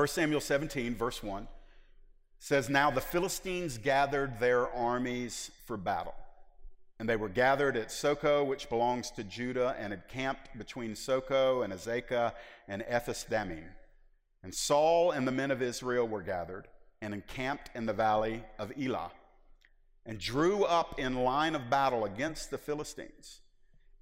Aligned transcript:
1 0.00 0.08
Samuel 0.08 0.40
17, 0.40 0.94
verse 0.94 1.22
1 1.22 1.46
says, 2.38 2.70
Now 2.70 2.90
the 2.90 3.02
Philistines 3.02 3.76
gathered 3.76 4.40
their 4.40 4.66
armies 4.70 5.50
for 5.66 5.76
battle. 5.76 6.14
And 6.98 7.06
they 7.06 7.16
were 7.16 7.28
gathered 7.28 7.76
at 7.76 7.88
Socoh, 7.88 8.46
which 8.46 8.70
belongs 8.70 9.10
to 9.10 9.24
Judah, 9.24 9.76
and 9.78 9.92
had 9.92 10.08
camped 10.08 10.56
between 10.56 10.94
Socoh 10.94 11.62
and 11.62 11.70
Azekah 11.70 12.32
and 12.66 12.82
Ephes 12.88 13.26
Dammim. 13.28 13.66
And 14.42 14.54
Saul 14.54 15.10
and 15.10 15.28
the 15.28 15.32
men 15.32 15.50
of 15.50 15.60
Israel 15.60 16.08
were 16.08 16.22
gathered 16.22 16.66
and 17.02 17.12
encamped 17.12 17.68
in 17.74 17.84
the 17.84 17.92
valley 17.92 18.42
of 18.58 18.72
Elah, 18.80 19.10
and 20.06 20.18
drew 20.18 20.64
up 20.64 20.98
in 20.98 21.24
line 21.24 21.54
of 21.54 21.68
battle 21.68 22.06
against 22.06 22.50
the 22.50 22.56
Philistines. 22.56 23.42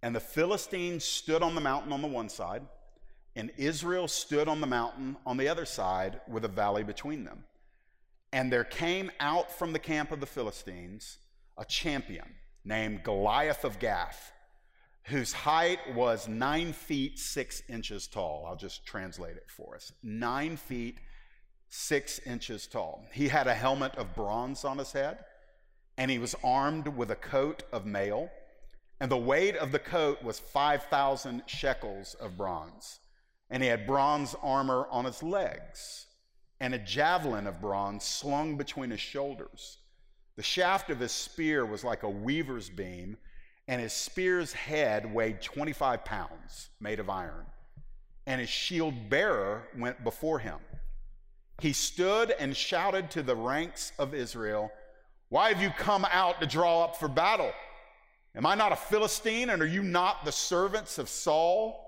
And 0.01 0.15
the 0.15 0.21
Philistines 0.21 1.03
stood 1.03 1.43
on 1.43 1.57
the 1.57 1.61
mountain 1.61 1.93
on 1.93 2.03
the 2.03 2.07
one 2.07 2.29
side, 2.29 2.63
and 3.39 3.53
Israel 3.57 4.09
stood 4.09 4.49
on 4.49 4.61
the 4.61 4.67
mountain 4.67 5.17
on 5.25 5.37
the 5.37 5.47
other 5.47 5.65
side 5.65 6.21
with 6.27 6.45
a 6.45 6.49
valley 6.49 6.83
between 6.83 7.23
them. 7.23 7.45
And 8.33 8.53
there 8.53 8.65
came 8.65 9.13
out 9.21 9.53
from 9.53 9.73
the 9.73 9.79
camp 9.79 10.11
of 10.11 10.19
the 10.19 10.27
Philistines 10.27 11.19
a 11.57 11.65
champion 11.65 12.35
named 12.65 13.05
Goliath 13.05 13.65
of 13.65 13.79
Gath, 13.79 14.33
whose 15.05 15.33
height 15.33 15.79
was 15.95 16.27
nine 16.27 16.73
feet 16.73 17.21
six 17.21 17.63
inches 17.69 18.09
tall. 18.09 18.45
I'll 18.45 18.57
just 18.57 18.85
translate 18.85 19.37
it 19.37 19.47
for 19.49 19.77
us. 19.77 19.93
Nine 20.03 20.57
feet 20.57 20.99
six 21.69 22.19
inches 22.27 22.67
tall. 22.67 23.07
He 23.13 23.29
had 23.29 23.47
a 23.47 23.55
helmet 23.55 23.95
of 23.95 24.17
bronze 24.17 24.65
on 24.65 24.79
his 24.79 24.91
head, 24.91 25.19
and 25.97 26.11
he 26.11 26.19
was 26.19 26.35
armed 26.43 26.89
with 26.89 27.13
a 27.13 27.17
coat 27.17 27.63
of 27.73 27.87
mail. 27.87 28.31
And 29.01 29.13
the 29.13 29.17
weight 29.17 29.55
of 29.55 29.71
the 29.71 29.79
coat 29.79 30.25
was 30.25 30.41
5,000 30.41 31.45
shekels 31.47 32.15
of 32.15 32.37
bronze. 32.37 32.99
And 33.51 33.63
he 33.63 33.69
had 33.69 33.87
bronze 33.87 34.35
armor 34.43 34.87
on 34.91 35.05
his 35.05 35.23
legs, 35.23 36.07
and 36.61 36.75
a 36.75 36.79
javelin 36.79 37.47
of 37.47 37.61
bronze 37.61 38.05
slung 38.05 38.57
between 38.57 38.91
his 38.91 39.01
shoulders. 39.01 39.79
The 40.37 40.43
shaft 40.43 40.91
of 40.91 41.01
his 41.01 41.13
spear 41.13 41.67
was 41.67 41.83
like 41.83 42.03
a 42.03 42.09
weaver's 42.09 42.69
beam, 42.71 43.17
and 43.67 43.81
his 43.81 43.93
spear's 43.93 44.53
head 44.53 45.13
weighed 45.13 45.43
25 45.43 46.05
pounds, 46.05 46.71
made 46.81 47.01
of 47.01 47.11
iron. 47.11 47.47
And 48.27 48.41
his 48.41 48.51
shield 48.51 49.09
bearer 49.09 49.69
went 49.77 50.05
before 50.05 50.39
him. 50.39 50.59
He 51.61 51.73
stood 51.73 52.31
and 52.39 52.57
shouted 52.57 53.11
to 53.13 53.23
the 53.23 53.35
ranks 53.35 53.93
of 53.99 54.15
Israel, 54.15 54.71
Why 55.29 55.49
have 55.49 55.61
you 55.61 55.71
come 55.71 56.07
out 56.11 56.41
to 56.41 56.47
draw 56.47 56.85
up 56.85 56.97
for 56.97 57.09
battle? 57.09 57.53
Am 58.37 58.47
I 58.47 58.55
not 58.55 58.71
a 58.71 58.77
Philistine, 58.77 59.51
and 59.51 59.61
are 59.61 59.67
you 59.67 59.83
not 59.83 60.25
the 60.25 60.31
servants 60.31 60.99
of 60.99 61.09
Saul? 61.09 61.88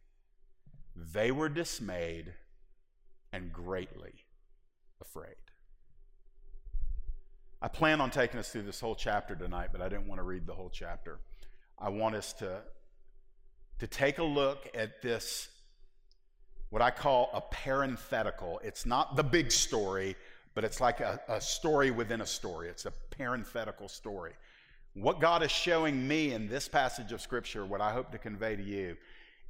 they 1.13 1.31
were 1.31 1.49
dismayed 1.49 2.33
and 3.33 3.51
greatly 3.51 4.13
afraid. 5.01 5.35
I 7.61 7.67
plan 7.67 8.01
on 8.01 8.09
taking 8.09 8.39
us 8.39 8.49
through 8.49 8.63
this 8.63 8.79
whole 8.79 8.95
chapter 8.95 9.35
tonight, 9.35 9.69
but 9.71 9.81
I 9.81 9.89
didn't 9.89 10.07
want 10.07 10.19
to 10.19 10.23
read 10.23 10.47
the 10.47 10.53
whole 10.53 10.71
chapter. 10.71 11.19
I 11.77 11.89
want 11.89 12.15
us 12.15 12.33
to, 12.33 12.61
to 13.79 13.87
take 13.87 14.17
a 14.17 14.23
look 14.23 14.67
at 14.73 15.01
this, 15.01 15.49
what 16.69 16.81
I 16.81 16.89
call 16.89 17.29
a 17.33 17.41
parenthetical. 17.41 18.59
It's 18.63 18.85
not 18.85 19.15
the 19.15 19.23
big 19.23 19.51
story, 19.51 20.15
but 20.55 20.63
it's 20.63 20.81
like 20.81 20.99
a, 21.01 21.19
a 21.27 21.39
story 21.39 21.91
within 21.91 22.21
a 22.21 22.25
story. 22.25 22.67
It's 22.67 22.85
a 22.85 22.93
parenthetical 23.11 23.87
story. 23.87 24.33
What 24.93 25.21
God 25.21 25.43
is 25.43 25.51
showing 25.51 26.07
me 26.07 26.33
in 26.33 26.47
this 26.49 26.67
passage 26.67 27.11
of 27.11 27.21
Scripture, 27.21 27.65
what 27.65 27.79
I 27.79 27.91
hope 27.91 28.11
to 28.11 28.17
convey 28.17 28.55
to 28.55 28.63
you, 28.63 28.97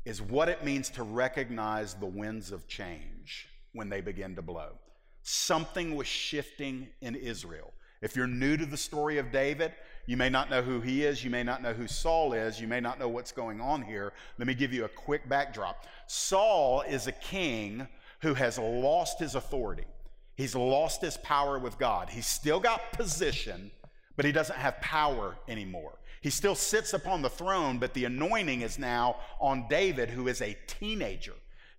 is 0.06 0.22
what 0.22 0.50
it 0.50 0.64
means 0.64 0.90
to 0.90 1.04
recognize 1.04 1.94
the 1.94 2.06
winds 2.06 2.52
of 2.52 2.68
change 2.68 3.48
when 3.74 3.90
they 3.90 4.02
begin 4.02 4.36
to 4.36 4.42
blow. 4.42 4.72
Something 5.24 5.96
was 5.96 6.08
shifting 6.08 6.88
in 7.02 7.16
Israel. 7.16 7.72
If 8.02 8.16
you're 8.16 8.28
new 8.28 8.58
to 8.58 8.66
the 8.66 8.78
story 8.78 9.20
of 9.20 9.32
David, 9.32 9.74
you 10.08 10.18
may 10.18 10.30
not 10.30 10.50
know 10.50 10.64
who 10.64 10.82
he 10.82 11.04
is. 11.04 11.24
You 11.24 11.30
may 11.30 11.44
not 11.44 11.62
know 11.62 11.74
who 11.74 11.88
Saul 11.88 12.34
is. 12.34 12.60
You 12.60 12.68
may 12.68 12.80
not 12.80 13.00
know 13.00 13.08
what's 13.08 13.32
going 13.32 13.62
on 13.62 13.84
here. 13.84 14.14
Let 14.40 14.48
me 14.48 14.56
give 14.56 14.74
you 14.74 14.86
a 14.86 14.90
quick 14.90 15.30
backdrop. 15.30 15.86
Saul 16.08 16.82
is 16.82 17.06
a 17.06 17.12
king 17.12 17.88
who 18.22 18.34
has 18.34 18.58
lost 18.58 19.20
his 19.20 19.36
authority, 19.36 19.86
he's 20.36 20.56
lost 20.56 21.02
his 21.02 21.18
power 21.18 21.60
with 21.60 21.78
God. 21.78 22.10
He's 22.10 22.28
still 22.28 22.60
got 22.60 22.92
position, 22.94 23.72
but 24.16 24.26
he 24.26 24.32
doesn't 24.32 24.58
have 24.58 24.80
power 24.82 25.38
anymore. 25.48 26.00
He 26.22 26.30
still 26.30 26.56
sits 26.56 26.94
upon 26.94 27.22
the 27.22 27.30
throne, 27.30 27.80
but 27.80 27.94
the 27.94 28.06
anointing 28.06 28.62
is 28.62 28.78
now 28.78 29.18
on 29.40 29.68
David, 29.68 30.10
who 30.10 30.28
is 30.28 30.42
a 30.42 30.58
teenager. 30.68 31.34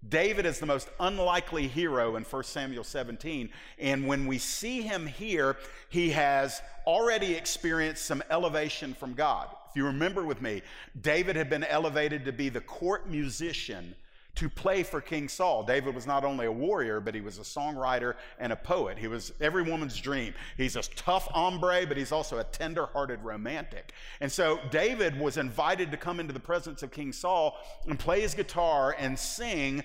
David 0.09 0.47
is 0.47 0.59
the 0.59 0.67
most 0.67 0.89
unlikely 0.99 1.69
hero 1.69 2.17
in 2.17 2.25
1 2.25 2.43
Samuel 2.43 2.83
17. 2.83 3.51
And 3.79 4.07
when 4.07 4.27
we 4.27 4.39
see 4.39 4.83
him 4.83 5.07
here, 5.07 5.57
he 5.91 6.11
has 6.11 6.61
already 6.87 7.35
experienced 7.35 8.05
some 8.05 8.23
elevation 8.29 8.95
from 8.95 9.15
God. 9.15 9.49
If 9.71 9.77
you 9.77 9.87
remember 9.87 10.25
with 10.25 10.43
me, 10.43 10.63
David 11.01 11.37
had 11.37 11.49
been 11.49 11.63
elevated 11.63 12.25
to 12.25 12.33
be 12.33 12.49
the 12.49 12.61
court 12.61 13.09
musician 13.09 13.95
to 14.35 14.49
play 14.49 14.83
for 14.83 15.01
King 15.01 15.29
Saul. 15.29 15.63
David 15.63 15.95
was 15.95 16.07
not 16.07 16.25
only 16.25 16.47
a 16.47 16.53
warrior, 16.53 17.01
but 17.01 17.15
he 17.15 17.21
was 17.21 17.39
a 17.39 17.43
songwriter 17.43 18.15
and 18.39 18.53
a 18.53 18.57
poet. 18.57 18.99
He 18.99 19.07
was 19.07 19.33
every 19.41 19.63
woman's 19.63 19.99
dream. 20.01 20.33
He's 20.57 20.77
a 20.77 20.83
tough 20.83 21.27
hombre, 21.27 21.87
but 21.87 21.97
he's 21.97 22.13
also 22.13 22.39
a 22.39 22.45
tender 22.45 22.87
hearted 22.87 23.23
romantic. 23.23 23.93
And 24.21 24.33
so 24.33 24.59
David 24.71 25.19
was 25.19 25.37
invited 25.37 25.91
to 25.91 25.97
come 25.97 26.19
into 26.19 26.33
the 26.33 26.41
presence 26.41 26.83
of 26.83 26.91
King 26.91 27.13
Saul 27.13 27.57
and 27.87 27.99
play 27.99 28.23
his 28.23 28.35
guitar 28.35 28.97
and 28.99 29.19
sing 29.19 29.83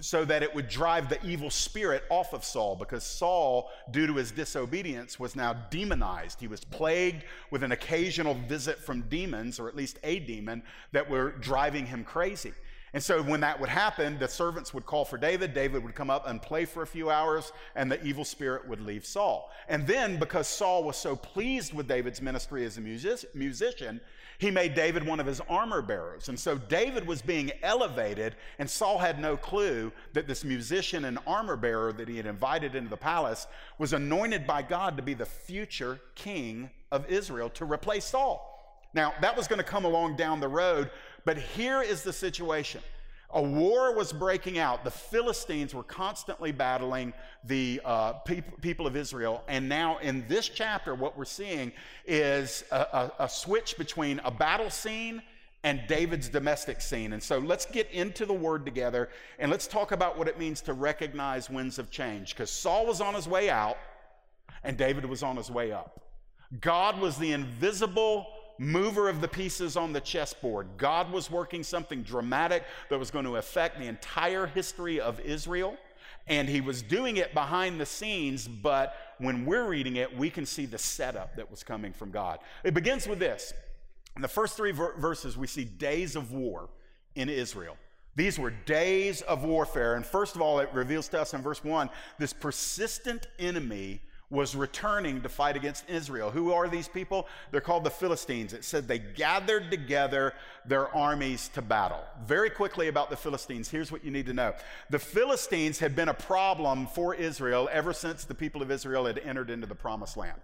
so 0.00 0.24
that 0.24 0.42
it 0.42 0.54
would 0.54 0.68
drive 0.68 1.08
the 1.08 1.24
evil 1.26 1.50
spirit 1.50 2.04
off 2.10 2.34
of 2.34 2.44
Saul 2.44 2.76
because 2.76 3.04
Saul, 3.04 3.70
due 3.90 4.06
to 4.06 4.16
his 4.16 4.30
disobedience, 4.30 5.18
was 5.18 5.34
now 5.34 5.54
demonized. 5.70 6.40
He 6.40 6.46
was 6.46 6.62
plagued 6.62 7.24
with 7.50 7.62
an 7.62 7.72
occasional 7.72 8.34
visit 8.34 8.78
from 8.78 9.02
demons, 9.08 9.58
or 9.58 9.66
at 9.66 9.74
least 9.74 9.98
a 10.04 10.18
demon, 10.18 10.62
that 10.92 11.08
were 11.08 11.32
driving 11.32 11.86
him 11.86 12.04
crazy. 12.04 12.52
And 12.94 13.02
so 13.02 13.22
when 13.22 13.40
that 13.40 13.60
would 13.60 13.68
happen, 13.68 14.18
the 14.18 14.28
servants 14.28 14.72
would 14.72 14.86
call 14.86 15.04
for 15.04 15.18
David. 15.18 15.52
David 15.52 15.84
would 15.84 15.94
come 15.94 16.10
up 16.10 16.26
and 16.26 16.40
play 16.40 16.64
for 16.64 16.82
a 16.82 16.86
few 16.86 17.10
hours, 17.10 17.52
and 17.74 17.90
the 17.90 18.02
evil 18.04 18.24
spirit 18.24 18.66
would 18.66 18.80
leave 18.80 19.04
Saul. 19.04 19.50
And 19.68 19.86
then, 19.86 20.18
because 20.18 20.48
Saul 20.48 20.84
was 20.84 20.96
so 20.96 21.14
pleased 21.14 21.74
with 21.74 21.86
David's 21.86 22.22
ministry 22.22 22.64
as 22.64 22.78
a 22.78 22.80
music- 22.80 23.34
musician, 23.34 24.00
he 24.38 24.50
made 24.50 24.74
David 24.74 25.04
one 25.04 25.20
of 25.20 25.26
his 25.26 25.40
armor 25.48 25.82
bearers. 25.82 26.28
And 26.28 26.38
so 26.38 26.56
David 26.56 27.06
was 27.06 27.20
being 27.20 27.50
elevated, 27.62 28.36
and 28.58 28.70
Saul 28.70 28.98
had 28.98 29.20
no 29.20 29.36
clue 29.36 29.92
that 30.12 30.28
this 30.28 30.44
musician 30.44 31.04
and 31.04 31.18
armor 31.26 31.56
bearer 31.56 31.92
that 31.92 32.08
he 32.08 32.16
had 32.16 32.26
invited 32.26 32.74
into 32.74 32.88
the 32.88 32.96
palace 32.96 33.48
was 33.78 33.92
anointed 33.92 34.46
by 34.46 34.62
God 34.62 34.96
to 34.96 35.02
be 35.02 35.14
the 35.14 35.26
future 35.26 36.00
king 36.14 36.70
of 36.92 37.10
Israel 37.10 37.50
to 37.50 37.64
replace 37.64 38.04
Saul. 38.04 38.54
Now, 38.94 39.12
that 39.20 39.36
was 39.36 39.48
going 39.48 39.58
to 39.58 39.64
come 39.64 39.84
along 39.84 40.16
down 40.16 40.40
the 40.40 40.48
road, 40.48 40.90
but 41.28 41.36
here 41.36 41.82
is 41.82 42.02
the 42.02 42.12
situation. 42.14 42.80
A 43.34 43.42
war 43.42 43.94
was 43.94 44.14
breaking 44.14 44.58
out. 44.58 44.82
The 44.82 44.90
Philistines 44.90 45.74
were 45.74 45.82
constantly 45.82 46.52
battling 46.52 47.12
the 47.44 47.82
uh, 47.84 48.14
people 48.62 48.86
of 48.86 48.96
Israel. 48.96 49.44
And 49.46 49.68
now, 49.68 49.98
in 49.98 50.26
this 50.26 50.48
chapter, 50.48 50.94
what 50.94 51.18
we're 51.18 51.26
seeing 51.26 51.70
is 52.06 52.64
a, 52.72 52.76
a, 52.78 53.12
a 53.24 53.28
switch 53.28 53.76
between 53.76 54.20
a 54.24 54.30
battle 54.30 54.70
scene 54.70 55.20
and 55.64 55.82
David's 55.86 56.30
domestic 56.30 56.80
scene. 56.80 57.12
And 57.12 57.22
so 57.22 57.36
let's 57.36 57.66
get 57.66 57.90
into 57.90 58.24
the 58.24 58.32
word 58.32 58.64
together 58.64 59.10
and 59.38 59.50
let's 59.50 59.66
talk 59.66 59.92
about 59.92 60.16
what 60.16 60.28
it 60.28 60.38
means 60.38 60.62
to 60.62 60.72
recognize 60.72 61.50
winds 61.50 61.78
of 61.78 61.90
change. 61.90 62.34
Because 62.34 62.50
Saul 62.50 62.86
was 62.86 63.02
on 63.02 63.12
his 63.12 63.28
way 63.28 63.50
out 63.50 63.76
and 64.64 64.78
David 64.78 65.04
was 65.04 65.22
on 65.22 65.36
his 65.36 65.50
way 65.50 65.72
up. 65.72 66.00
God 66.62 66.98
was 66.98 67.18
the 67.18 67.32
invisible 67.32 68.28
mover 68.58 69.08
of 69.08 69.20
the 69.20 69.28
pieces 69.28 69.76
on 69.76 69.92
the 69.92 70.00
chessboard. 70.00 70.68
God 70.76 71.10
was 71.12 71.30
working 71.30 71.62
something 71.62 72.02
dramatic 72.02 72.64
that 72.90 72.98
was 72.98 73.10
going 73.10 73.24
to 73.24 73.36
affect 73.36 73.78
the 73.78 73.86
entire 73.86 74.46
history 74.46 75.00
of 75.00 75.20
Israel. 75.20 75.76
And 76.26 76.48
he 76.48 76.60
was 76.60 76.82
doing 76.82 77.16
it 77.16 77.32
behind 77.32 77.80
the 77.80 77.86
scenes, 77.86 78.46
but 78.46 78.94
when 79.18 79.46
we're 79.46 79.66
reading 79.66 79.96
it, 79.96 80.14
we 80.14 80.28
can 80.28 80.44
see 80.44 80.66
the 80.66 80.76
setup 80.76 81.36
that 81.36 81.50
was 81.50 81.62
coming 81.62 81.92
from 81.92 82.10
God. 82.10 82.40
It 82.64 82.74
begins 82.74 83.06
with 83.06 83.18
this. 83.18 83.54
In 84.14 84.22
the 84.22 84.28
first 84.28 84.56
three 84.56 84.72
ver- 84.72 84.94
verses, 84.98 85.38
we 85.38 85.46
see 85.46 85.64
days 85.64 86.16
of 86.16 86.32
war 86.32 86.68
in 87.14 87.28
Israel. 87.28 87.76
These 88.14 88.38
were 88.38 88.50
days 88.50 89.22
of 89.22 89.44
warfare. 89.44 89.94
And 89.94 90.04
first 90.04 90.34
of 90.34 90.42
all, 90.42 90.58
it 90.58 90.68
reveals 90.72 91.08
to 91.08 91.20
us 91.20 91.34
in 91.34 91.40
verse 91.40 91.62
1 91.62 91.88
this 92.18 92.32
persistent 92.32 93.28
enemy 93.38 94.02
was 94.30 94.54
returning 94.54 95.22
to 95.22 95.28
fight 95.28 95.56
against 95.56 95.88
Israel. 95.88 96.30
Who 96.30 96.52
are 96.52 96.68
these 96.68 96.86
people? 96.86 97.26
They're 97.50 97.62
called 97.62 97.84
the 97.84 97.90
Philistines. 97.90 98.52
It 98.52 98.62
said 98.62 98.86
they 98.86 98.98
gathered 98.98 99.70
together 99.70 100.34
their 100.66 100.94
armies 100.94 101.48
to 101.54 101.62
battle. 101.62 102.02
Very 102.26 102.50
quickly 102.50 102.88
about 102.88 103.08
the 103.08 103.16
Philistines, 103.16 103.70
here's 103.70 103.90
what 103.90 104.04
you 104.04 104.10
need 104.10 104.26
to 104.26 104.34
know. 104.34 104.52
The 104.90 104.98
Philistines 104.98 105.78
had 105.78 105.96
been 105.96 106.10
a 106.10 106.14
problem 106.14 106.86
for 106.86 107.14
Israel 107.14 107.70
ever 107.72 107.94
since 107.94 108.24
the 108.24 108.34
people 108.34 108.60
of 108.60 108.70
Israel 108.70 109.06
had 109.06 109.18
entered 109.18 109.48
into 109.48 109.66
the 109.66 109.74
promised 109.74 110.16
land. 110.16 110.38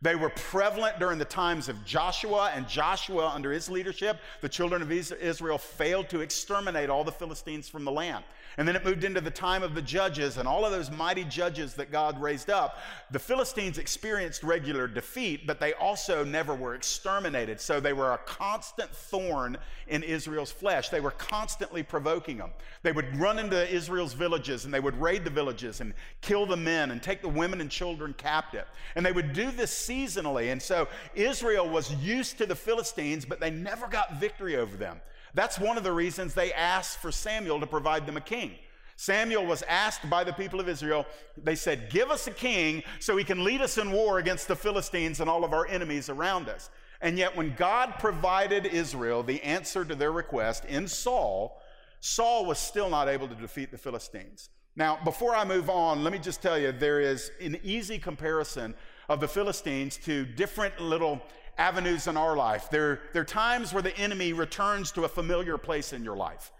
They 0.00 0.14
were 0.14 0.30
prevalent 0.30 1.00
during 1.00 1.18
the 1.18 1.24
times 1.24 1.68
of 1.68 1.84
Joshua, 1.84 2.52
and 2.54 2.68
Joshua, 2.68 3.32
under 3.34 3.50
his 3.50 3.68
leadership, 3.68 4.18
the 4.40 4.48
children 4.48 4.80
of 4.80 4.92
Israel 4.92 5.58
failed 5.58 6.08
to 6.10 6.20
exterminate 6.20 6.88
all 6.88 7.02
the 7.02 7.10
Philistines 7.10 7.68
from 7.68 7.84
the 7.84 7.90
land. 7.90 8.24
And 8.58 8.66
then 8.66 8.74
it 8.74 8.84
moved 8.84 9.04
into 9.04 9.20
the 9.20 9.30
time 9.30 9.62
of 9.62 9.76
the 9.76 9.82
judges 9.82 10.36
and 10.36 10.48
all 10.48 10.64
of 10.64 10.72
those 10.72 10.90
mighty 10.90 11.22
judges 11.22 11.74
that 11.74 11.92
God 11.92 12.20
raised 12.20 12.50
up. 12.50 12.78
The 13.12 13.18
Philistines 13.18 13.78
experienced 13.78 14.42
regular 14.42 14.88
defeat, 14.88 15.46
but 15.46 15.60
they 15.60 15.74
also 15.74 16.24
never 16.24 16.54
were 16.56 16.74
exterminated. 16.74 17.60
So 17.60 17.78
they 17.78 17.92
were 17.92 18.14
a 18.14 18.18
constant 18.18 18.90
thorn 18.90 19.58
in 19.86 20.02
Israel's 20.02 20.50
flesh. 20.50 20.88
They 20.88 21.00
were 21.00 21.12
constantly 21.12 21.84
provoking 21.84 22.38
them. 22.38 22.50
They 22.82 22.90
would 22.90 23.16
run 23.16 23.38
into 23.38 23.72
Israel's 23.72 24.12
villages 24.12 24.64
and 24.64 24.74
they 24.74 24.80
would 24.80 25.00
raid 25.00 25.22
the 25.22 25.30
villages 25.30 25.80
and 25.80 25.94
kill 26.20 26.44
the 26.44 26.56
men 26.56 26.90
and 26.90 27.00
take 27.00 27.22
the 27.22 27.28
women 27.28 27.60
and 27.60 27.70
children 27.70 28.12
captive. 28.18 28.66
And 28.96 29.06
they 29.06 29.12
would 29.12 29.32
do 29.34 29.52
this 29.52 29.70
seasonally. 29.88 30.52
And 30.52 30.60
so 30.60 30.88
Israel 31.14 31.68
was 31.68 31.94
used 31.96 32.38
to 32.38 32.46
the 32.46 32.54
Philistines, 32.54 33.24
but 33.24 33.40
they 33.40 33.50
never 33.50 33.86
got 33.86 34.20
victory 34.20 34.56
over 34.56 34.76
them. 34.76 35.00
That's 35.34 35.58
one 35.58 35.76
of 35.76 35.84
the 35.84 35.92
reasons 35.92 36.34
they 36.34 36.52
asked 36.52 36.98
for 36.98 37.12
Samuel 37.12 37.60
to 37.60 37.66
provide 37.66 38.06
them 38.06 38.16
a 38.16 38.20
king. 38.20 38.52
Samuel 38.96 39.46
was 39.46 39.62
asked 39.68 40.10
by 40.10 40.24
the 40.24 40.32
people 40.32 40.58
of 40.58 40.68
Israel, 40.68 41.06
they 41.36 41.54
said, 41.54 41.88
Give 41.90 42.10
us 42.10 42.26
a 42.26 42.32
king 42.32 42.82
so 42.98 43.16
he 43.16 43.22
can 43.22 43.44
lead 43.44 43.60
us 43.60 43.78
in 43.78 43.92
war 43.92 44.18
against 44.18 44.48
the 44.48 44.56
Philistines 44.56 45.20
and 45.20 45.30
all 45.30 45.44
of 45.44 45.52
our 45.52 45.68
enemies 45.68 46.08
around 46.08 46.48
us. 46.48 46.68
And 47.00 47.16
yet, 47.16 47.36
when 47.36 47.54
God 47.54 47.94
provided 48.00 48.66
Israel 48.66 49.22
the 49.22 49.40
answer 49.42 49.84
to 49.84 49.94
their 49.94 50.10
request 50.10 50.64
in 50.64 50.88
Saul, 50.88 51.62
Saul 52.00 52.44
was 52.44 52.58
still 52.58 52.90
not 52.90 53.08
able 53.08 53.28
to 53.28 53.36
defeat 53.36 53.70
the 53.70 53.78
Philistines. 53.78 54.50
Now, 54.74 54.98
before 55.04 55.34
I 55.34 55.44
move 55.44 55.70
on, 55.70 56.02
let 56.02 56.12
me 56.12 56.18
just 56.18 56.42
tell 56.42 56.58
you 56.58 56.72
there 56.72 57.00
is 57.00 57.30
an 57.40 57.58
easy 57.62 57.98
comparison 57.98 58.74
of 59.08 59.20
the 59.20 59.28
Philistines 59.28 59.96
to 60.04 60.24
different 60.24 60.80
little 60.80 61.22
avenues 61.56 62.06
in 62.06 62.16
our 62.16 62.36
life. 62.36 62.70
There, 62.70 63.00
there 63.12 63.22
are 63.22 63.26
times 63.26 63.72
where 63.72 63.82
the 63.82 63.96
enemy 63.98 64.32
returns 64.32 64.92
to 64.92 65.04
a 65.04 65.08
familiar 65.08 65.58
place 65.58 65.92
in 65.92 66.04
your 66.04 66.16
life. 66.16 66.52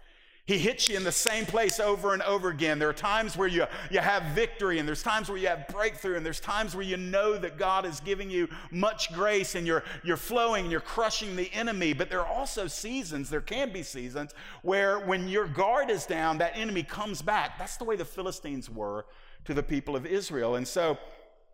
He 0.49 0.57
hits 0.57 0.89
you 0.89 0.97
in 0.97 1.03
the 1.03 1.11
same 1.11 1.45
place 1.45 1.79
over 1.79 2.13
and 2.13 2.23
over 2.23 2.49
again. 2.49 2.79
There 2.79 2.89
are 2.89 2.93
times 2.93 3.37
where 3.37 3.47
you, 3.47 3.65
you 3.91 3.99
have 3.99 4.23
victory, 4.33 4.79
and 4.79 4.87
there's 4.87 5.03
times 5.03 5.29
where 5.29 5.37
you 5.37 5.47
have 5.47 5.67
breakthrough, 5.67 6.17
and 6.17 6.25
there's 6.25 6.39
times 6.39 6.75
where 6.75 6.83
you 6.83 6.97
know 6.97 7.37
that 7.37 7.59
God 7.59 7.85
is 7.85 7.99
giving 7.99 8.31
you 8.31 8.49
much 8.71 9.13
grace 9.13 9.53
and 9.53 9.67
you're, 9.67 9.83
you're 10.03 10.17
flowing 10.17 10.63
and 10.63 10.71
you're 10.71 10.81
crushing 10.81 11.35
the 11.35 11.53
enemy. 11.53 11.93
But 11.93 12.09
there 12.09 12.21
are 12.21 12.27
also 12.27 12.65
seasons, 12.65 13.29
there 13.29 13.41
can 13.41 13.71
be 13.71 13.83
seasons, 13.83 14.33
where 14.63 14.97
when 14.97 15.27
your 15.27 15.45
guard 15.45 15.91
is 15.91 16.07
down, 16.07 16.39
that 16.39 16.57
enemy 16.57 16.81
comes 16.81 17.21
back. 17.21 17.59
That's 17.59 17.77
the 17.77 17.83
way 17.83 17.95
the 17.95 18.03
Philistines 18.03 18.71
were 18.71 19.05
to 19.45 19.53
the 19.53 19.61
people 19.61 19.95
of 19.95 20.07
Israel. 20.07 20.55
And 20.55 20.67
so 20.67 20.97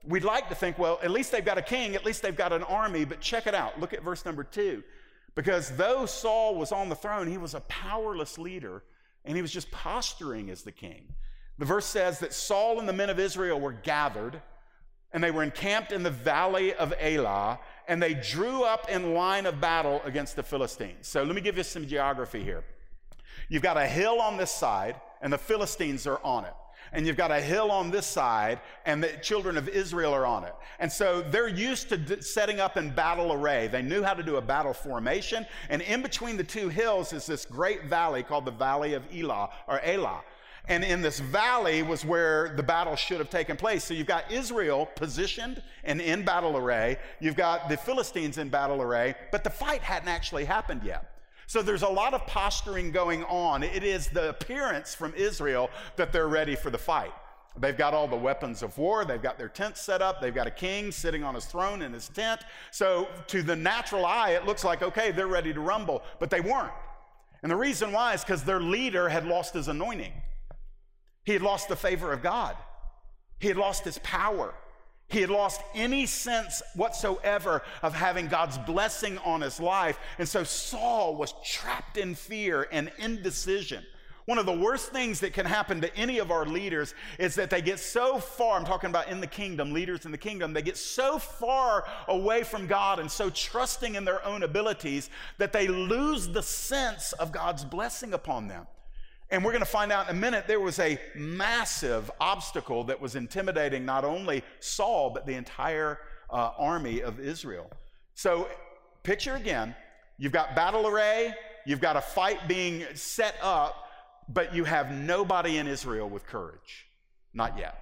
we'd 0.07 0.23
like 0.23 0.49
to 0.49 0.55
think, 0.55 0.77
well, 0.77 0.99
at 1.03 1.11
least 1.11 1.31
they've 1.31 1.45
got 1.45 1.57
a 1.57 1.61
king, 1.61 1.95
at 1.95 2.05
least 2.05 2.21
they've 2.21 2.35
got 2.35 2.53
an 2.53 2.63
army, 2.63 3.05
but 3.05 3.19
check 3.21 3.47
it 3.47 3.55
out. 3.55 3.79
Look 3.79 3.93
at 3.93 4.03
verse 4.03 4.25
number 4.25 4.43
two. 4.43 4.83
Because 5.35 5.71
though 5.71 6.05
Saul 6.05 6.55
was 6.55 6.71
on 6.71 6.89
the 6.89 6.95
throne, 6.95 7.27
he 7.27 7.37
was 7.37 7.53
a 7.53 7.61
powerless 7.61 8.37
leader 8.37 8.83
and 9.25 9.35
he 9.35 9.41
was 9.41 9.51
just 9.51 9.69
posturing 9.71 10.49
as 10.49 10.61
the 10.61 10.71
king. 10.71 11.07
The 11.57 11.65
verse 11.65 11.85
says 11.85 12.19
that 12.19 12.33
Saul 12.33 12.79
and 12.79 12.87
the 12.87 12.93
men 12.93 13.09
of 13.09 13.19
Israel 13.19 13.59
were 13.59 13.73
gathered 13.73 14.41
and 15.11 15.23
they 15.23 15.31
were 15.31 15.43
encamped 15.43 15.91
in 15.91 16.03
the 16.03 16.11
valley 16.11 16.73
of 16.73 16.93
Elah 16.99 17.59
and 17.87 18.01
they 18.01 18.13
drew 18.13 18.63
up 18.63 18.89
in 18.89 19.13
line 19.13 19.45
of 19.45 19.59
battle 19.59 20.01
against 20.05 20.35
the 20.35 20.43
Philistines. 20.43 21.07
So 21.07 21.23
let 21.23 21.35
me 21.35 21.41
give 21.41 21.57
you 21.57 21.63
some 21.63 21.87
geography 21.87 22.43
here. 22.43 22.63
You've 23.49 23.63
got 23.63 23.77
a 23.77 23.85
hill 23.85 24.21
on 24.21 24.37
this 24.37 24.51
side 24.51 24.95
and 25.21 25.31
the 25.31 25.37
Philistines 25.37 26.07
are 26.07 26.19
on 26.23 26.45
it 26.45 26.53
and 26.95 27.05
you've 27.05 27.17
got 27.17 27.29
a 27.29 27.41
hill 27.41 27.71
on 27.71 27.91
this 27.91 28.05
side, 28.05 28.59
and 28.85 29.03
the 29.03 29.09
children 29.21 29.57
of 29.57 29.67
Israel 29.69 30.13
are 30.13 30.25
on 30.25 30.45
it. 30.45 30.55
And 30.79 30.91
so 30.91 31.21
they're 31.21 31.47
used 31.47 31.89
to 31.89 31.97
d- 31.97 32.21
setting 32.21 32.59
up 32.59 32.77
in 32.77 32.89
battle 32.89 33.33
array. 33.33 33.67
They 33.67 33.81
knew 33.81 34.01
how 34.01 34.13
to 34.13 34.23
do 34.23 34.37
a 34.37 34.41
battle 34.41 34.73
formation, 34.73 35.45
and 35.69 35.81
in 35.81 36.01
between 36.01 36.37
the 36.37 36.43
two 36.43 36.69
hills 36.69 37.13
is 37.13 37.25
this 37.25 37.45
great 37.45 37.85
valley 37.85 38.23
called 38.23 38.45
the 38.45 38.51
Valley 38.51 38.93
of 38.93 39.03
Elah 39.13 39.49
or 39.67 39.81
Elah. 39.83 40.21
And 40.67 40.83
in 40.83 41.01
this 41.01 41.19
valley 41.19 41.83
was 41.83 42.03
where 42.03 42.53
the 42.55 42.63
battle 42.63 42.95
should 42.95 43.19
have 43.19 43.29
taken 43.29 43.55
place. 43.55 43.83
So 43.83 43.93
you've 43.93 44.07
got 44.07 44.31
Israel 44.31 44.87
positioned 44.95 45.61
and 45.83 46.01
in 46.01 46.25
battle 46.25 46.57
array. 46.57 46.97
You've 47.19 47.35
got 47.35 47.69
the 47.69 47.77
Philistines 47.77 48.39
in 48.39 48.49
battle 48.49 48.81
array, 48.81 49.13
but 49.31 49.43
the 49.43 49.51
fight 49.51 49.81
hadn't 49.81 50.09
actually 50.09 50.45
happened 50.45 50.81
yet. 50.83 51.14
So 51.47 51.61
there's 51.61 51.83
a 51.83 51.87
lot 51.87 52.13
of 52.13 52.25
posturing 52.25 52.91
going 52.91 53.23
on. 53.25 53.63
It 53.63 53.83
is 53.83 54.07
the 54.07 54.29
appearance 54.29 54.95
from 54.95 55.13
Israel 55.15 55.69
that 55.95 56.11
they're 56.11 56.27
ready 56.27 56.55
for 56.55 56.69
the 56.69 56.77
fight. 56.77 57.13
They've 57.57 57.77
got 57.77 57.93
all 57.93 58.07
the 58.07 58.17
weapons 58.17 58.61
of 58.63 58.77
war. 58.77 59.05
They've 59.05 59.21
got 59.21 59.37
their 59.37 59.47
tents 59.47 59.81
set 59.81 60.01
up. 60.01 60.21
They've 60.21 60.35
got 60.35 60.47
a 60.47 60.51
king 60.51 60.91
sitting 60.91 61.23
on 61.23 61.35
his 61.35 61.45
throne 61.45 61.81
in 61.81 61.93
his 61.93 62.09
tent. 62.09 62.41
So, 62.71 63.07
to 63.27 63.41
the 63.43 63.55
natural 63.55 64.05
eye, 64.05 64.31
it 64.31 64.45
looks 64.45 64.65
like, 64.65 64.81
okay, 64.81 65.11
they're 65.11 65.27
ready 65.27 65.53
to 65.53 65.61
rumble, 65.61 66.03
but 66.19 66.29
they 66.29 66.41
weren't. 66.41 66.73
And 67.43 67.51
the 67.51 67.55
reason 67.55 67.91
why 67.91 68.13
is 68.13 68.21
because 68.21 68.43
their 68.43 68.59
leader 68.59 69.07
had 69.07 69.25
lost 69.25 69.53
his 69.53 69.67
anointing. 69.69 70.11
He 71.23 71.31
had 71.31 71.41
lost 71.41 71.69
the 71.69 71.75
favor 71.75 72.11
of 72.11 72.21
God, 72.21 72.55
he 73.39 73.47
had 73.47 73.57
lost 73.57 73.85
his 73.85 73.99
power. 73.99 74.53
He 75.07 75.21
had 75.21 75.29
lost 75.29 75.61
any 75.73 76.05
sense 76.05 76.61
whatsoever 76.75 77.61
of 77.83 77.93
having 77.93 78.27
God's 78.27 78.57
blessing 78.57 79.17
on 79.19 79.41
his 79.41 79.59
life. 79.59 79.99
And 80.17 80.27
so 80.27 80.43
Saul 80.43 81.15
was 81.15 81.33
trapped 81.43 81.97
in 81.97 82.15
fear 82.15 82.67
and 82.71 82.91
indecision. 82.97 83.83
One 84.25 84.39
of 84.39 84.47
the 84.47 84.57
worst 84.57 84.91
things 84.91 85.19
that 85.19 85.33
can 85.33 85.45
happen 85.45 85.81
to 85.81 85.95
any 85.95 86.17
of 86.17 86.31
our 86.31 86.47
leaders 86.47 86.95
is 87.19 87.35
that 87.35 87.51
they 87.51 87.61
get 87.61 87.79
so 87.79 88.17
far, 88.17 88.57
I'm 88.57 88.65
talking 88.65 88.89
about 88.89 89.07
in 89.07 89.21
the 89.21 89.27
kingdom, 89.27 89.71
leaders 89.71 90.05
in 90.05 90.11
the 90.11 90.17
kingdom, 90.17 90.51
they 90.51 90.63
get 90.63 90.77
so 90.77 91.19
far 91.19 91.85
away 92.07 92.41
from 92.41 92.65
God 92.65 92.97
and 92.97 93.09
so 93.09 93.29
trusting 93.29 93.93
in 93.93 94.03
their 94.03 94.25
own 94.25 94.41
abilities 94.41 95.11
that 95.37 95.53
they 95.53 95.67
lose 95.67 96.27
the 96.27 96.41
sense 96.41 97.13
of 97.13 97.31
God's 97.31 97.63
blessing 97.63 98.13
upon 98.13 98.47
them. 98.47 98.65
And 99.29 99.43
we're 99.43 99.51
going 99.51 99.61
to 99.61 99.65
find 99.65 99.91
out 99.91 100.09
in 100.09 100.15
a 100.15 100.19
minute 100.19 100.45
there 100.47 100.59
was 100.59 100.79
a 100.79 100.99
massive 101.15 102.11
obstacle 102.19 102.83
that 102.85 103.01
was 103.01 103.15
intimidating 103.15 103.85
not 103.85 104.05
only 104.05 104.43
Saul, 104.59 105.09
but 105.09 105.25
the 105.25 105.33
entire 105.33 105.99
uh, 106.29 106.51
army 106.57 107.01
of 107.01 107.19
Israel. 107.19 107.69
So, 108.13 108.47
picture 109.03 109.35
again 109.35 109.75
you've 110.17 110.31
got 110.31 110.55
battle 110.55 110.87
array, 110.87 111.33
you've 111.65 111.81
got 111.81 111.97
a 111.97 112.01
fight 112.01 112.47
being 112.47 112.85
set 112.93 113.35
up, 113.41 113.75
but 114.29 114.55
you 114.55 114.63
have 114.63 114.91
nobody 114.91 115.57
in 115.57 115.67
Israel 115.67 116.09
with 116.09 116.25
courage. 116.25 116.87
Not 117.33 117.57
yet. 117.57 117.77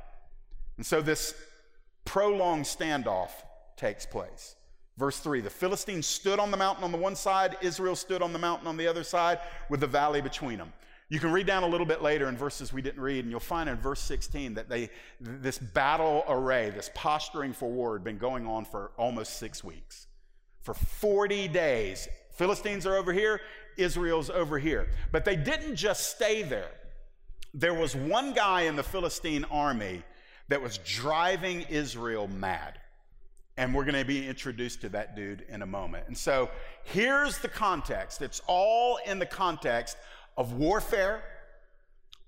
And 0.77 0.85
so, 0.85 1.01
this 1.01 1.35
prolonged 2.05 2.65
standoff 2.65 3.29
takes 3.75 4.05
place. 4.05 4.55
Verse 4.97 5.19
3 5.19 5.41
The 5.41 5.50
Philistines 5.50 6.07
stood 6.07 6.39
on 6.39 6.51
the 6.51 6.57
mountain 6.57 6.83
on 6.83 6.91
the 6.91 6.97
one 6.97 7.15
side, 7.15 7.57
Israel 7.62 7.95
stood 7.95 8.21
on 8.21 8.33
the 8.33 8.39
mountain 8.39 8.67
on 8.67 8.77
the 8.77 8.88
other 8.88 9.03
side, 9.03 9.39
with 9.69 9.81
the 9.81 9.88
valley 9.88 10.21
between 10.21 10.57
them. 10.57 10.71
You 11.10 11.19
can 11.19 11.31
read 11.31 11.45
down 11.45 11.63
a 11.63 11.67
little 11.67 11.86
bit 11.86 12.01
later 12.01 12.27
in 12.27 12.38
verses 12.38 12.74
we 12.74 12.81
didn't 12.81 13.01
read, 13.01 13.24
and 13.24 13.31
you'll 13.31 13.39
find 13.39 13.69
in 13.69 13.77
verse 13.77 14.00
16 14.01 14.55
that 14.55 14.69
they, 14.69 14.89
this 15.19 15.57
battle 15.57 16.24
array, 16.27 16.69
this 16.69 16.89
posturing 16.95 17.53
for 17.53 17.69
war, 17.69 17.93
had 17.93 18.03
been 18.03 18.17
going 18.17 18.48
on 18.48 18.65
for 18.65 18.91
almost 18.98 19.38
six 19.38 19.63
weeks. 19.63 20.07
For 20.62 20.74
40 20.74 21.50
days. 21.50 22.07
Philistines 22.31 22.88
are 22.88 22.95
over 22.95 23.13
here, 23.13 23.41
Israel's 23.77 24.29
over 24.29 24.57
here. 24.57 24.88
But 25.12 25.25
they 25.25 25.36
didn't 25.36 25.75
just 25.75 26.10
stay 26.10 26.41
there. 26.41 26.72
There 27.53 27.74
was 27.74 27.95
one 27.95 28.33
guy 28.33 28.62
in 28.62 28.75
the 28.75 28.83
Philistine 28.83 29.45
army 29.51 30.03
that 30.48 30.62
was 30.62 30.79
driving 30.79 31.62
Israel 31.69 32.27
mad. 32.27 32.79
And 33.55 33.75
we're 33.75 33.86
going 33.86 34.00
to 34.00 34.05
be 34.05 34.27
introduced 34.27 34.81
to 34.81 34.89
that 34.89 35.15
dude 35.15 35.45
in 35.48 35.62
a 35.62 35.65
moment. 35.67 36.07
And 36.07 36.17
so 36.17 36.50
here's 36.83 37.38
the 37.38 37.48
context. 37.48 38.24
It's 38.24 38.41
all 38.48 38.98
in 39.05 39.19
the 39.19 39.27
context 39.27 39.98
of 40.37 40.53
warfare, 40.53 41.23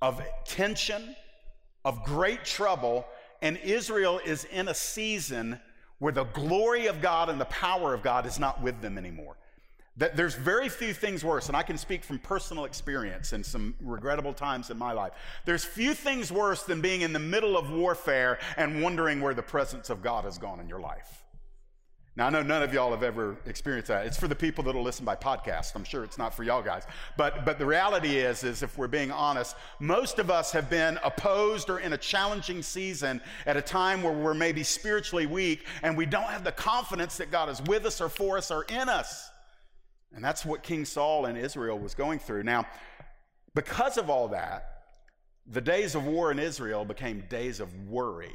of 0.02 0.22
tension, 0.46 1.16
of 1.84 2.04
great 2.04 2.46
trouble, 2.46 3.06
and 3.42 3.58
Israel 3.58 4.20
is 4.26 4.46
in 4.46 4.68
a 4.68 4.74
season 4.74 5.60
where 6.00 6.12
the 6.12 6.26
glory 6.26 6.88
of 6.88 7.02
God 7.02 7.30
and 7.30 7.40
the 7.40 7.46
power 7.46 7.94
of 7.94 8.04
God 8.04 8.26
is 8.26 8.40
not 8.40 8.62
with 8.62 8.82
them 8.82 8.98
anymore. 8.98 9.38
That 9.98 10.18
there's 10.18 10.36
very 10.36 10.68
few 10.68 10.94
things 10.94 11.24
worse, 11.24 11.48
and 11.48 11.56
I 11.56 11.64
can 11.64 11.78
speak 11.78 12.04
from 12.04 12.20
personal 12.20 12.66
experience 12.66 13.32
and 13.32 13.46
some 13.46 13.76
regrettable 13.80 14.34
times 14.34 14.70
in 14.70 14.78
my 14.78 14.92
life. 14.92 15.14
There's 15.46 15.64
few 15.64 15.94
things 15.94 16.32
worse 16.32 16.64
than 16.64 16.82
being 16.82 17.02
in 17.02 17.14
the 17.14 17.20
middle 17.20 17.58
of 17.58 17.72
warfare 17.72 18.40
and 18.58 18.82
wondering 18.82 19.22
where 19.22 19.34
the 19.34 19.42
presence 19.42 19.90
of 19.90 20.02
God 20.02 20.26
has 20.26 20.38
gone 20.38 20.60
in 20.60 20.68
your 20.68 20.82
life. 20.82 21.25
Now, 22.18 22.28
I 22.28 22.30
know 22.30 22.44
none 22.44 22.64
of 22.64 22.74
y'all 22.74 22.92
have 22.92 23.04
ever 23.04 23.36
experienced 23.46 23.90
that. 23.90 24.06
It's 24.06 24.16
for 24.18 24.30
the 24.30 24.36
people 24.36 24.64
that'll 24.64 24.82
listen 24.82 25.04
by 25.04 25.18
podcast. 25.18 25.76
I'm 25.76 25.84
sure 25.84 26.06
it's 26.06 26.18
not 26.18 26.34
for 26.34 26.44
y'all 26.44 26.62
guys. 26.62 26.84
But, 27.18 27.44
but 27.44 27.60
the 27.60 27.66
reality 27.66 28.16
is, 28.16 28.46
is 28.46 28.64
if 28.64 28.78
we're 28.78 28.88
being 28.88 29.12
honest, 29.12 29.58
most 29.82 30.18
of 30.18 30.32
us 30.32 30.54
have 30.54 30.70
been 30.70 30.98
opposed 31.04 31.70
or 31.70 31.80
in 31.80 31.92
a 31.92 31.98
challenging 31.98 32.62
season 32.62 33.20
at 33.46 33.58
a 33.58 33.62
time 33.62 34.02
where 34.02 34.14
we're 34.14 34.34
maybe 34.34 34.64
spiritually 34.64 35.26
weak 35.26 35.66
and 35.84 35.98
we 35.98 36.06
don't 36.06 36.28
have 36.28 36.46
the 36.46 36.54
confidence 36.54 37.18
that 37.18 37.32
God 37.32 37.50
is 37.50 37.62
with 37.64 37.86
us 37.86 38.00
or 38.00 38.08
for 38.08 38.38
us 38.38 38.50
or 38.50 38.64
in 38.64 38.88
us. 38.88 39.30
And 40.14 40.24
that's 40.24 40.46
what 40.46 40.64
King 40.64 40.86
Saul 40.86 41.26
in 41.26 41.36
Israel 41.36 41.78
was 41.78 41.96
going 41.96 42.20
through. 42.20 42.44
Now, 42.44 42.66
because 43.54 43.98
of 43.98 44.10
all 44.10 44.30
that, 44.30 44.84
the 45.46 45.60
days 45.60 45.96
of 45.96 46.06
war 46.06 46.32
in 46.32 46.40
Israel 46.40 46.86
became 46.86 47.26
days 47.30 47.60
of 47.60 47.90
worry 47.90 48.32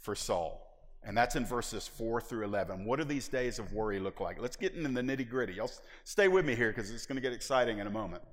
for 0.00 0.16
Saul. 0.16 0.65
And 1.06 1.16
that's 1.16 1.36
in 1.36 1.46
verses 1.46 1.86
4 1.86 2.20
through 2.20 2.44
11. 2.44 2.84
What 2.84 2.98
do 2.98 3.04
these 3.04 3.28
days 3.28 3.60
of 3.60 3.72
worry 3.72 4.00
look 4.00 4.18
like? 4.18 4.40
Let's 4.40 4.56
get 4.56 4.74
into 4.74 4.88
the 4.88 5.02
nitty 5.02 5.30
gritty. 5.30 5.54
Y'all 5.54 5.70
stay 6.02 6.26
with 6.26 6.44
me 6.44 6.56
here 6.56 6.70
because 6.70 6.90
it's 6.90 7.06
going 7.06 7.16
to 7.16 7.22
get 7.22 7.32
exciting 7.32 7.78
in 7.78 7.86
a 7.86 7.90
moment. 7.90 8.24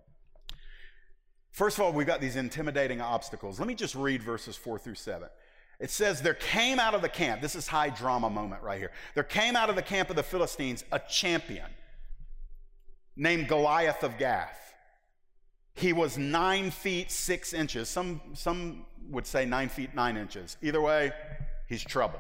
First 1.52 1.78
of 1.78 1.84
all, 1.84 1.94
we've 1.94 2.08
got 2.08 2.20
these 2.20 2.36
intimidating 2.36 3.00
obstacles. 3.00 3.60
Let 3.60 3.68
me 3.68 3.76
just 3.76 3.94
read 3.94 4.24
verses 4.24 4.56
4 4.56 4.80
through 4.80 4.96
7. 4.96 5.30
It 5.80 5.92
says, 5.92 6.24
There 6.24 6.34
came 6.34 6.80
out 6.80 6.96
of 6.96 7.04
the 7.04 7.10
camp, 7.10 7.42
this 7.42 7.54
is 7.56 7.68
high 7.68 7.90
drama 7.90 8.28
moment 8.32 8.64
right 8.64 8.80
here. 8.80 8.92
There 9.14 9.24
came 9.24 9.56
out 9.56 9.70
of 9.70 9.76
the 9.76 9.84
camp 9.84 10.10
of 10.10 10.16
the 10.16 10.24
Philistines 10.24 10.84
a 10.92 10.98
champion 10.98 11.68
named 13.16 13.48
Goliath 13.48 14.02
of 14.04 14.18
Gath. 14.18 14.60
He 15.76 15.94
was 15.94 16.18
nine 16.18 16.72
feet 16.72 17.12
six 17.12 17.54
inches. 17.54 17.88
Some, 17.88 18.20
some 18.34 18.88
would 19.12 19.28
say 19.28 19.46
nine 19.46 19.70
feet 19.70 19.94
nine 19.94 20.18
inches. 20.18 20.58
Either 20.64 20.82
way, 20.82 21.12
he's 21.68 21.84
trouble. 21.84 22.20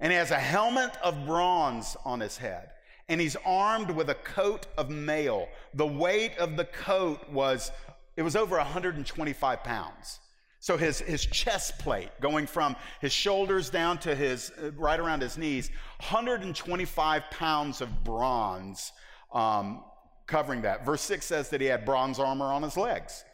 And 0.00 0.10
he 0.10 0.18
has 0.18 0.30
a 0.30 0.38
helmet 0.38 0.96
of 1.02 1.26
bronze 1.26 1.96
on 2.04 2.20
his 2.20 2.36
head. 2.36 2.70
And 3.08 3.20
he's 3.20 3.36
armed 3.44 3.90
with 3.90 4.08
a 4.08 4.14
coat 4.14 4.66
of 4.76 4.88
mail. 4.88 5.48
The 5.74 5.86
weight 5.86 6.36
of 6.38 6.56
the 6.56 6.64
coat 6.64 7.28
was, 7.30 7.70
it 8.16 8.22
was 8.22 8.36
over 8.36 8.56
125 8.56 9.64
pounds. 9.64 10.20
So 10.60 10.76
his, 10.76 11.00
his 11.00 11.24
chest 11.24 11.78
plate, 11.78 12.10
going 12.20 12.46
from 12.46 12.76
his 13.00 13.12
shoulders 13.12 13.70
down 13.70 13.98
to 13.98 14.14
his, 14.14 14.52
uh, 14.62 14.72
right 14.72 15.00
around 15.00 15.22
his 15.22 15.38
knees, 15.38 15.70
125 16.00 17.22
pounds 17.30 17.80
of 17.80 18.04
bronze 18.04 18.92
um, 19.32 19.82
covering 20.26 20.62
that. 20.62 20.84
Verse 20.84 21.00
6 21.02 21.24
says 21.24 21.48
that 21.48 21.60
he 21.60 21.66
had 21.66 21.84
bronze 21.84 22.18
armor 22.18 22.46
on 22.46 22.62
his 22.62 22.76
legs 22.76 23.24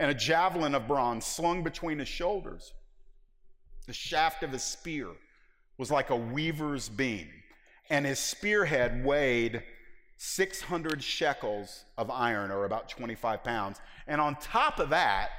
and 0.00 0.10
a 0.10 0.14
javelin 0.14 0.74
of 0.74 0.88
bronze 0.88 1.26
slung 1.26 1.62
between 1.62 1.98
his 1.98 2.08
shoulders. 2.08 2.72
The 3.86 3.92
shaft 3.92 4.42
of 4.42 4.50
his 4.50 4.62
spear 4.62 5.08
was 5.80 5.90
like 5.90 6.10
a 6.10 6.16
weaver's 6.16 6.90
beam, 6.90 7.26
and 7.88 8.04
his 8.04 8.18
spearhead 8.18 9.02
weighed 9.02 9.62
600 10.18 11.02
shekels 11.02 11.84
of 11.96 12.10
iron, 12.10 12.50
or 12.50 12.66
about 12.66 12.90
25 12.90 13.42
pounds. 13.42 13.80
And 14.06 14.20
on 14.20 14.36
top 14.36 14.78
of 14.78 14.90
that, 14.90 15.30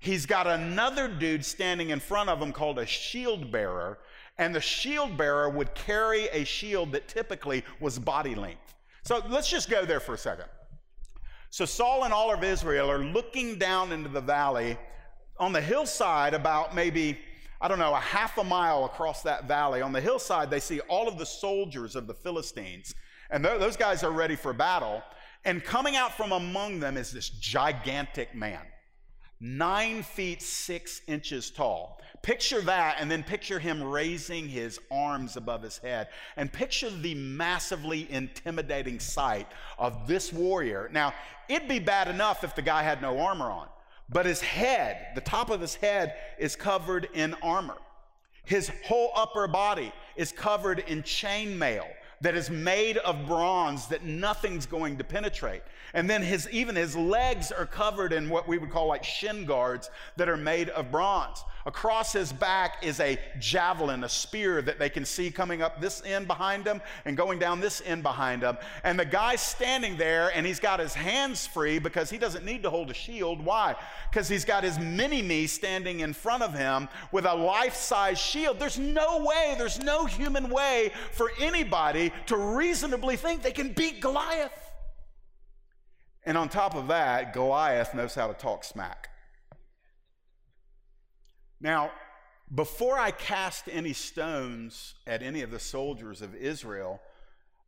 he's 0.00 0.26
got 0.26 0.48
another 0.48 1.06
dude 1.06 1.44
standing 1.44 1.90
in 1.90 2.00
front 2.00 2.28
of 2.28 2.42
him 2.42 2.52
called 2.52 2.80
a 2.80 2.86
shield 2.86 3.52
bearer, 3.52 4.00
and 4.36 4.52
the 4.52 4.60
shield 4.60 5.16
bearer 5.16 5.48
would 5.48 5.72
carry 5.76 6.24
a 6.32 6.42
shield 6.42 6.90
that 6.90 7.06
typically 7.06 7.64
was 7.78 8.00
body 8.00 8.34
length. 8.34 8.74
So 9.04 9.22
let's 9.28 9.48
just 9.48 9.70
go 9.70 9.84
there 9.84 10.00
for 10.00 10.14
a 10.14 10.18
second. 10.18 10.46
So 11.50 11.64
Saul 11.64 12.02
and 12.02 12.12
all 12.12 12.34
of 12.34 12.42
Israel 12.42 12.90
are 12.90 13.04
looking 13.04 13.60
down 13.60 13.92
into 13.92 14.08
the 14.08 14.20
valley 14.20 14.76
on 15.38 15.52
the 15.52 15.60
hillside 15.60 16.34
about 16.34 16.74
maybe 16.74 17.20
I 17.60 17.68
don't 17.68 17.78
know, 17.78 17.94
a 17.94 18.00
half 18.00 18.38
a 18.38 18.44
mile 18.44 18.84
across 18.84 19.22
that 19.22 19.48
valley, 19.48 19.82
on 19.82 19.92
the 19.92 20.00
hillside, 20.00 20.50
they 20.50 20.60
see 20.60 20.80
all 20.80 21.08
of 21.08 21.18
the 21.18 21.26
soldiers 21.26 21.96
of 21.96 22.06
the 22.06 22.14
Philistines. 22.14 22.94
And 23.30 23.44
those 23.44 23.76
guys 23.76 24.04
are 24.04 24.12
ready 24.12 24.36
for 24.36 24.52
battle. 24.52 25.02
And 25.44 25.64
coming 25.64 25.96
out 25.96 26.16
from 26.16 26.32
among 26.32 26.80
them 26.80 26.96
is 26.96 27.10
this 27.10 27.28
gigantic 27.28 28.34
man, 28.34 28.62
nine 29.40 30.02
feet 30.02 30.40
six 30.42 31.00
inches 31.06 31.50
tall. 31.50 32.00
Picture 32.22 32.60
that, 32.62 32.96
and 32.98 33.10
then 33.10 33.22
picture 33.22 33.58
him 33.58 33.82
raising 33.82 34.48
his 34.48 34.80
arms 34.90 35.36
above 35.36 35.62
his 35.62 35.78
head. 35.78 36.08
And 36.36 36.52
picture 36.52 36.90
the 36.90 37.14
massively 37.14 38.10
intimidating 38.10 38.98
sight 38.98 39.46
of 39.78 40.06
this 40.06 40.32
warrior. 40.32 40.88
Now, 40.92 41.12
it'd 41.48 41.68
be 41.68 41.78
bad 41.78 42.08
enough 42.08 42.44
if 42.44 42.54
the 42.54 42.62
guy 42.62 42.82
had 42.82 43.02
no 43.02 43.18
armor 43.18 43.50
on. 43.50 43.68
But 44.08 44.26
his 44.26 44.40
head, 44.40 45.08
the 45.14 45.20
top 45.20 45.50
of 45.50 45.60
his 45.60 45.74
head, 45.74 46.14
is 46.38 46.56
covered 46.56 47.08
in 47.14 47.34
armor. 47.42 47.76
His 48.44 48.70
whole 48.86 49.12
upper 49.14 49.46
body 49.46 49.92
is 50.16 50.32
covered 50.32 50.78
in 50.80 51.02
chainmail 51.02 51.86
that 52.20 52.34
is 52.34 52.50
made 52.50 52.96
of 52.98 53.26
bronze 53.26 53.86
that 53.88 54.04
nothing's 54.04 54.66
going 54.66 54.96
to 54.98 55.04
penetrate. 55.04 55.62
And 55.94 56.08
then 56.08 56.22
his 56.22 56.48
even 56.50 56.74
his 56.74 56.96
legs 56.96 57.52
are 57.52 57.66
covered 57.66 58.12
in 58.12 58.28
what 58.28 58.48
we 58.48 58.58
would 58.58 58.70
call 58.70 58.86
like 58.86 59.04
shin 59.04 59.44
guards 59.44 59.90
that 60.16 60.28
are 60.28 60.36
made 60.36 60.70
of 60.70 60.90
bronze. 60.90 61.44
Across 61.68 62.14
his 62.14 62.32
back 62.32 62.82
is 62.82 62.98
a 62.98 63.18
javelin, 63.38 64.02
a 64.02 64.08
spear 64.08 64.62
that 64.62 64.78
they 64.78 64.88
can 64.88 65.04
see 65.04 65.30
coming 65.30 65.60
up 65.60 65.82
this 65.82 66.02
end 66.02 66.26
behind 66.26 66.66
him 66.66 66.80
and 67.04 67.14
going 67.14 67.38
down 67.38 67.60
this 67.60 67.82
end 67.84 68.02
behind 68.02 68.42
him. 68.42 68.56
And 68.84 68.98
the 68.98 69.04
guy's 69.04 69.42
standing 69.42 69.98
there 69.98 70.30
and 70.34 70.46
he's 70.46 70.60
got 70.60 70.80
his 70.80 70.94
hands 70.94 71.46
free 71.46 71.78
because 71.78 72.08
he 72.08 72.16
doesn't 72.16 72.42
need 72.42 72.62
to 72.62 72.70
hold 72.70 72.90
a 72.90 72.94
shield. 72.94 73.44
Why? 73.44 73.76
Because 74.10 74.30
he's 74.30 74.46
got 74.46 74.64
his 74.64 74.78
mini 74.78 75.20
me 75.20 75.46
standing 75.46 76.00
in 76.00 76.14
front 76.14 76.42
of 76.42 76.54
him 76.54 76.88
with 77.12 77.26
a 77.26 77.34
life 77.34 77.74
size 77.74 78.18
shield. 78.18 78.58
There's 78.58 78.78
no 78.78 79.22
way, 79.22 79.54
there's 79.58 79.78
no 79.78 80.06
human 80.06 80.48
way 80.48 80.90
for 81.12 81.30
anybody 81.38 82.14
to 82.28 82.38
reasonably 82.38 83.16
think 83.16 83.42
they 83.42 83.52
can 83.52 83.74
beat 83.74 84.00
Goliath. 84.00 84.70
And 86.24 86.38
on 86.38 86.48
top 86.48 86.74
of 86.74 86.88
that, 86.88 87.34
Goliath 87.34 87.92
knows 87.92 88.14
how 88.14 88.28
to 88.28 88.32
talk 88.34 88.64
smack. 88.64 89.07
Now, 91.60 91.90
before 92.54 92.98
I 92.98 93.10
cast 93.10 93.68
any 93.70 93.92
stones 93.92 94.94
at 95.06 95.22
any 95.22 95.42
of 95.42 95.50
the 95.50 95.58
soldiers 95.58 96.22
of 96.22 96.34
Israel, 96.34 97.00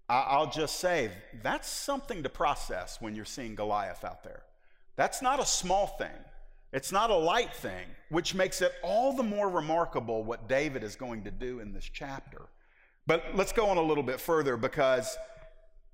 I'll 0.08 0.50
just 0.50 0.80
say 0.80 1.10
that's 1.42 1.68
something 1.68 2.22
to 2.22 2.28
process 2.28 3.00
when 3.00 3.14
you're 3.14 3.24
seeing 3.24 3.54
Goliath 3.54 4.04
out 4.04 4.24
there. 4.24 4.42
That's 4.96 5.22
not 5.22 5.38
a 5.38 5.46
small 5.46 5.86
thing. 5.86 6.08
It's 6.72 6.92
not 6.92 7.10
a 7.10 7.16
light 7.16 7.54
thing, 7.54 7.86
which 8.10 8.34
makes 8.34 8.60
it 8.60 8.72
all 8.82 9.12
the 9.12 9.22
more 9.22 9.48
remarkable 9.48 10.24
what 10.24 10.48
David 10.48 10.82
is 10.82 10.96
going 10.96 11.24
to 11.24 11.30
do 11.30 11.60
in 11.60 11.72
this 11.72 11.88
chapter. 11.92 12.42
But 13.06 13.24
let's 13.34 13.52
go 13.52 13.66
on 13.68 13.76
a 13.76 13.82
little 13.82 14.04
bit 14.04 14.20
further 14.20 14.56
because 14.56 15.16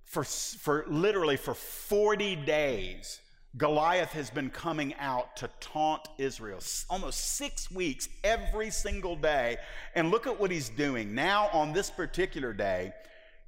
for, 0.05 0.25
for 0.25 0.85
literally 0.89 1.37
for 1.37 1.55
40 1.55 2.37
days, 2.37 3.21
Goliath 3.57 4.13
has 4.13 4.29
been 4.29 4.51
coming 4.51 4.95
out 4.99 5.37
to 5.37 5.49
taunt 5.61 6.09
Israel 6.19 6.59
almost 6.91 7.37
six 7.37 7.71
weeks 7.71 8.09
every 8.23 8.71
single 8.71 9.17
day. 9.17 9.57
And 9.95 10.11
look 10.11 10.27
at 10.27 10.39
what 10.39 10.51
he's 10.51 10.69
doing. 10.69 11.15
Now, 11.15 11.49
on 11.53 11.73
this 11.73 11.89
particular 11.89 12.53
day, 12.53 12.93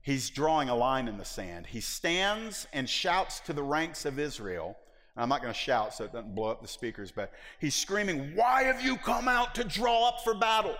he's 0.01 0.31
drawing 0.31 0.71
a 0.71 0.75
line 0.75 1.09
in 1.09 1.19
the 1.19 1.25
sand. 1.25 1.67
He 1.67 1.81
stands 1.81 2.67
and 2.73 2.89
shouts 2.89 3.41
to 3.41 3.53
the 3.53 3.63
ranks 3.63 4.07
of 4.07 4.19
Israel. 4.19 4.79
I'm 5.15 5.29
not 5.29 5.43
going 5.43 5.53
to 5.53 5.59
shout 5.59 5.93
so 5.93 6.05
it 6.05 6.13
doesn't 6.13 6.35
blow 6.35 6.51
up 6.51 6.63
the 6.63 6.69
speakers, 6.69 7.11
but 7.11 7.33
he's 7.59 7.75
screaming, 7.75 8.35
Why 8.35 8.63
have 8.63 8.81
you 8.81 8.97
come 8.97 9.29
out 9.29 9.55
to 9.57 9.65
draw 9.65 10.09
up 10.09 10.23
for 10.23 10.33
battle? 10.33 10.77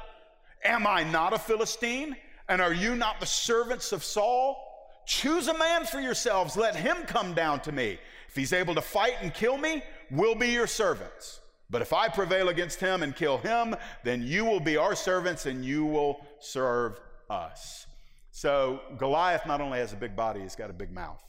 Am 0.65 0.87
I 0.87 1.03
not 1.05 1.35
a 1.35 1.39
Philistine? 1.39 2.17
And 2.49 2.63
are 2.63 2.73
you 2.73 2.95
not 2.95 3.21
the 3.21 3.27
servants 3.27 3.93
of 3.93 4.03
Saul? 4.03 4.65
Choose 5.07 5.49
a 5.49 5.59
man 5.59 5.85
for 5.85 6.01
yourselves. 6.01 6.57
Let 6.57 6.77
him 6.77 6.97
come 7.07 7.35
down 7.35 7.61
to 7.61 7.73
me. 7.73 7.99
If 8.29 8.37
he's 8.37 8.53
able 8.53 8.75
to 8.75 8.83
fight 8.83 9.15
and 9.21 9.33
kill 9.33 9.59
me, 9.59 9.83
we'll 10.11 10.35
be 10.35 10.49
your 10.49 10.67
servants. 10.67 11.41
But 11.71 11.83
if 11.83 11.93
I 11.93 12.09
prevail 12.09 12.49
against 12.49 12.81
him 12.81 13.03
and 13.03 13.15
kill 13.15 13.39
him, 13.39 13.75
then 14.05 14.23
you 14.23 14.45
will 14.45 14.61
be 14.61 14.77
our 14.77 14.95
servants 14.95 15.47
and 15.47 15.65
you 15.65 15.85
will 15.85 16.25
serve 16.41 17.01
us. 17.29 17.87
So 18.31 18.81
Goliath 18.97 19.47
not 19.47 19.61
only 19.61 19.79
has 19.79 19.93
a 19.93 19.97
big 19.97 20.15
body, 20.15 20.41
he's 20.41 20.57
got 20.57 20.71
a 20.71 20.75
big 20.75 20.93
mouth. 20.93 21.23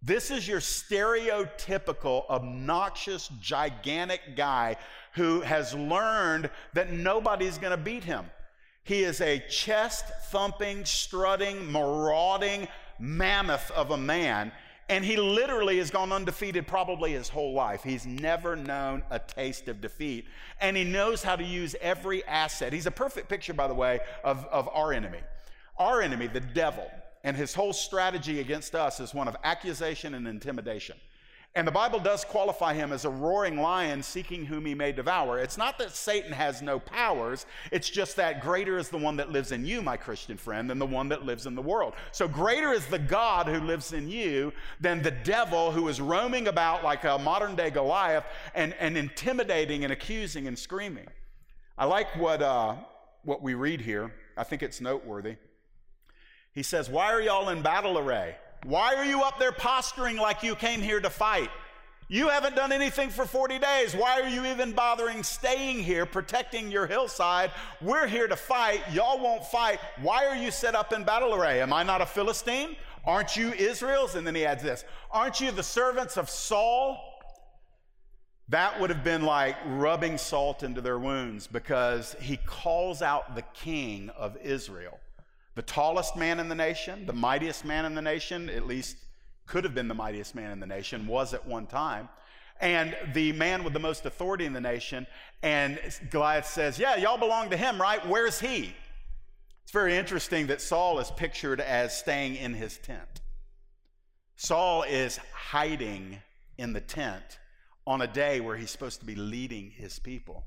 This 0.00 0.30
is 0.30 0.46
your 0.46 0.60
stereotypical, 0.60 2.28
obnoxious, 2.30 3.28
gigantic 3.40 4.36
guy 4.36 4.76
who 5.14 5.40
has 5.40 5.74
learned 5.74 6.50
that 6.72 6.92
nobody's 6.92 7.58
going 7.58 7.72
to 7.72 7.76
beat 7.76 8.04
him. 8.04 8.26
He 8.84 9.02
is 9.02 9.20
a 9.20 9.40
chest 9.50 10.04
thumping, 10.30 10.84
strutting, 10.84 11.70
marauding 11.70 12.68
mammoth 12.98 13.70
of 13.72 13.90
a 13.90 13.96
man. 13.96 14.52
And 14.88 15.04
he 15.04 15.16
literally 15.16 15.78
has 15.78 15.90
gone 15.90 16.12
undefeated 16.12 16.66
probably 16.66 17.12
his 17.12 17.28
whole 17.28 17.52
life. 17.52 17.82
He's 17.82 18.06
never 18.06 18.56
known 18.56 19.02
a 19.10 19.18
taste 19.18 19.68
of 19.68 19.82
defeat. 19.82 20.26
And 20.60 20.76
he 20.76 20.84
knows 20.84 21.22
how 21.22 21.36
to 21.36 21.44
use 21.44 21.76
every 21.80 22.24
asset. 22.24 22.72
He's 22.72 22.86
a 22.86 22.90
perfect 22.90 23.28
picture, 23.28 23.52
by 23.52 23.68
the 23.68 23.74
way, 23.74 24.00
of, 24.24 24.46
of 24.46 24.68
our 24.72 24.94
enemy. 24.94 25.20
Our 25.78 26.00
enemy, 26.00 26.26
the 26.26 26.40
devil, 26.40 26.90
and 27.22 27.36
his 27.36 27.54
whole 27.54 27.74
strategy 27.74 28.40
against 28.40 28.74
us 28.74 28.98
is 28.98 29.12
one 29.12 29.28
of 29.28 29.36
accusation 29.44 30.14
and 30.14 30.26
intimidation. 30.26 30.96
And 31.58 31.66
the 31.66 31.72
Bible 31.72 31.98
does 31.98 32.24
qualify 32.24 32.72
him 32.74 32.92
as 32.92 33.04
a 33.04 33.10
roaring 33.10 33.60
lion 33.60 34.00
seeking 34.00 34.44
whom 34.44 34.64
he 34.64 34.76
may 34.76 34.92
devour. 34.92 35.40
It's 35.40 35.58
not 35.58 35.76
that 35.80 35.90
Satan 35.90 36.30
has 36.30 36.62
no 36.62 36.78
powers, 36.78 37.46
it's 37.72 37.90
just 37.90 38.14
that 38.14 38.40
greater 38.40 38.78
is 38.78 38.90
the 38.90 38.96
one 38.96 39.16
that 39.16 39.32
lives 39.32 39.50
in 39.50 39.66
you, 39.66 39.82
my 39.82 39.96
Christian 39.96 40.36
friend, 40.36 40.70
than 40.70 40.78
the 40.78 40.86
one 40.86 41.08
that 41.08 41.26
lives 41.26 41.46
in 41.46 41.56
the 41.56 41.60
world. 41.60 41.94
So 42.12 42.28
greater 42.28 42.72
is 42.72 42.86
the 42.86 43.00
God 43.00 43.48
who 43.48 43.58
lives 43.58 43.92
in 43.92 44.08
you 44.08 44.52
than 44.78 45.02
the 45.02 45.10
devil 45.10 45.72
who 45.72 45.88
is 45.88 46.00
roaming 46.00 46.46
about 46.46 46.84
like 46.84 47.02
a 47.02 47.18
modern 47.18 47.56
day 47.56 47.70
Goliath 47.70 48.26
and, 48.54 48.72
and 48.74 48.96
intimidating 48.96 49.82
and 49.82 49.92
accusing 49.92 50.46
and 50.46 50.56
screaming. 50.56 51.08
I 51.76 51.86
like 51.86 52.14
what, 52.14 52.40
uh, 52.40 52.76
what 53.24 53.42
we 53.42 53.54
read 53.54 53.80
here. 53.80 54.14
I 54.36 54.44
think 54.44 54.62
it's 54.62 54.80
noteworthy. 54.80 55.34
He 56.52 56.62
says, 56.62 56.88
Why 56.88 57.12
are 57.12 57.20
y'all 57.20 57.48
in 57.48 57.62
battle 57.62 57.98
array? 57.98 58.36
Why 58.64 58.94
are 58.94 59.04
you 59.04 59.22
up 59.22 59.38
there 59.38 59.52
posturing 59.52 60.16
like 60.16 60.42
you 60.42 60.54
came 60.54 60.80
here 60.80 61.00
to 61.00 61.10
fight? 61.10 61.50
You 62.10 62.28
haven't 62.28 62.56
done 62.56 62.72
anything 62.72 63.10
for 63.10 63.26
40 63.26 63.58
days. 63.58 63.94
Why 63.94 64.20
are 64.22 64.28
you 64.28 64.46
even 64.46 64.72
bothering 64.72 65.22
staying 65.22 65.80
here, 65.80 66.06
protecting 66.06 66.70
your 66.70 66.86
hillside? 66.86 67.50
We're 67.82 68.06
here 68.06 68.26
to 68.26 68.36
fight. 68.36 68.80
Y'all 68.90 69.20
won't 69.20 69.44
fight. 69.44 69.78
Why 70.00 70.26
are 70.26 70.34
you 70.34 70.50
set 70.50 70.74
up 70.74 70.94
in 70.94 71.04
battle 71.04 71.34
array? 71.34 71.60
Am 71.60 71.72
I 71.72 71.82
not 71.82 72.00
a 72.00 72.06
Philistine? 72.06 72.76
Aren't 73.04 73.36
you 73.36 73.52
Israel's? 73.52 74.14
And 74.14 74.26
then 74.26 74.34
he 74.34 74.46
adds 74.46 74.62
this 74.62 74.84
Aren't 75.10 75.40
you 75.40 75.50
the 75.50 75.62
servants 75.62 76.16
of 76.16 76.30
Saul? 76.30 76.98
That 78.48 78.80
would 78.80 78.88
have 78.88 79.04
been 79.04 79.22
like 79.22 79.56
rubbing 79.66 80.16
salt 80.16 80.62
into 80.62 80.80
their 80.80 80.98
wounds 80.98 81.46
because 81.46 82.16
he 82.18 82.38
calls 82.38 83.02
out 83.02 83.34
the 83.34 83.42
king 83.52 84.08
of 84.16 84.38
Israel 84.38 84.98
the 85.58 85.62
tallest 85.62 86.14
man 86.14 86.38
in 86.38 86.48
the 86.48 86.54
nation, 86.54 87.04
the 87.04 87.12
mightiest 87.12 87.64
man 87.64 87.84
in 87.84 87.96
the 87.96 88.00
nation, 88.00 88.48
at 88.48 88.64
least 88.64 88.96
could 89.44 89.64
have 89.64 89.74
been 89.74 89.88
the 89.88 89.94
mightiest 89.94 90.36
man 90.36 90.52
in 90.52 90.60
the 90.60 90.66
nation, 90.68 91.04
was 91.08 91.34
at 91.34 91.44
one 91.44 91.66
time, 91.66 92.08
and 92.60 92.96
the 93.12 93.32
man 93.32 93.64
with 93.64 93.72
the 93.72 93.80
most 93.80 94.06
authority 94.06 94.44
in 94.44 94.52
the 94.52 94.60
nation. 94.60 95.04
And 95.42 95.80
Goliath 96.10 96.46
says, 96.46 96.78
Yeah, 96.78 96.94
y'all 96.94 97.18
belong 97.18 97.50
to 97.50 97.56
him, 97.56 97.80
right? 97.80 98.06
Where's 98.06 98.38
he? 98.38 98.72
It's 99.64 99.72
very 99.72 99.96
interesting 99.96 100.46
that 100.46 100.60
Saul 100.60 101.00
is 101.00 101.10
pictured 101.10 101.60
as 101.60 101.98
staying 101.98 102.36
in 102.36 102.54
his 102.54 102.78
tent. 102.78 103.20
Saul 104.36 104.84
is 104.84 105.16
hiding 105.34 106.22
in 106.56 106.72
the 106.72 106.80
tent 106.80 107.40
on 107.84 108.00
a 108.00 108.06
day 108.06 108.38
where 108.38 108.56
he's 108.56 108.70
supposed 108.70 109.00
to 109.00 109.06
be 109.06 109.16
leading 109.16 109.72
his 109.72 109.98
people. 109.98 110.44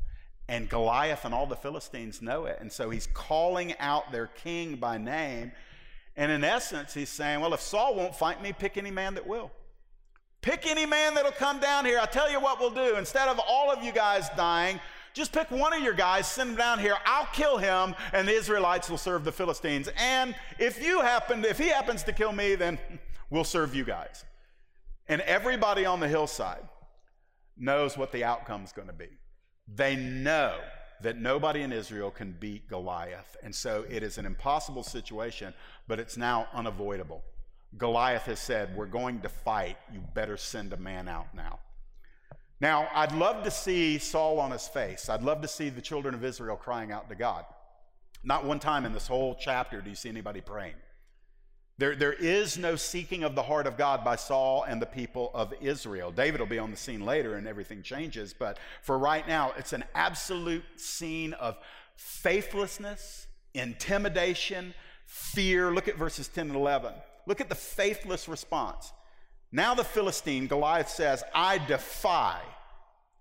And 0.48 0.67
Goliath 0.67 1.24
and 1.24 1.33
all 1.33 1.48
the 1.48 1.55
Philistines 1.55 2.21
know 2.21 2.45
it. 2.45 2.57
And 2.60 2.71
so 2.71 2.89
he's 2.89 3.07
calling 3.07 3.74
out 3.79 4.12
their 4.12 4.27
king 4.27 4.75
by 4.75 4.98
name. 4.98 5.51
And 6.17 6.31
in 6.31 6.43
essence, 6.43 6.93
he's 6.93 7.10
saying, 7.10 7.39
Well, 7.39 7.53
if 7.53 7.62
Saul 7.62 7.95
won't 7.95 8.15
fight 8.15 8.41
me, 8.41 8.53
pick 8.53 8.77
any 8.77 8.91
man 8.91 9.13
that 9.15 9.25
will. 9.25 9.51
Pick 10.41 10.65
any 10.65 10.86
man 10.86 11.13
that'll 11.13 11.31
come 11.31 11.60
down 11.60 11.86
here. 11.86 12.00
I'll 12.00 12.07
tell 12.07 12.29
you 12.29 12.39
what 12.39 12.60
we'll 12.60 12.71
do. 12.71 12.98
Instead 12.98 13.27
of 13.27 13.39
all 13.48 13.71
of 13.71 13.83
you 13.83 13.91
guys 13.91 14.27
dying, 14.36 14.79
just 15.13 15.31
pick 15.31 15.51
one 15.51 15.74
of 15.74 15.81
your 15.81 15.93
guys, 15.93 16.25
send 16.27 16.51
him 16.51 16.55
down 16.55 16.79
here. 16.79 16.95
I'll 17.05 17.27
kill 17.27 17.57
him, 17.57 17.95
and 18.12 18.27
the 18.27 18.33
Israelites 18.33 18.89
will 18.89 18.98
serve 18.98 19.24
the 19.24 19.31
Philistines. 19.31 19.89
And 19.98 20.33
if 20.57 20.83
you 20.83 21.01
happen, 21.01 21.45
if 21.45 21.57
he 21.60 21.67
happens 21.67 22.03
to 22.03 22.13
kill 22.13 22.31
me, 22.31 22.55
then 22.55 22.79
we'll 23.29 23.43
serve 23.43 23.75
you 23.75 23.83
guys. 23.83 24.25
And 25.07 25.21
everybody 25.21 25.86
on 25.86 26.00
the 26.00 26.07
hillside 26.07 26.63
knows 27.57 27.98
what 27.98 28.12
the 28.12 28.24
outcome's 28.24 28.71
going 28.71 28.88
to 28.88 28.93
be. 28.93 29.10
They 29.75 29.96
know 29.96 30.58
that 31.01 31.18
nobody 31.18 31.62
in 31.62 31.72
Israel 31.72 32.12
can 32.12 32.32
beat 32.40 32.68
Goliath. 32.68 33.38
And 33.44 33.54
so 33.54 33.86
it 33.90 34.04
is 34.04 34.18
an 34.18 34.25
impossible 34.25 34.84
situation, 34.84 35.54
but 35.88 36.00
it's 36.00 36.18
now 36.18 36.48
unavoidable. 36.54 37.24
Goliath 37.78 38.24
has 38.24 38.40
said, 38.40 38.75
We're 38.75 38.86
going 38.86 39.22
to 39.22 39.30
fight. 39.30 39.78
You 39.94 40.04
better 40.13 40.38
send 40.38 40.74
a 40.74 40.78
man 40.78 41.08
out 41.08 41.34
now. 41.34 41.60
Now, 42.60 42.88
I'd 42.94 43.13
love 43.13 43.44
to 43.46 43.51
see 43.51 43.98
Saul 43.98 44.40
on 44.40 44.51
his 44.51 44.68
face. 44.68 45.10
I'd 45.10 45.24
love 45.24 45.42
to 45.42 45.48
see 45.48 45.70
the 45.70 45.82
children 45.82 46.13
of 46.13 46.24
Israel 46.24 46.56
crying 46.56 46.92
out 46.92 47.10
to 47.10 47.16
God. 47.16 47.46
Not 48.24 48.46
one 48.46 48.60
time 48.60 48.86
in 48.86 48.94
this 48.94 49.08
whole 49.08 49.36
chapter 49.40 49.82
do 49.82 49.90
you 49.90 49.96
see 49.96 50.10
anybody 50.10 50.42
praying. 50.42 50.75
There, 51.82 51.96
there 51.96 52.14
is 52.14 52.60
no 52.60 52.76
seeking 52.76 53.24
of 53.24 53.34
the 53.34 53.42
heart 53.42 53.66
of 53.66 53.76
God 53.76 54.04
by 54.06 54.16
Saul 54.16 54.62
and 54.68 54.80
the 54.80 54.86
people 54.86 55.32
of 55.34 55.52
Israel. 55.62 56.12
David 56.12 56.40
will 56.40 56.46
be 56.46 56.60
on 56.60 56.70
the 56.70 56.78
scene 56.78 57.04
later 57.04 57.38
and 57.38 57.48
everything 57.48 57.82
changes, 57.82 58.36
but 58.38 58.60
for 58.84 59.00
right 59.00 59.28
now, 59.28 59.54
it's 59.58 59.74
an 59.74 59.84
absolute 59.96 60.62
scene 60.76 61.34
of 61.34 61.58
faithlessness, 61.96 63.26
intimidation, 63.56 64.76
fear. 65.08 65.74
Look 65.74 65.88
at 65.88 65.98
verses 65.98 66.28
10 66.28 66.50
and 66.50 66.56
11. 66.56 66.94
Look 67.26 67.41
at 67.41 67.50
the 67.50 67.56
faithless 67.56 68.30
response. 68.30 68.94
Now, 69.52 69.74
the 69.74 69.84
Philistine, 69.84 70.46
Goliath 70.46 70.89
says, 70.89 71.24
I 71.34 71.58
defy 71.58 72.41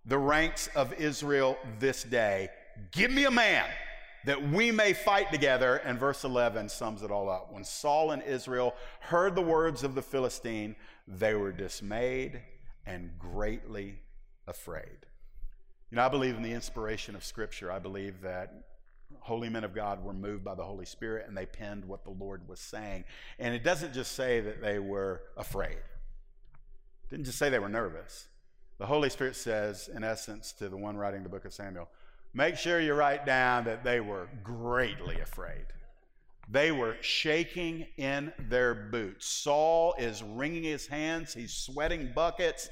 the 0.05 0.19
ranks 0.19 0.69
of 0.77 0.93
Israel 1.01 1.57
this 1.79 2.03
day. 2.03 2.51
Give 2.91 3.11
me 3.11 3.25
a 3.25 3.31
man 3.31 3.65
that 4.25 4.51
we 4.51 4.71
may 4.71 4.93
fight 4.93 5.31
together. 5.33 5.77
And 5.77 5.99
verse 5.99 6.25
11 6.25 6.69
sums 6.69 7.03
it 7.03 7.11
all 7.11 7.29
up. 7.29 7.53
When 7.53 7.65
Saul 7.65 8.11
and 8.11 8.23
Israel 8.23 8.75
heard 9.01 9.35
the 9.35 9.43
words 9.43 9.83
of 9.83 9.95
the 9.95 10.03
Philistine, 10.03 10.77
they 11.07 11.35
were 11.35 11.53
dismayed 11.53 12.41
and 12.87 13.11
greatly 13.19 13.99
afraid. 14.47 15.07
You 15.91 15.97
know, 15.97 16.05
I 16.05 16.09
believe 16.09 16.37
in 16.37 16.43
the 16.43 16.53
inspiration 16.53 17.15
of 17.15 17.25
Scripture. 17.25 17.73
I 17.73 17.79
believe 17.79 18.21
that 18.23 18.53
holy 19.19 19.49
men 19.49 19.65
of 19.65 19.75
God 19.75 20.05
were 20.05 20.13
moved 20.13 20.45
by 20.45 20.55
the 20.55 20.63
Holy 20.63 20.87
Spirit 20.87 21.27
and 21.27 21.37
they 21.37 21.47
penned 21.47 21.85
what 21.85 22.05
the 22.05 22.11
Lord 22.11 22.49
was 22.49 22.61
saying. 22.61 23.05
And 23.39 23.55
it 23.55 23.65
doesn't 23.65 23.93
just 23.93 24.13
say 24.13 24.41
that 24.41 24.61
they 24.63 24.79
were 24.79 25.23
afraid, 25.37 25.79
it 25.79 27.11
didn't 27.11 27.25
just 27.25 27.39
say 27.39 27.51
they 27.51 27.59
were 27.59 27.69
nervous. 27.69 28.29
The 28.79 28.87
Holy 28.87 29.11
Spirit 29.11 29.37
says, 29.37 29.91
in 29.95 30.03
essence, 30.03 30.53
to 30.53 30.71
the 30.71 30.77
one 30.77 30.97
writing 30.97 31.23
the 31.23 31.29
book 31.29 31.45
of 31.45 31.53
Samuel, 31.53 31.91
Make 32.33 32.57
sure 32.57 32.81
you 32.81 32.95
write 32.95 33.27
down 33.27 33.65
that 33.65 33.83
they 33.83 34.01
were 34.01 34.29
greatly 34.43 35.21
afraid. 35.21 35.67
They 36.49 36.73
were 36.73 36.97
shaking 37.01 37.87
in 37.97 38.33
their 38.49 38.75
boots. 38.75 39.27
Saul 39.27 39.95
is 39.99 40.23
wringing 40.23 40.65
his 40.65 40.87
hands. 40.87 41.35
He's 41.35 41.53
sweating 41.53 42.13
buckets. 42.15 42.69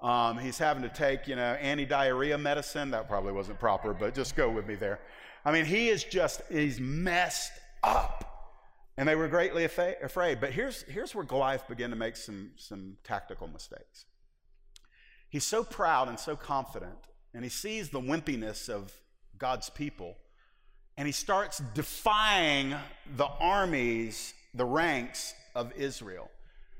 Um, 0.00 0.38
he's 0.38 0.58
having 0.58 0.82
to 0.82 0.90
take, 0.90 1.26
you 1.26 1.36
know, 1.36 1.54
anti-diarrhea 1.54 2.36
medicine. 2.36 2.90
That 2.90 3.08
probably 3.08 3.32
wasn't 3.32 3.58
proper, 3.58 3.94
but 3.94 4.14
just 4.14 4.36
go 4.36 4.50
with 4.50 4.66
me 4.66 4.74
there. 4.74 5.00
I 5.44 5.52
mean, 5.52 5.64
he 5.64 5.88
is 5.88 6.04
just, 6.04 6.42
he's 6.50 6.78
messed 6.80 7.52
up. 7.82 8.22
And 8.98 9.06
they 9.06 9.14
were 9.14 9.28
greatly 9.28 9.64
afraid. 9.64 10.40
But 10.40 10.52
here's, 10.52 10.82
here's 10.82 11.14
where 11.14 11.24
Goliath 11.24 11.68
began 11.68 11.90
to 11.90 11.96
make 11.96 12.16
some, 12.16 12.52
some 12.56 12.96
tactical 13.04 13.46
mistakes. 13.46 14.06
He's 15.28 15.44
so 15.44 15.64
proud 15.64 16.08
and 16.08 16.18
so 16.18 16.34
confident 16.34 16.96
and 17.36 17.44
he 17.44 17.50
sees 17.50 17.90
the 17.90 18.00
wimpiness 18.00 18.70
of 18.70 18.90
God's 19.36 19.68
people, 19.68 20.16
and 20.96 21.04
he 21.06 21.12
starts 21.12 21.60
defying 21.74 22.74
the 23.14 23.26
armies, 23.26 24.32
the 24.54 24.64
ranks 24.64 25.34
of 25.54 25.70
Israel. 25.76 26.30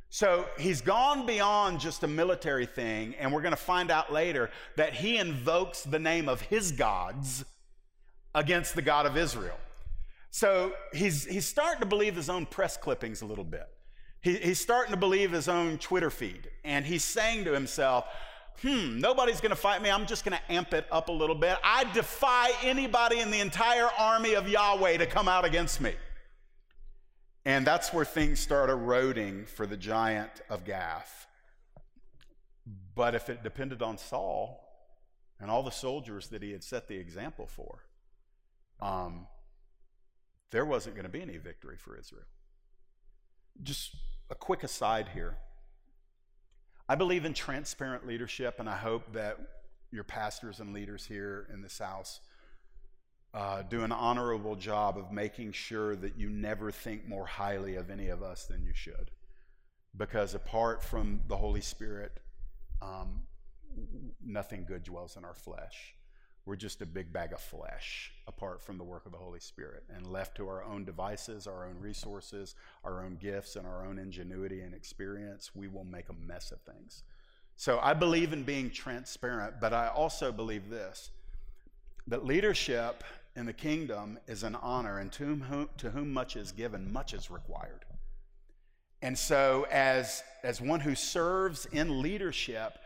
So 0.08 0.46
he's 0.58 0.80
gone 0.80 1.26
beyond 1.26 1.78
just 1.78 2.04
a 2.04 2.08
military 2.08 2.64
thing, 2.64 3.14
and 3.20 3.34
we're 3.34 3.42
going 3.42 3.52
to 3.52 3.56
find 3.58 3.90
out 3.90 4.10
later 4.10 4.48
that 4.76 4.94
he 4.94 5.18
invokes 5.18 5.82
the 5.82 5.98
name 5.98 6.26
of 6.26 6.40
his 6.40 6.72
gods 6.72 7.44
against 8.34 8.74
the 8.74 8.82
God 8.82 9.04
of 9.04 9.14
Israel. 9.14 9.58
So 10.30 10.72
he's, 10.94 11.26
he's 11.26 11.46
starting 11.46 11.80
to 11.80 11.86
believe 11.86 12.16
his 12.16 12.30
own 12.30 12.46
press 12.46 12.78
clippings 12.78 13.20
a 13.20 13.26
little 13.26 13.44
bit. 13.44 13.68
He, 14.22 14.36
he's 14.36 14.60
starting 14.60 14.92
to 14.92 14.98
believe 14.98 15.32
his 15.32 15.48
own 15.48 15.76
Twitter 15.76 16.08
feed, 16.08 16.48
and 16.64 16.86
he's 16.86 17.04
saying 17.04 17.44
to 17.44 17.52
himself, 17.52 18.06
hmm, 18.62 18.98
nobody's 18.98 19.40
going 19.40 19.50
to 19.50 19.56
fight 19.56 19.82
me. 19.82 19.90
I'm 19.90 20.06
just 20.06 20.24
going 20.24 20.36
to 20.36 20.52
amp 20.52 20.72
it 20.74 20.86
up 20.90 21.08
a 21.08 21.12
little 21.12 21.34
bit. 21.34 21.56
I 21.62 21.84
defy 21.92 22.50
anybody 22.62 23.20
in 23.20 23.30
the 23.30 23.40
entire 23.40 23.88
army 23.98 24.34
of 24.34 24.48
Yahweh 24.48 24.98
to 24.98 25.06
come 25.06 25.28
out 25.28 25.44
against 25.44 25.80
me. 25.80 25.94
And 27.44 27.66
that's 27.66 27.92
where 27.92 28.04
things 28.04 28.40
start 28.40 28.70
eroding 28.70 29.46
for 29.46 29.66
the 29.66 29.76
giant 29.76 30.32
of 30.50 30.64
Gath. 30.64 31.26
But 32.94 33.14
if 33.14 33.28
it 33.28 33.42
depended 33.42 33.82
on 33.82 33.98
Saul 33.98 34.60
and 35.38 35.50
all 35.50 35.62
the 35.62 35.70
soldiers 35.70 36.28
that 36.28 36.42
he 36.42 36.50
had 36.50 36.64
set 36.64 36.88
the 36.88 36.96
example 36.96 37.46
for, 37.46 37.84
um, 38.80 39.26
there 40.50 40.64
wasn't 40.64 40.96
going 40.96 41.04
to 41.04 41.10
be 41.10 41.22
any 41.22 41.36
victory 41.36 41.76
for 41.76 41.96
Israel. 41.96 42.24
Just 43.62 43.94
a 44.30 44.34
quick 44.34 44.64
aside 44.64 45.10
here. 45.14 45.36
I 46.88 46.94
believe 46.94 47.24
in 47.24 47.34
transparent 47.34 48.06
leadership, 48.06 48.60
and 48.60 48.68
I 48.68 48.76
hope 48.76 49.12
that 49.12 49.38
your 49.90 50.04
pastors 50.04 50.60
and 50.60 50.72
leaders 50.72 51.04
here 51.04 51.48
in 51.52 51.60
this 51.60 51.78
house 51.78 52.20
uh, 53.34 53.62
do 53.62 53.82
an 53.82 53.90
honorable 53.90 54.54
job 54.54 54.96
of 54.96 55.10
making 55.10 55.52
sure 55.52 55.96
that 55.96 56.16
you 56.16 56.30
never 56.30 56.70
think 56.70 57.08
more 57.08 57.26
highly 57.26 57.74
of 57.74 57.90
any 57.90 58.08
of 58.08 58.22
us 58.22 58.46
than 58.46 58.64
you 58.64 58.72
should. 58.72 59.10
Because 59.96 60.34
apart 60.34 60.82
from 60.82 61.20
the 61.26 61.36
Holy 61.36 61.60
Spirit, 61.60 62.20
um, 62.80 63.22
nothing 64.24 64.64
good 64.66 64.84
dwells 64.84 65.16
in 65.16 65.24
our 65.24 65.34
flesh. 65.34 65.95
We're 66.46 66.56
just 66.56 66.80
a 66.80 66.86
big 66.86 67.12
bag 67.12 67.32
of 67.32 67.40
flesh 67.40 68.12
apart 68.28 68.62
from 68.62 68.78
the 68.78 68.84
work 68.84 69.04
of 69.04 69.12
the 69.12 69.18
Holy 69.18 69.40
Spirit. 69.40 69.82
And 69.94 70.06
left 70.06 70.36
to 70.36 70.48
our 70.48 70.62
own 70.62 70.84
devices, 70.84 71.48
our 71.48 71.66
own 71.66 71.76
resources, 71.80 72.54
our 72.84 73.04
own 73.04 73.16
gifts, 73.16 73.56
and 73.56 73.66
our 73.66 73.84
own 73.84 73.98
ingenuity 73.98 74.60
and 74.60 74.72
experience, 74.72 75.50
we 75.54 75.66
will 75.66 75.84
make 75.84 76.08
a 76.08 76.12
mess 76.12 76.52
of 76.52 76.60
things. 76.60 77.02
So 77.56 77.80
I 77.82 77.94
believe 77.94 78.32
in 78.32 78.44
being 78.44 78.70
transparent, 78.70 79.54
but 79.60 79.72
I 79.72 79.88
also 79.88 80.30
believe 80.30 80.70
this 80.70 81.10
that 82.06 82.24
leadership 82.24 83.02
in 83.34 83.46
the 83.46 83.52
kingdom 83.52 84.18
is 84.28 84.44
an 84.44 84.54
honor, 84.54 85.00
and 85.00 85.10
to 85.12 85.24
whom, 85.24 85.68
to 85.78 85.90
whom 85.90 86.12
much 86.12 86.36
is 86.36 86.52
given, 86.52 86.92
much 86.92 87.12
is 87.12 87.30
required. 87.30 87.84
And 89.02 89.18
so, 89.18 89.66
as, 89.70 90.22
as 90.42 90.60
one 90.60 90.80
who 90.80 90.94
serves 90.94 91.66
in 91.66 92.00
leadership, 92.00 92.78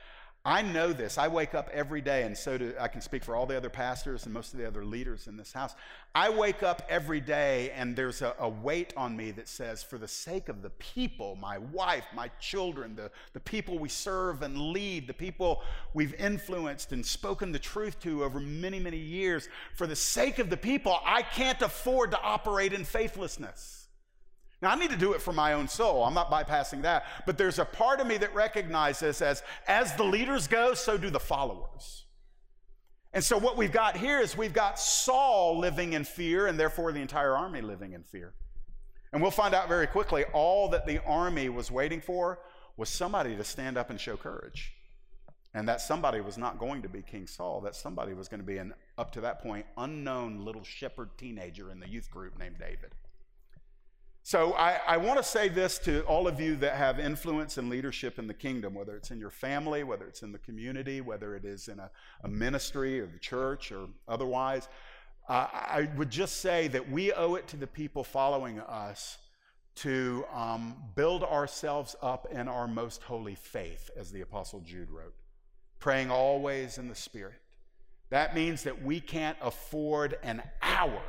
I 0.43 0.63
know 0.63 0.95
this. 0.95 1.19
I 1.19 1.29
wake 1.29 1.55
up 1.55 1.69
every 1.71 2.01
day, 2.01 2.23
and 2.23 2.35
so 2.37 2.57
do 2.57 2.73
I 2.81 2.89
can 2.89 3.03
speak 3.03 3.23
for 3.23 3.37
all 3.37 3.45
the 3.45 3.59
other 3.59 3.69
pastors 3.69 4.25
and 4.25 4.33
most 4.33 4.55
of 4.55 4.59
the 4.59 4.67
other 4.67 4.87
leaders 4.87 5.27
in 5.27 5.37
this 5.37 5.53
house. 5.53 5.75
I 6.15 6.31
wake 6.31 6.63
up 6.63 6.83
every 6.89 7.21
day, 7.21 7.73
and 7.73 7.95
there's 7.95 8.23
a, 8.23 8.35
a, 8.39 8.49
weight 8.49 8.95
on 8.97 9.15
me 9.15 9.33
that 9.33 9.49
says, 9.49 9.83
for 9.83 9.99
the 9.99 10.09
sake 10.09 10.49
of 10.49 10.63
the 10.63 10.71
people, 10.71 11.37
my 11.37 11.59
wife, 11.59 12.05
my 12.15 12.31
children, 12.41 12.97
the, 12.97 13.11
the 13.35 13.41
people 13.41 13.79
we 13.79 13.91
serve 13.91 14.41
and 14.41 14.57
lead, 14.57 15.07
the 15.07 15.13
people 15.15 15.63
we've 15.93 16.15
influenced 16.15 16.93
and 16.93 17.05
spoken 17.05 17.53
the 17.53 17.59
truth 17.59 18.01
to 18.01 18.25
over 18.25 18.41
many, 18.41 18.81
many 18.81 18.97
years, 18.97 19.47
for 19.75 19.87
the 19.87 19.95
sake 19.95 20.39
of 20.39 20.49
the 20.49 20.57
people, 20.57 20.99
I 21.05 21.21
can't 21.21 21.61
afford 21.61 22.13
to 22.13 22.21
operate 22.23 22.73
in 22.73 22.85
faithlessness. 22.85 23.80
Now, 24.63 24.71
I 24.71 24.75
need 24.75 24.91
to 24.91 24.97
do 24.97 25.15
it 25.15 25.23
for 25.23 25.33
my 25.33 25.55
own 25.55 25.69
soul. 25.69 26.05
I'm 26.05 26.13
not 26.13 26.31
bypassing 26.31 26.83
that. 26.83 27.05
But 27.25 27.39
there's 27.39 27.59
a 27.59 27.65
part 27.65 28.01
of 28.01 28.07
me 28.07 28.19
that 28.19 28.35
recognizes 28.35 29.23
as, 29.23 29.43
as 29.67 29.95
the 29.95 30.05
leaders 30.05 30.47
go, 30.47 30.75
so 30.75 30.99
do 30.99 31.09
the 31.09 31.21
followers. 31.21 32.05
And 33.13 33.25
so, 33.25 33.39
what 33.39 33.57
we've 33.57 33.73
got 33.73 33.97
here 33.97 34.21
is 34.21 34.37
we've 34.37 34.53
got 34.53 34.79
Saul 34.79 35.59
living 35.59 35.95
in 35.95 36.05
fear, 36.05 36.47
and 36.47 36.61
therefore 36.61 36.93
the 36.93 37.01
entire 37.01 37.35
army 37.35 37.61
living 37.63 37.95
in 37.95 38.03
fear. 38.03 38.35
And 39.13 39.21
we'll 39.21 39.33
find 39.33 39.55
out 39.55 39.69
very 39.69 39.87
quickly 39.87 40.25
all 40.33 40.69
that 40.69 40.87
the 40.87 41.03
army 41.05 41.49
was 41.49 41.71
waiting 41.71 42.01
for 42.01 42.39
was 42.77 42.89
somebody 42.89 43.37
to 43.37 43.45
stand 43.45 43.77
up 43.77 43.91
and 43.91 44.01
show 44.01 44.17
courage. 44.17 44.75
And 45.53 45.69
that 45.69 45.81
somebody 45.81 46.21
was 46.21 46.39
not 46.39 46.61
going 46.61 46.83
to 46.83 46.89
be 46.89 47.03
King 47.03 47.27
Saul, 47.27 47.61
that 47.63 47.75
somebody 47.75 48.15
was 48.15 48.29
going 48.29 48.39
to 48.39 48.47
be 48.47 48.59
an, 48.59 48.73
up 48.97 49.11
to 49.13 49.21
that 49.23 49.43
point, 49.43 49.67
unknown 49.77 50.45
little 50.45 50.63
shepherd 50.63 51.11
teenager 51.19 51.73
in 51.73 51.81
the 51.81 51.89
youth 51.89 52.09
group 52.09 52.39
named 52.39 52.57
David. 52.61 52.95
So 54.23 54.53
I, 54.53 54.81
I 54.87 54.97
want 54.99 55.19
to 55.19 55.23
say 55.23 55.49
this 55.49 55.79
to 55.81 56.03
all 56.03 56.29
of 56.29 56.41
you 56.41 56.55
that 56.57 56.77
have 56.77 57.01
influence 57.01 57.57
and 57.57 57.71
leadership 57.71 58.19
in 58.19 58.27
the 58.27 58.35
kingdom, 58.35 58.75
whether 58.75 58.95
it's 58.95 59.11
in 59.11 59.19
your 59.19 59.31
family, 59.31 59.83
whether 59.83 60.07
it's 60.07 60.23
in 60.23 60.31
the 60.31 60.39
community, 60.39 61.01
whether 61.01 61.35
it 61.35 61.45
is 61.45 61.69
in 61.69 61.79
a, 61.79 61.91
a 62.23 62.29
ministry 62.29 63.01
or 63.01 63.07
the 63.07 63.19
church 63.19 63.73
or 63.73 63.89
otherwise. 64.07 64.69
Uh, 65.29 65.47
I 65.53 65.89
would 65.97 66.11
just 66.11 66.41
say 66.41 66.69
that 66.69 66.91
we 66.91 67.13
owe 67.13 67.35
it 67.37 67.49
to 67.49 67.57
the 67.57 67.67
people 67.67 68.05
following 68.05 68.61
us 68.61 69.19
to 69.77 70.25
um, 70.35 70.77
build 70.95 71.23
ourselves 71.23 71.97
up 72.03 72.27
in 72.31 72.49
our 72.49 72.69
most 72.69 73.03
holy 73.03 73.37
faith, 73.37 73.91
as 73.97 74.11
the 74.11 74.21
Apostle 74.21 74.61
Jude 74.61 74.91
wrote, 74.91 75.15
praying 75.79 76.11
always 76.11 76.77
in 76.77 76.89
the 76.89 76.95
Spirit. 76.95 77.41
That 78.11 78.35
means 78.35 78.65
that 78.65 78.83
we 78.83 79.01
can't 79.01 79.39
afford 79.41 80.19
an 80.23 80.43
hour 80.61 81.01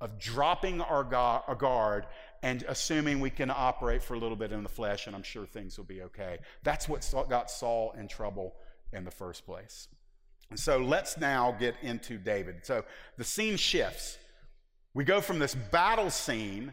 of 0.00 0.18
dropping 0.18 0.80
our, 0.80 1.04
guard 1.04 2.06
and 2.42 2.64
assuming 2.68 3.20
we 3.20 3.30
can 3.30 3.50
operate 3.50 4.02
for 4.02 4.14
a 4.14 4.18
little 4.18 4.36
bit 4.36 4.52
in 4.52 4.62
the 4.62 4.68
flesh 4.68 5.06
and 5.06 5.16
I'm 5.16 5.22
sure 5.22 5.46
things 5.46 5.76
will 5.76 5.84
be 5.84 6.02
okay. 6.02 6.38
That's 6.62 6.88
what 6.88 7.08
got 7.28 7.50
Saul 7.50 7.94
in 7.98 8.08
trouble 8.08 8.54
in 8.92 9.04
the 9.04 9.10
first 9.10 9.44
place. 9.44 9.88
And 10.50 10.58
so 10.58 10.78
let's 10.78 11.18
now 11.18 11.54
get 11.58 11.74
into 11.82 12.16
David. 12.16 12.60
So 12.62 12.84
the 13.16 13.24
scene 13.24 13.56
shifts. 13.56 14.18
We 14.94 15.04
go 15.04 15.20
from 15.20 15.38
this 15.38 15.54
battle 15.54 16.10
scene, 16.10 16.72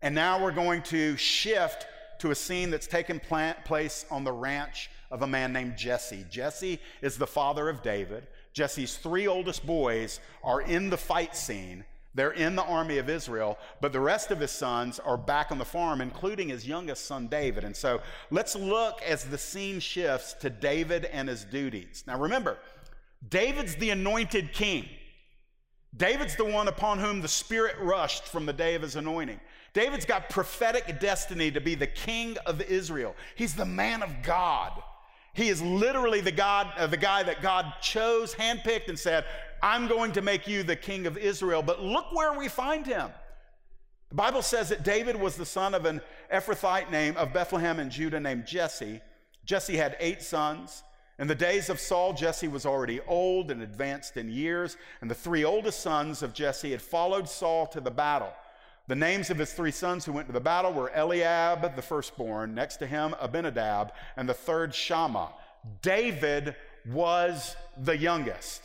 and 0.00 0.14
now 0.14 0.42
we're 0.42 0.52
going 0.52 0.82
to 0.84 1.16
shift 1.16 1.86
to 2.20 2.30
a 2.30 2.34
scene 2.34 2.70
that's 2.70 2.86
taken 2.86 3.20
place 3.20 4.06
on 4.10 4.24
the 4.24 4.32
ranch 4.32 4.90
of 5.10 5.22
a 5.22 5.26
man 5.26 5.52
named 5.52 5.76
Jesse. 5.76 6.24
Jesse 6.30 6.80
is 7.02 7.18
the 7.18 7.26
father 7.26 7.68
of 7.68 7.82
David. 7.82 8.26
Jesse's 8.52 8.96
three 8.96 9.26
oldest 9.26 9.66
boys 9.66 10.20
are 10.42 10.62
in 10.62 10.88
the 10.88 10.96
fight 10.96 11.36
scene. 11.36 11.84
They're 12.16 12.30
in 12.30 12.56
the 12.56 12.64
army 12.64 12.96
of 12.96 13.10
Israel, 13.10 13.58
but 13.82 13.92
the 13.92 14.00
rest 14.00 14.30
of 14.30 14.40
his 14.40 14.50
sons 14.50 14.98
are 14.98 15.18
back 15.18 15.52
on 15.52 15.58
the 15.58 15.66
farm, 15.66 16.00
including 16.00 16.48
his 16.48 16.66
youngest 16.66 17.04
son, 17.04 17.26
David. 17.26 17.62
And 17.62 17.76
so 17.76 18.00
let's 18.30 18.56
look 18.56 19.02
as 19.02 19.24
the 19.24 19.36
scene 19.36 19.80
shifts 19.80 20.32
to 20.40 20.48
David 20.48 21.04
and 21.04 21.28
his 21.28 21.44
duties. 21.44 22.04
Now 22.06 22.18
remember, 22.18 22.56
David's 23.28 23.76
the 23.76 23.90
anointed 23.90 24.54
king. 24.54 24.88
David's 25.94 26.36
the 26.36 26.44
one 26.46 26.68
upon 26.68 26.98
whom 26.98 27.20
the 27.20 27.28
Spirit 27.28 27.76
rushed 27.80 28.24
from 28.24 28.46
the 28.46 28.52
day 28.52 28.74
of 28.74 28.82
his 28.82 28.96
anointing. 28.96 29.40
David's 29.74 30.06
got 30.06 30.30
prophetic 30.30 30.98
destiny 30.98 31.50
to 31.50 31.60
be 31.60 31.74
the 31.74 31.86
king 31.86 32.38
of 32.46 32.62
Israel. 32.62 33.14
He's 33.34 33.54
the 33.54 33.66
man 33.66 34.02
of 34.02 34.22
God. 34.22 34.72
He 35.36 35.50
is 35.50 35.60
literally 35.60 36.22
the 36.22 36.32
God, 36.32 36.72
uh, 36.78 36.86
the 36.86 36.96
guy 36.96 37.22
that 37.22 37.42
God 37.42 37.74
chose, 37.82 38.34
handpicked, 38.34 38.88
and 38.88 38.98
said, 38.98 39.26
I'm 39.62 39.86
going 39.86 40.12
to 40.12 40.22
make 40.22 40.48
you 40.48 40.62
the 40.62 40.76
king 40.76 41.06
of 41.06 41.18
Israel. 41.18 41.60
But 41.60 41.82
look 41.82 42.06
where 42.14 42.32
we 42.32 42.48
find 42.48 42.86
him. 42.86 43.10
The 44.08 44.14
Bible 44.14 44.40
says 44.40 44.70
that 44.70 44.82
David 44.82 45.14
was 45.14 45.36
the 45.36 45.44
son 45.44 45.74
of 45.74 45.84
an 45.84 46.00
Ephrathite 46.32 46.90
name 46.90 47.18
of 47.18 47.34
Bethlehem 47.34 47.78
in 47.80 47.90
Judah 47.90 48.18
named 48.18 48.46
Jesse. 48.46 49.02
Jesse 49.44 49.76
had 49.76 49.98
eight 50.00 50.22
sons. 50.22 50.82
In 51.18 51.26
the 51.26 51.34
days 51.34 51.68
of 51.68 51.80
Saul, 51.80 52.14
Jesse 52.14 52.48
was 52.48 52.64
already 52.64 53.02
old 53.06 53.50
and 53.50 53.60
advanced 53.60 54.16
in 54.16 54.30
years, 54.30 54.78
and 55.02 55.10
the 55.10 55.14
three 55.14 55.44
oldest 55.44 55.80
sons 55.80 56.22
of 56.22 56.32
Jesse 56.32 56.70
had 56.70 56.80
followed 56.80 57.28
Saul 57.28 57.66
to 57.66 57.80
the 57.82 57.90
battle. 57.90 58.32
The 58.88 58.94
names 58.94 59.30
of 59.30 59.38
his 59.38 59.52
three 59.52 59.72
sons 59.72 60.04
who 60.04 60.12
went 60.12 60.28
to 60.28 60.32
the 60.32 60.40
battle 60.40 60.72
were 60.72 60.92
Eliab, 60.94 61.74
the 61.74 61.82
firstborn, 61.82 62.54
next 62.54 62.76
to 62.76 62.86
him, 62.86 63.16
Abinadab, 63.20 63.92
and 64.16 64.28
the 64.28 64.34
third, 64.34 64.74
Shammah. 64.74 65.32
David 65.82 66.54
was 66.86 67.56
the 67.76 67.96
youngest. 67.96 68.62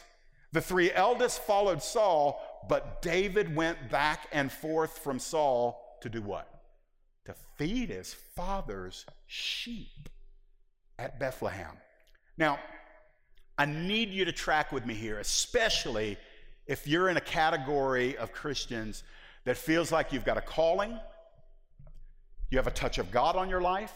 The 0.52 0.62
three 0.62 0.92
eldest 0.92 1.42
followed 1.42 1.82
Saul, 1.82 2.40
but 2.70 3.02
David 3.02 3.56
went 3.56 3.90
back 3.90 4.28
and 4.32 4.52
forth 4.52 5.00
from 5.00 5.18
Saul 5.18 5.98
to 6.02 6.10
do 6.10 6.22
what? 6.22 6.48
To 7.26 7.34
feed 7.58 7.90
his 7.90 8.14
father's 8.14 9.06
sheep 9.26 10.10
at 11.00 11.20
Bethlehem. 11.20 11.78
Now, 12.38 12.60
I 13.58 13.66
need 13.66 14.10
you 14.10 14.26
to 14.26 14.32
track 14.32 14.72
with 14.72 14.86
me 14.86 14.94
here, 14.94 15.20
especially 15.20 16.18
if 16.68 16.88
you're 16.88 17.10
in 17.10 17.18
a 17.18 17.22
category 17.22 18.18
of 18.18 18.32
Christians 18.32 19.04
that 19.46 19.58
feels 19.58 19.92
like 19.92 20.14
you've 20.14 20.26
got 20.26 20.38
a 20.38 20.42
calling, 20.42 20.98
you 22.50 22.58
have 22.58 22.68
a 22.68 22.72
touch 22.72 22.98
of 22.98 23.12
God 23.12 23.36
on 23.36 23.50
your 23.50 23.62
life, 23.62 23.94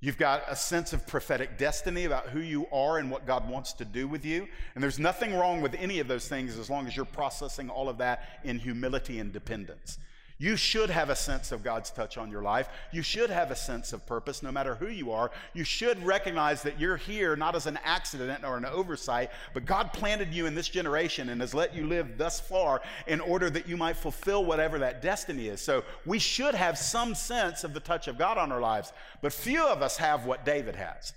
You've 0.00 0.18
got 0.18 0.44
a 0.46 0.54
sense 0.54 0.92
of 0.92 1.06
prophetic 1.08 1.58
destiny 1.58 2.04
about 2.04 2.28
who 2.28 2.38
you 2.38 2.68
are 2.70 2.98
and 2.98 3.10
what 3.10 3.26
God 3.26 3.48
wants 3.48 3.72
to 3.74 3.84
do 3.84 4.06
with 4.06 4.24
you. 4.24 4.46
And 4.74 4.82
there's 4.82 5.00
nothing 5.00 5.34
wrong 5.34 5.60
with 5.60 5.74
any 5.74 5.98
of 5.98 6.06
those 6.06 6.28
things 6.28 6.56
as 6.56 6.70
long 6.70 6.86
as 6.86 6.94
you're 6.94 7.04
processing 7.04 7.68
all 7.68 7.88
of 7.88 7.98
that 7.98 8.40
in 8.44 8.60
humility 8.60 9.18
and 9.18 9.32
dependence. 9.32 9.98
You 10.40 10.54
should 10.54 10.88
have 10.88 11.10
a 11.10 11.16
sense 11.16 11.50
of 11.50 11.64
God's 11.64 11.90
touch 11.90 12.16
on 12.16 12.30
your 12.30 12.42
life. 12.42 12.68
You 12.92 13.02
should 13.02 13.28
have 13.28 13.50
a 13.50 13.56
sense 13.56 13.92
of 13.92 14.06
purpose 14.06 14.40
no 14.40 14.52
matter 14.52 14.76
who 14.76 14.86
you 14.86 15.10
are. 15.10 15.32
You 15.52 15.64
should 15.64 16.00
recognize 16.04 16.62
that 16.62 16.78
you're 16.78 16.96
here 16.96 17.34
not 17.34 17.56
as 17.56 17.66
an 17.66 17.78
accident 17.82 18.44
or 18.44 18.56
an 18.56 18.64
oversight, 18.64 19.32
but 19.52 19.66
God 19.66 19.92
planted 19.92 20.32
you 20.32 20.46
in 20.46 20.54
this 20.54 20.68
generation 20.68 21.30
and 21.30 21.40
has 21.40 21.54
let 21.54 21.74
you 21.74 21.88
live 21.88 22.16
thus 22.16 22.38
far 22.38 22.80
in 23.08 23.20
order 23.20 23.50
that 23.50 23.68
you 23.68 23.76
might 23.76 23.96
fulfill 23.96 24.44
whatever 24.44 24.78
that 24.78 25.02
destiny 25.02 25.48
is. 25.48 25.60
So 25.60 25.82
we 26.06 26.20
should 26.20 26.54
have 26.54 26.78
some 26.78 27.16
sense 27.16 27.64
of 27.64 27.74
the 27.74 27.80
touch 27.80 28.06
of 28.06 28.16
God 28.16 28.38
on 28.38 28.52
our 28.52 28.60
lives, 28.60 28.92
but 29.20 29.32
few 29.32 29.66
of 29.66 29.82
us 29.82 29.96
have 29.96 30.24
what 30.24 30.44
David 30.44 30.76
has. 30.76 31.14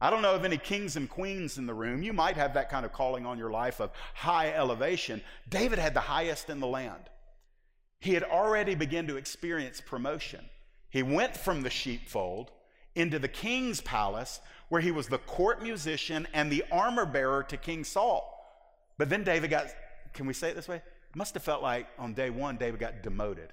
I 0.00 0.08
don't 0.08 0.22
know 0.22 0.34
of 0.34 0.46
any 0.46 0.56
kings 0.56 0.96
and 0.96 1.10
queens 1.10 1.58
in 1.58 1.66
the 1.66 1.74
room. 1.74 2.02
You 2.02 2.14
might 2.14 2.36
have 2.36 2.54
that 2.54 2.70
kind 2.70 2.86
of 2.86 2.92
calling 2.92 3.26
on 3.26 3.38
your 3.38 3.50
life 3.50 3.80
of 3.80 3.90
high 4.14 4.50
elevation. 4.52 5.20
David 5.50 5.78
had 5.78 5.92
the 5.92 6.00
highest 6.00 6.48
in 6.48 6.58
the 6.58 6.66
land 6.66 7.10
he 8.02 8.14
had 8.14 8.24
already 8.24 8.74
begun 8.74 9.06
to 9.06 9.16
experience 9.16 9.80
promotion. 9.80 10.44
He 10.90 11.04
went 11.04 11.36
from 11.36 11.62
the 11.62 11.70
sheepfold 11.70 12.50
into 12.96 13.20
the 13.20 13.28
king's 13.28 13.80
palace, 13.80 14.40
where 14.70 14.80
he 14.80 14.90
was 14.90 15.06
the 15.06 15.18
court 15.18 15.62
musician 15.62 16.26
and 16.34 16.50
the 16.50 16.64
armor 16.72 17.06
bearer 17.06 17.44
to 17.44 17.56
King 17.56 17.84
Saul. 17.84 18.28
But 18.98 19.08
then 19.08 19.22
David 19.22 19.50
got, 19.50 19.66
can 20.14 20.26
we 20.26 20.34
say 20.34 20.50
it 20.50 20.56
this 20.56 20.66
way? 20.66 20.82
Must 21.14 21.32
have 21.34 21.44
felt 21.44 21.62
like 21.62 21.86
on 21.96 22.12
day 22.12 22.28
one, 22.28 22.56
David 22.56 22.80
got 22.80 23.04
demoted. 23.04 23.52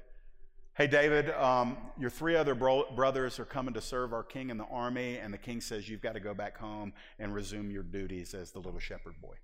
Hey, 0.74 0.88
David, 0.88 1.30
um, 1.32 1.78
your 2.00 2.10
three 2.10 2.36
other 2.36 2.56
bro- 2.56 2.92
brothers 2.96 3.40
are 3.40 3.46
coming 3.46 3.76
to 3.76 3.82
serve 3.82 4.14
our 4.14 4.24
king 4.24 4.50
in 4.50 4.58
the 4.58 4.66
army, 4.72 5.18
and 5.18 5.32
the 5.32 5.38
king 5.38 5.62
says 5.62 5.88
you've 5.88 6.02
got 6.02 6.14
to 6.14 6.20
go 6.20 6.34
back 6.34 6.58
home 6.58 6.94
and 7.20 7.36
resume 7.36 7.70
your 7.70 7.84
duties 7.84 8.34
as 8.34 8.50
the 8.50 8.60
little 8.60 8.80
shepherd 8.80 9.14
boy. 9.22 9.36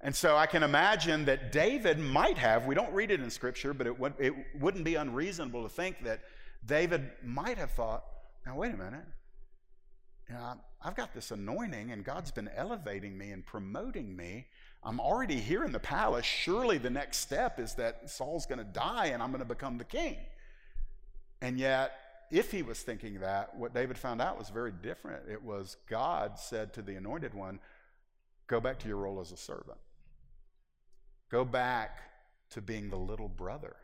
And 0.00 0.14
so 0.14 0.36
I 0.36 0.46
can 0.46 0.62
imagine 0.62 1.24
that 1.24 1.50
David 1.50 1.98
might 1.98 2.38
have, 2.38 2.66
we 2.66 2.74
don't 2.74 2.92
read 2.92 3.10
it 3.10 3.20
in 3.20 3.30
Scripture, 3.30 3.74
but 3.74 3.86
it, 3.86 3.98
would, 3.98 4.14
it 4.18 4.32
wouldn't 4.60 4.84
be 4.84 4.94
unreasonable 4.94 5.64
to 5.64 5.68
think 5.68 6.04
that 6.04 6.20
David 6.64 7.10
might 7.24 7.58
have 7.58 7.72
thought, 7.72 8.04
now, 8.46 8.56
wait 8.56 8.72
a 8.72 8.76
minute. 8.76 9.04
You 10.28 10.34
know, 10.36 10.54
I've 10.82 10.94
got 10.94 11.12
this 11.12 11.30
anointing, 11.30 11.90
and 11.90 12.04
God's 12.04 12.30
been 12.30 12.48
elevating 12.54 13.18
me 13.18 13.30
and 13.30 13.44
promoting 13.44 14.14
me. 14.14 14.46
I'm 14.84 15.00
already 15.00 15.40
here 15.40 15.64
in 15.64 15.72
the 15.72 15.80
palace. 15.80 16.24
Surely 16.24 16.78
the 16.78 16.90
next 16.90 17.18
step 17.18 17.58
is 17.58 17.74
that 17.74 18.08
Saul's 18.08 18.46
going 18.46 18.58
to 18.58 18.64
die 18.64 19.06
and 19.06 19.22
I'm 19.22 19.30
going 19.30 19.40
to 19.42 19.48
become 19.48 19.78
the 19.78 19.84
king. 19.84 20.16
And 21.40 21.58
yet, 21.58 21.92
if 22.30 22.52
he 22.52 22.62
was 22.62 22.80
thinking 22.80 23.20
that, 23.20 23.56
what 23.56 23.74
David 23.74 23.98
found 23.98 24.20
out 24.20 24.38
was 24.38 24.50
very 24.50 24.72
different. 24.72 25.28
It 25.28 25.42
was 25.42 25.76
God 25.88 26.38
said 26.38 26.72
to 26.74 26.82
the 26.82 26.94
anointed 26.94 27.34
one, 27.34 27.58
Go 28.46 28.60
back 28.60 28.78
to 28.78 28.88
your 28.88 28.96
role 28.96 29.20
as 29.20 29.30
a 29.30 29.36
servant. 29.36 29.78
Go 31.30 31.44
back 31.44 31.98
to 32.50 32.60
being 32.60 32.90
the 32.90 32.96
little 32.96 33.28
brother. 33.28 33.76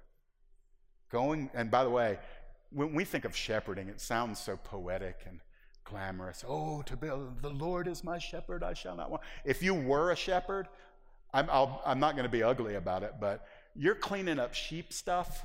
Going, 1.10 1.50
and 1.54 1.70
by 1.70 1.84
the 1.84 1.90
way, 1.90 2.18
when 2.70 2.94
we 2.94 3.04
think 3.04 3.24
of 3.24 3.36
shepherding, 3.36 3.88
it 3.88 4.00
sounds 4.00 4.40
so 4.40 4.56
poetic 4.56 5.20
and 5.26 5.40
glamorous. 5.84 6.44
Oh, 6.48 6.82
to 6.82 6.96
be 6.96 7.08
the 7.08 7.50
Lord 7.50 7.86
is 7.86 8.02
my 8.02 8.18
shepherd, 8.18 8.64
I 8.64 8.74
shall 8.74 8.96
not 8.96 9.10
want. 9.10 9.22
If 9.44 9.62
you 9.62 9.74
were 9.74 10.10
a 10.10 10.16
shepherd, 10.16 10.68
I'm, 11.32 11.48
i 11.50 11.78
am 11.86 12.00
not 12.00 12.14
going 12.16 12.24
to 12.24 12.30
be 12.30 12.42
ugly 12.42 12.74
about 12.76 13.02
it, 13.02 13.14
but 13.20 13.46
you're 13.76 13.94
cleaning 13.94 14.38
up 14.38 14.54
sheep 14.54 14.92
stuff 14.92 15.44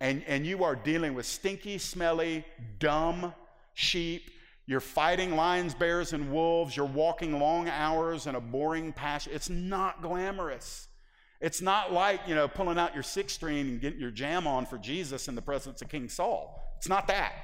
and, 0.00 0.22
and 0.26 0.46
you 0.46 0.64
are 0.64 0.76
dealing 0.76 1.14
with 1.14 1.26
stinky, 1.26 1.78
smelly, 1.78 2.44
dumb 2.78 3.32
sheep. 3.74 4.30
You're 4.66 4.80
fighting 4.80 5.36
lions, 5.36 5.74
bears, 5.74 6.12
and 6.12 6.32
wolves. 6.32 6.76
You're 6.76 6.86
walking 6.86 7.38
long 7.38 7.68
hours 7.68 8.26
in 8.26 8.34
a 8.34 8.40
boring 8.40 8.92
pasture. 8.92 9.30
It's 9.32 9.50
not 9.50 10.02
glamorous. 10.02 10.88
It's 11.44 11.60
not 11.60 11.92
like, 11.92 12.20
you 12.26 12.34
know, 12.34 12.48
pulling 12.48 12.78
out 12.78 12.94
your 12.94 13.02
six 13.02 13.34
string 13.34 13.68
and 13.68 13.78
getting 13.78 14.00
your 14.00 14.10
jam 14.10 14.46
on 14.46 14.64
for 14.64 14.78
Jesus 14.78 15.28
in 15.28 15.34
the 15.34 15.42
presence 15.42 15.82
of 15.82 15.90
King 15.90 16.08
Saul. 16.08 16.58
It's 16.78 16.88
not 16.88 17.06
that. 17.08 17.34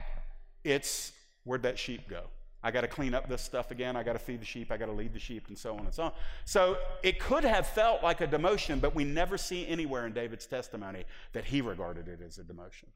It's 0.64 1.12
where'd 1.44 1.64
that 1.64 1.78
sheep 1.78 2.08
go? 2.08 2.22
I 2.62 2.70
got 2.70 2.80
to 2.80 2.88
clean 2.88 3.12
up 3.12 3.28
this 3.28 3.42
stuff 3.42 3.70
again. 3.70 3.96
I 3.96 4.02
got 4.02 4.14
to 4.14 4.18
feed 4.18 4.40
the 4.40 4.46
sheep. 4.46 4.72
I 4.72 4.78
got 4.78 4.86
to 4.86 4.92
lead 4.92 5.12
the 5.12 5.18
sheep, 5.18 5.48
and 5.48 5.58
so 5.58 5.74
on 5.74 5.80
and 5.80 5.92
so 5.92 6.04
on. 6.04 6.12
So 6.46 6.78
it 7.02 7.20
could 7.20 7.44
have 7.44 7.66
felt 7.66 8.02
like 8.02 8.22
a 8.22 8.26
demotion, 8.26 8.80
but 8.80 8.94
we 8.94 9.04
never 9.04 9.36
see 9.36 9.68
anywhere 9.68 10.06
in 10.06 10.14
David's 10.14 10.46
testimony 10.46 11.04
that 11.34 11.44
he 11.44 11.60
regarded 11.60 12.08
it 12.08 12.20
as 12.26 12.38
a 12.38 12.42
demotion. 12.42 12.88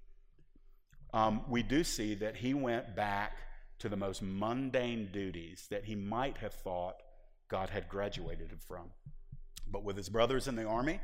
Um, 1.13 1.43
we 1.51 1.63
do 1.63 1.85
see 1.85 2.15
that 2.15 2.37
he 2.37 2.55
went 2.55 2.97
back 2.97 3.33
to 3.81 3.91
the 3.91 3.97
most 3.97 4.23
mundane 4.23 5.11
duties 5.13 5.67
that 5.71 5.85
he 5.85 5.95
might 5.95 6.39
have 6.39 6.55
thought 6.55 6.97
God 7.51 7.69
had 7.69 7.91
graduated 7.91 8.51
him 8.51 8.61
from. 8.67 8.91
But 9.71 9.85
with 9.85 9.97
his 9.97 10.09
brothers 10.09 10.49
in 10.49 10.57
the 10.57 10.65
army, 10.65 11.01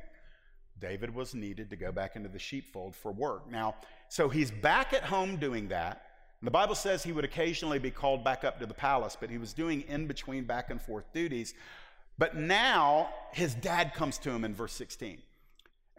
David 0.79 1.15
was 1.15 1.35
needed 1.35 1.71
to 1.71 1.77
go 1.77 1.93
back 1.93 2.17
into 2.17 2.29
the 2.29 2.39
sheepfold 2.39 2.95
for 2.95 3.13
work. 3.13 3.51
Now, 3.51 3.75
so 4.09 4.29
he's 4.29 4.51
back 4.51 4.93
at 4.93 5.05
home 5.05 5.37
doing 5.37 5.69
that. 5.69 6.03
The 6.43 6.51
Bible 6.51 6.75
says 6.75 7.03
he 7.03 7.13
would 7.13 7.25
occasionally 7.25 7.79
be 7.79 7.91
called 7.91 8.25
back 8.25 8.45
up 8.45 8.59
to 8.61 8.67
the 8.67 8.75
palace, 8.75 9.17
but 9.19 9.29
he 9.29 9.37
was 9.37 9.53
doing 9.53 9.83
in 9.83 10.07
between 10.07 10.45
back 10.45 10.71
and 10.71 10.81
forth 10.81 11.13
duties. 11.13 11.53
But 12.17 12.35
now 12.37 13.11
his 13.33 13.55
dad 13.55 13.93
comes 13.95 14.17
to 14.19 14.31
him 14.31 14.45
in 14.45 14.55
verse 14.55 14.73
16. 14.73 15.19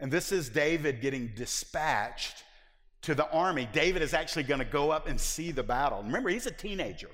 And 0.00 0.10
this 0.10 0.32
is 0.32 0.48
David 0.48 1.00
getting 1.00 1.28
dispatched 1.36 2.42
to 3.02 3.14
the 3.14 3.30
army. 3.30 3.68
David 3.72 4.02
is 4.02 4.14
actually 4.14 4.42
going 4.44 4.58
to 4.58 4.64
go 4.64 4.90
up 4.90 5.06
and 5.06 5.20
see 5.20 5.52
the 5.52 5.62
battle. 5.62 6.02
Remember, 6.02 6.28
he's 6.28 6.46
a 6.46 6.52
teenager. 6.52 7.10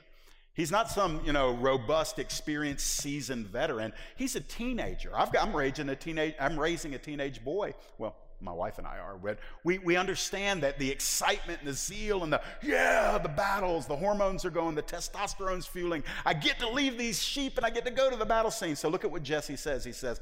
He's 0.59 0.73
not 0.73 0.91
some, 0.91 1.21
you 1.25 1.33
know, 1.33 1.55
robust, 1.55 2.19
experienced, 2.19 2.85
seasoned 2.85 3.47
veteran. 3.47 3.93
He's 4.17 4.35
a 4.35 4.41
teenager. 4.41 5.11
Got, 5.11 5.39
I'm 5.41 5.55
raising 5.55 5.89
a 5.89 5.95
teenage, 5.95 6.35
I'm 6.41 6.59
raising 6.59 6.95
a 6.97 6.99
teenage 6.99 7.45
boy. 7.45 7.75
Well, 7.97 8.17
my 8.41 8.51
wife 8.51 8.79
and 8.79 8.87
I 8.87 8.99
are, 8.99 9.17
but 9.17 9.39
we, 9.63 9.79
we 9.79 9.95
understand 9.95 10.65
that 10.65 10.81
the 10.81 10.91
excitement 10.91 11.61
and 11.61 11.69
the 11.69 11.75
zeal 11.75 12.25
and 12.25 12.33
the, 12.33 12.41
yeah, 12.61 13.19
the 13.19 13.29
battles, 13.29 13.87
the 13.87 13.95
hormones 13.95 14.45
are 14.45 14.51
going, 14.51 14.75
the 14.75 14.83
testosterone's 14.83 15.67
fueling. 15.67 16.03
I 16.27 16.35
get 16.35 16.59
to 16.59 16.69
leave 16.69 16.99
these 16.99 17.23
sheep 17.23 17.57
and 17.57 17.65
I 17.65 17.71
get 17.71 17.85
to 17.85 17.93
go 17.93 18.11
to 18.11 18.17
the 18.17 18.27
battle 18.27 18.51
scene. 18.51 18.75
So 18.75 18.89
look 18.89 19.05
at 19.05 19.13
what 19.13 19.23
Jesse 19.23 19.55
says. 19.55 19.85
He 19.85 19.93
says, 19.93 20.21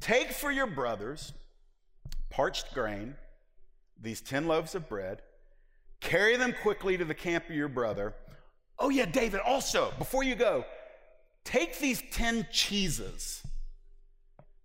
Take 0.00 0.32
for 0.32 0.50
your 0.50 0.66
brothers 0.66 1.32
parched 2.28 2.74
grain, 2.74 3.14
these 3.98 4.20
10 4.20 4.46
loaves 4.46 4.74
of 4.74 4.86
bread, 4.86 5.22
carry 6.00 6.36
them 6.36 6.54
quickly 6.62 6.98
to 6.98 7.06
the 7.06 7.14
camp 7.14 7.48
of 7.48 7.56
your 7.56 7.68
brother. 7.68 8.14
Oh, 8.78 8.90
yeah, 8.90 9.06
David, 9.06 9.40
also, 9.40 9.92
before 9.98 10.22
you 10.22 10.34
go, 10.34 10.64
take 11.44 11.78
these 11.78 12.02
10 12.12 12.46
cheeses 12.52 13.42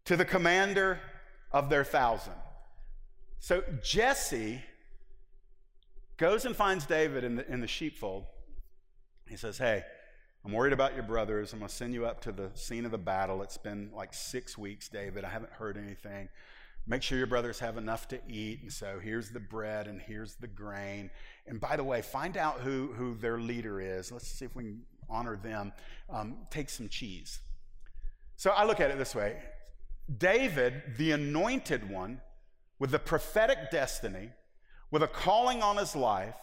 to 0.06 0.16
the 0.16 0.26
commander 0.26 1.00
of 1.52 1.70
their 1.70 1.84
thousand. 1.84 2.34
So 3.40 3.64
Jesse 3.82 4.62
goes 6.18 6.46
and 6.46 6.56
finds 6.56 6.86
David 6.86 7.24
in 7.24 7.36
the, 7.36 7.52
in 7.52 7.60
the 7.60 7.68
sheepfold. 7.68 8.26
He 9.28 9.38
says, 9.38 9.58
Hey, 9.58 9.84
I'm 10.46 10.52
worried 10.52 10.74
about 10.74 10.94
your 10.94 11.04
brothers. 11.04 11.54
I'm 11.54 11.60
going 11.60 11.70
to 11.70 11.76
send 11.76 11.94
you 11.94 12.06
up 12.06 12.22
to 12.22 12.32
the 12.32 12.52
scene 12.54 12.86
of 12.86 12.92
the 12.92 12.98
battle. 12.98 13.42
It's 13.42 13.58
been 13.58 13.92
like 13.96 14.14
six 14.14 14.58
weeks, 14.58 14.90
David. 14.90 15.24
I 15.24 15.30
haven't 15.30 15.54
heard 15.54 15.78
anything. 15.78 16.30
Make 16.86 17.02
sure 17.02 17.18
your 17.18 17.28
brothers 17.28 17.60
have 17.60 17.78
enough 17.78 18.08
to 18.10 18.20
eat. 18.28 18.62
And 18.62 18.72
so 18.72 19.00
here's 19.02 19.30
the 19.30 19.40
bread 19.40 19.88
and 19.88 20.02
here's 20.02 20.36
the 20.36 20.48
grain. 20.48 21.10
And 21.48 21.60
by 21.60 21.78
the 21.78 21.84
way, 21.84 22.02
find 22.02 22.36
out 22.36 22.60
who, 22.60 22.94
who 22.94 23.16
their 23.16 23.40
leader 23.40 23.80
is. 23.80 24.12
Let's 24.12 24.28
see 24.28 24.46
if 24.46 24.56
we 24.56 24.64
can 24.64 24.82
honor 25.10 25.38
them. 25.38 25.72
Um, 26.10 26.40
take 26.50 26.70
some 26.70 26.90
cheese. 26.90 27.40
So 28.36 28.52
I 28.52 28.66
look 28.66 28.80
at 28.80 28.92
it 28.92 28.98
this 28.98 29.16
way 29.16 29.38
David, 30.18 30.84
the 30.98 31.12
anointed 31.12 31.90
one, 31.90 32.20
with 32.80 32.94
a 32.94 33.00
prophetic 33.00 33.72
destiny, 33.72 34.32
with 34.92 35.04
a 35.04 35.08
calling 35.08 35.64
on 35.64 35.78
his 35.78 35.96
life, 35.96 36.36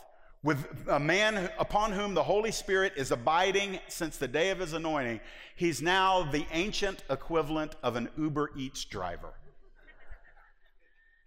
with 0.42 0.66
a 0.88 0.98
man 0.98 1.50
upon 1.58 1.92
whom 1.92 2.14
the 2.14 2.22
Holy 2.22 2.50
Spirit 2.50 2.94
is 2.96 3.10
abiding 3.10 3.78
since 3.88 4.16
the 4.16 4.26
day 4.26 4.48
of 4.48 4.58
his 4.58 4.72
anointing, 4.72 5.20
he's 5.54 5.82
now 5.82 6.22
the 6.22 6.46
ancient 6.52 7.04
equivalent 7.10 7.76
of 7.82 7.96
an 7.96 8.08
Uber 8.16 8.52
Eats 8.56 8.86
driver. 8.86 9.34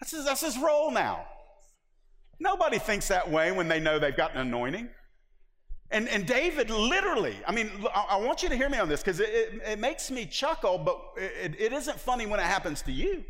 That's 0.04 0.12
his, 0.12 0.26
that's 0.26 0.42
his 0.42 0.58
role 0.58 0.92
now. 0.92 1.26
Nobody 2.38 2.78
thinks 2.78 3.08
that 3.08 3.32
way 3.32 3.54
when 3.54 3.70
they 3.70 3.80
know 3.80 4.00
they've 4.00 4.14
got 4.14 4.34
an 4.34 4.42
anointing. 4.42 4.90
And, 5.92 6.10
and 6.10 6.28
David 6.28 6.70
literally, 6.70 7.38
I 7.48 7.54
mean, 7.54 7.72
I, 7.96 8.18
want 8.18 8.44
you 8.44 8.50
to 8.50 8.56
hear 8.58 8.68
me 8.68 8.80
on 8.80 8.90
this 8.90 9.00
because 9.00 9.22
it, 9.22 9.30
it, 9.30 9.62
it, 9.66 9.80
makes 9.80 10.12
me 10.12 10.26
chuckle, 10.26 10.78
but 10.78 11.00
it, 11.16 11.56
it 11.58 11.72
isn't 11.72 11.98
funny 11.98 12.26
when 12.26 12.42
it 12.42 12.46
happens 12.46 12.82
to 12.82 12.92
you. 12.92 13.24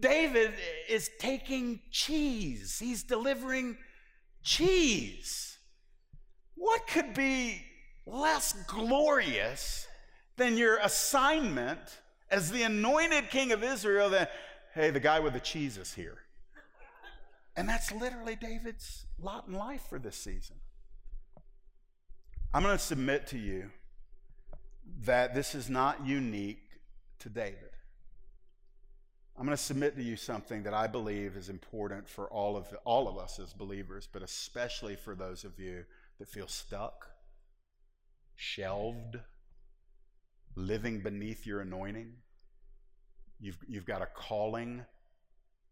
David 0.00 0.54
is 0.88 1.10
taking 1.18 1.80
cheese, 1.90 2.78
he's 2.78 3.02
delivering 3.02 3.76
cheese. 4.42 5.58
What 6.54 6.86
could 6.86 7.12
be 7.12 7.60
less 8.06 8.54
glorious 8.68 9.86
than 10.38 10.56
your 10.56 10.78
assignment 10.78 12.00
as 12.30 12.50
the 12.50 12.62
anointed 12.62 13.28
king 13.28 13.52
of 13.52 13.62
Israel 13.62 14.08
that, 14.10 14.30
hey, 14.76 14.90
the 14.90 15.00
guy 15.00 15.18
with 15.20 15.32
the 15.32 15.40
cheese 15.40 15.78
is 15.78 15.94
here? 15.94 16.18
And 17.56 17.66
that's 17.66 17.90
literally 17.90 18.36
David's 18.36 19.06
lot 19.18 19.46
in 19.48 19.54
life 19.54 19.80
for 19.88 19.98
this 19.98 20.16
season. 20.16 20.56
I'm 22.52 22.62
going 22.62 22.76
to 22.76 22.82
submit 22.82 23.26
to 23.28 23.38
you 23.38 23.70
that 25.04 25.34
this 25.34 25.54
is 25.54 25.70
not 25.70 26.06
unique 26.06 26.62
to 27.20 27.30
David. 27.30 27.70
I'm 29.38 29.46
going 29.46 29.56
to 29.56 29.62
submit 29.62 29.96
to 29.96 30.02
you 30.02 30.16
something 30.16 30.62
that 30.64 30.74
I 30.74 30.86
believe 30.86 31.36
is 31.36 31.48
important 31.48 32.06
for 32.06 32.28
all 32.28 32.54
of, 32.56 32.66
all 32.84 33.08
of 33.08 33.16
us 33.16 33.38
as 33.38 33.54
believers, 33.54 34.06
but 34.12 34.22
especially 34.22 34.94
for 34.94 35.14
those 35.14 35.44
of 35.44 35.58
you 35.58 35.84
that 36.18 36.28
feel 36.28 36.48
stuck, 36.48 37.08
shelved, 38.34 39.18
living 40.54 41.00
beneath 41.00 41.46
your 41.46 41.62
anointing. 41.62 42.12
You've, 43.40 43.58
you've 43.68 43.84
got 43.84 44.02
a 44.02 44.06
calling, 44.06 44.84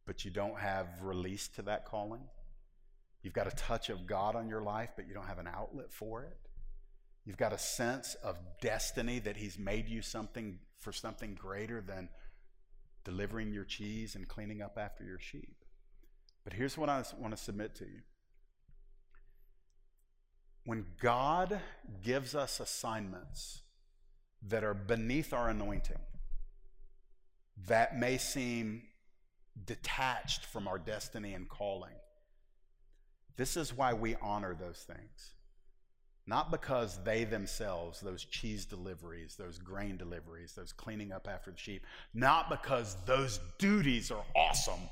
but 0.06 0.24
you 0.24 0.30
don't 0.30 0.58
have 0.58 0.86
release 1.02 1.48
to 1.48 1.62
that 1.62 1.86
calling. 1.86 2.22
You've 3.22 3.32
got 3.32 3.46
a 3.46 3.56
touch 3.56 3.88
of 3.88 4.06
God 4.06 4.36
on 4.36 4.48
your 4.48 4.62
life, 4.62 4.90
but 4.96 5.08
you 5.08 5.14
don't 5.14 5.26
have 5.26 5.38
an 5.38 5.48
outlet 5.48 5.90
for 5.90 6.22
it. 6.22 6.36
You've 7.24 7.38
got 7.38 7.54
a 7.54 7.58
sense 7.58 8.14
of 8.22 8.36
destiny 8.60 9.18
that 9.20 9.36
He's 9.36 9.58
made 9.58 9.88
you 9.88 10.02
something 10.02 10.58
for 10.78 10.92
something 10.92 11.34
greater 11.34 11.80
than 11.80 12.10
delivering 13.04 13.52
your 13.52 13.64
cheese 13.64 14.14
and 14.14 14.28
cleaning 14.28 14.60
up 14.60 14.76
after 14.78 15.04
your 15.04 15.18
sheep. 15.18 15.64
But 16.44 16.52
here's 16.52 16.76
what 16.76 16.90
I 16.90 17.02
want 17.18 17.34
to 17.34 17.42
submit 17.42 17.74
to 17.76 17.84
you. 17.84 18.02
When 20.66 20.84
God 21.00 21.60
gives 22.02 22.34
us 22.34 22.60
assignments 22.60 23.62
that 24.46 24.64
are 24.64 24.74
beneath 24.74 25.32
our 25.32 25.48
anointing, 25.48 25.98
that 27.66 27.98
may 27.98 28.18
seem 28.18 28.82
detached 29.64 30.46
from 30.46 30.66
our 30.66 30.78
destiny 30.78 31.34
and 31.34 31.48
calling, 31.48 31.94
this 33.36 33.56
is 33.56 33.76
why 33.76 33.92
we 33.92 34.16
honor 34.20 34.54
those 34.54 34.78
things. 34.86 35.34
Not 36.26 36.50
because 36.50 37.02
they 37.04 37.24
themselves, 37.24 38.00
those 38.00 38.24
cheese 38.24 38.64
deliveries, 38.64 39.36
those 39.36 39.58
grain 39.58 39.98
deliveries, 39.98 40.54
those 40.54 40.72
cleaning 40.72 41.12
up 41.12 41.28
after 41.30 41.50
the 41.50 41.58
sheep, 41.58 41.84
not 42.14 42.48
because 42.48 42.96
those 43.04 43.40
duties 43.58 44.10
are 44.10 44.24
awesome, 44.34 44.88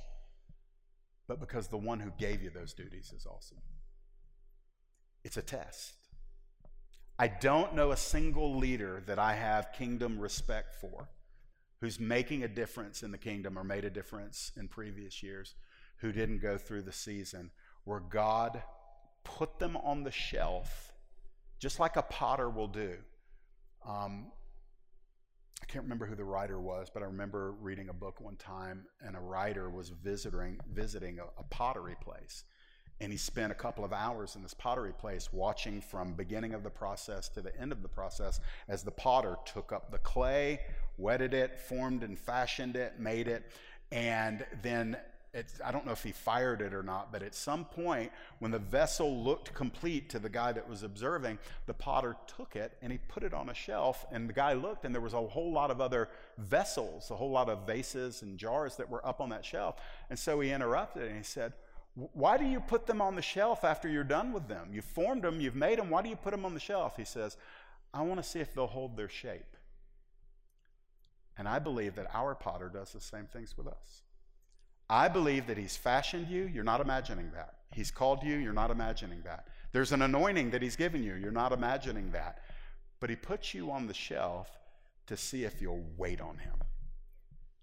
but 1.27 1.41
because 1.41 1.69
the 1.69 1.79
one 1.79 2.01
who 2.01 2.11
gave 2.19 2.43
you 2.43 2.51
those 2.51 2.75
duties 2.75 3.13
is 3.17 3.27
awesome. 3.27 3.59
It's 5.25 5.39
a 5.39 5.43
test. 5.43 5.95
I 7.19 7.29
don't 7.29 7.75
know 7.75 7.93
a 7.93 7.97
single 7.97 8.57
leader 8.57 9.03
that 9.07 9.19
I 9.19 9.35
have 9.35 9.73
kingdom 9.73 10.19
respect 10.19 10.75
for 10.75 11.09
who's 11.83 11.99
making 11.99 12.45
a 12.45 12.49
difference 12.49 13.03
in 13.03 13.11
the 13.11 13.19
kingdom 13.19 13.59
or 13.59 13.65
made 13.65 13.85
a 13.85 13.91
difference 13.91 14.53
in 14.57 14.69
previous 14.69 15.21
years 15.21 15.57
who 15.97 16.13
didn't 16.13 16.39
go 16.39 16.57
through 16.57 16.81
the 16.81 16.93
season 16.93 17.51
where 17.83 17.99
God 17.99 18.63
put 19.25 19.59
them 19.59 19.77
on 19.77 20.05
the 20.05 20.13
shelf, 20.13 20.93
just 21.59 21.81
like 21.81 21.97
a 21.97 22.03
potter 22.03 22.49
will 22.49 22.69
do. 22.69 22.95
Um, 23.85 24.31
I 25.61 25.67
can't 25.67 25.83
remember 25.83 26.07
who 26.07 26.15
the 26.15 26.25
writer 26.25 26.61
was, 26.61 26.87
but 26.89 27.03
I 27.03 27.07
remember 27.07 27.51
reading 27.61 27.89
a 27.89 27.93
book 27.93 28.21
one 28.21 28.37
time, 28.37 28.87
and 29.05 29.17
a 29.17 29.21
writer 29.21 29.69
was 29.69 29.89
visiting 29.89 30.61
visiting 30.73 31.19
a, 31.19 31.25
a 31.37 31.43
pottery 31.51 31.97
place, 32.01 32.45
and 33.03 33.11
he 33.11 33.19
spent 33.19 33.51
a 33.51 33.55
couple 33.55 33.85
of 33.85 33.93
hours 33.93 34.37
in 34.37 34.43
this 34.43 34.55
pottery 34.55 34.93
place 34.93 35.29
watching 35.33 35.81
from 35.81 36.13
beginning 36.13 36.55
of 36.55 36.63
the 36.63 36.71
process 36.71 37.29
to 37.29 37.41
the 37.41 37.55
end 37.61 37.73
of 37.73 37.83
the 37.83 37.89
process 37.89 38.41
as 38.69 38.85
the 38.85 38.93
potter 38.93 39.37
took 39.45 39.73
up 39.73 39.91
the 39.91 39.99
clay, 39.99 40.61
wetted 40.99 41.35
it, 41.35 41.59
formed 41.59 42.05
and 42.05 42.17
fashioned 42.17 42.77
it, 42.77 43.01
made 43.01 43.27
it, 43.27 43.51
and 43.91 44.47
then 44.63 44.97
I 45.65 45.73
don't 45.73 45.87
know 45.87 45.93
if 45.93 46.03
he 46.03 46.13
fired 46.13 46.61
it 46.61 46.75
or 46.75 46.83
not, 46.83 47.11
but 47.11 47.23
at 47.23 47.35
some 47.35 47.65
point, 47.65 48.13
when 48.39 48.51
the 48.51 48.59
vessel 48.59 49.25
looked 49.25 49.55
complete 49.55 50.11
to 50.11 50.19
the 50.19 50.29
guy 50.29 50.53
that 50.53 50.69
was 50.69 50.83
observing, 50.83 51.39
the 51.65 51.73
potter 51.73 52.17
took 52.27 52.55
it 52.55 52.77
and 52.83 52.93
he 52.93 52.99
put 53.09 53.23
it 53.23 53.33
on 53.33 53.49
a 53.49 53.55
shelf. 53.55 54.05
And 54.13 54.29
the 54.29 54.35
guy 54.35 54.53
looked, 54.53 54.85
and 54.85 54.95
there 54.95 55.01
was 55.01 55.15
a 55.15 55.23
whole 55.23 55.51
lot 55.51 55.71
of 55.71 55.81
other 55.81 56.11
vessels, 56.37 57.11
a 57.11 57.17
whole 57.17 57.31
lot 57.31 57.49
of 57.49 57.67
vases 57.67 58.21
and 58.21 58.37
jars 58.37 58.77
that 58.77 58.91
were 58.91 59.05
up 59.07 59.23
on 59.23 59.31
that 59.31 59.43
shelf. 59.43 59.77
And 60.11 60.19
so 60.19 60.39
he 60.41 60.51
interrupted 60.51 61.05
and 61.05 61.17
he 61.17 61.25
said, 61.25 61.55
Why 61.95 62.39
do 62.39 62.45
you 62.45 62.61
put 62.61 62.87
them 62.87 63.03
on 63.03 63.17
the 63.17 63.23
shelf 63.23 63.65
after 63.65 63.89
you're 63.89 64.05
done 64.05 64.33
with 64.33 64.49
them? 64.49 64.71
You've 64.73 64.85
formed 64.85 65.23
them, 65.23 65.41
you've 65.41 65.55
made 65.55 65.79
them. 65.79 65.91
Why 65.91 66.03
do 66.03 66.09
you 66.09 66.17
put 66.17 66.31
them 66.31 66.45
on 66.45 66.55
the 66.55 66.61
shelf? 66.61 66.97
He 66.97 67.05
says, 67.05 67.37
I 67.93 68.01
want 68.03 68.23
to 68.23 68.29
see 68.29 68.41
if 68.41 68.55
they'll 68.55 68.67
hold 68.67 68.97
their 68.97 69.11
shape. 69.11 69.57
And 71.37 71.47
I 71.47 71.59
believe 71.59 71.95
that 71.97 72.15
our 72.15 72.35
potter 72.35 72.71
does 72.73 72.93
the 72.93 73.01
same 73.01 73.27
things 73.27 73.57
with 73.57 73.67
us. 73.67 74.03
I 74.89 75.09
believe 75.09 75.47
that 75.47 75.59
He's 75.59 75.77
fashioned 75.77 76.29
you. 76.29 76.45
You're 76.45 76.65
not 76.65 76.81
imagining 76.81 77.31
that. 77.35 77.55
He's 77.73 77.91
called 77.91 78.23
you. 78.23 78.37
You're 78.37 78.53
not 78.53 78.71
imagining 78.71 79.23
that. 79.25 79.49
There's 79.73 79.93
an 79.93 80.03
anointing 80.03 80.51
that 80.51 80.63
He's 80.63 80.77
given 80.77 81.03
you. 81.03 81.15
You're 81.15 81.31
not 81.31 81.53
imagining 81.53 82.11
that. 82.13 82.39
But 83.01 83.11
He 83.11 83.17
puts 83.17 83.53
you 83.53 83.71
on 83.71 83.87
the 83.87 83.95
shelf 83.95 84.51
to 85.07 85.17
see 85.17 85.45
if 85.45 85.61
you'll 85.61 85.85
wait 85.97 86.21
on 86.21 86.39
Him, 86.39 86.55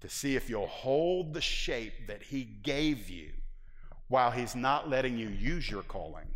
to 0.01 0.09
see 0.09 0.35
if 0.35 0.49
you'll 0.49 0.67
hold 0.67 1.33
the 1.33 1.41
shape 1.41 2.07
that 2.07 2.23
He 2.23 2.43
gave 2.43 3.09
you 3.09 3.31
while 4.09 4.31
He's 4.31 4.55
not 4.55 4.89
letting 4.89 5.17
you 5.17 5.29
use 5.29 5.69
your 5.69 5.83
calling, 5.83 6.27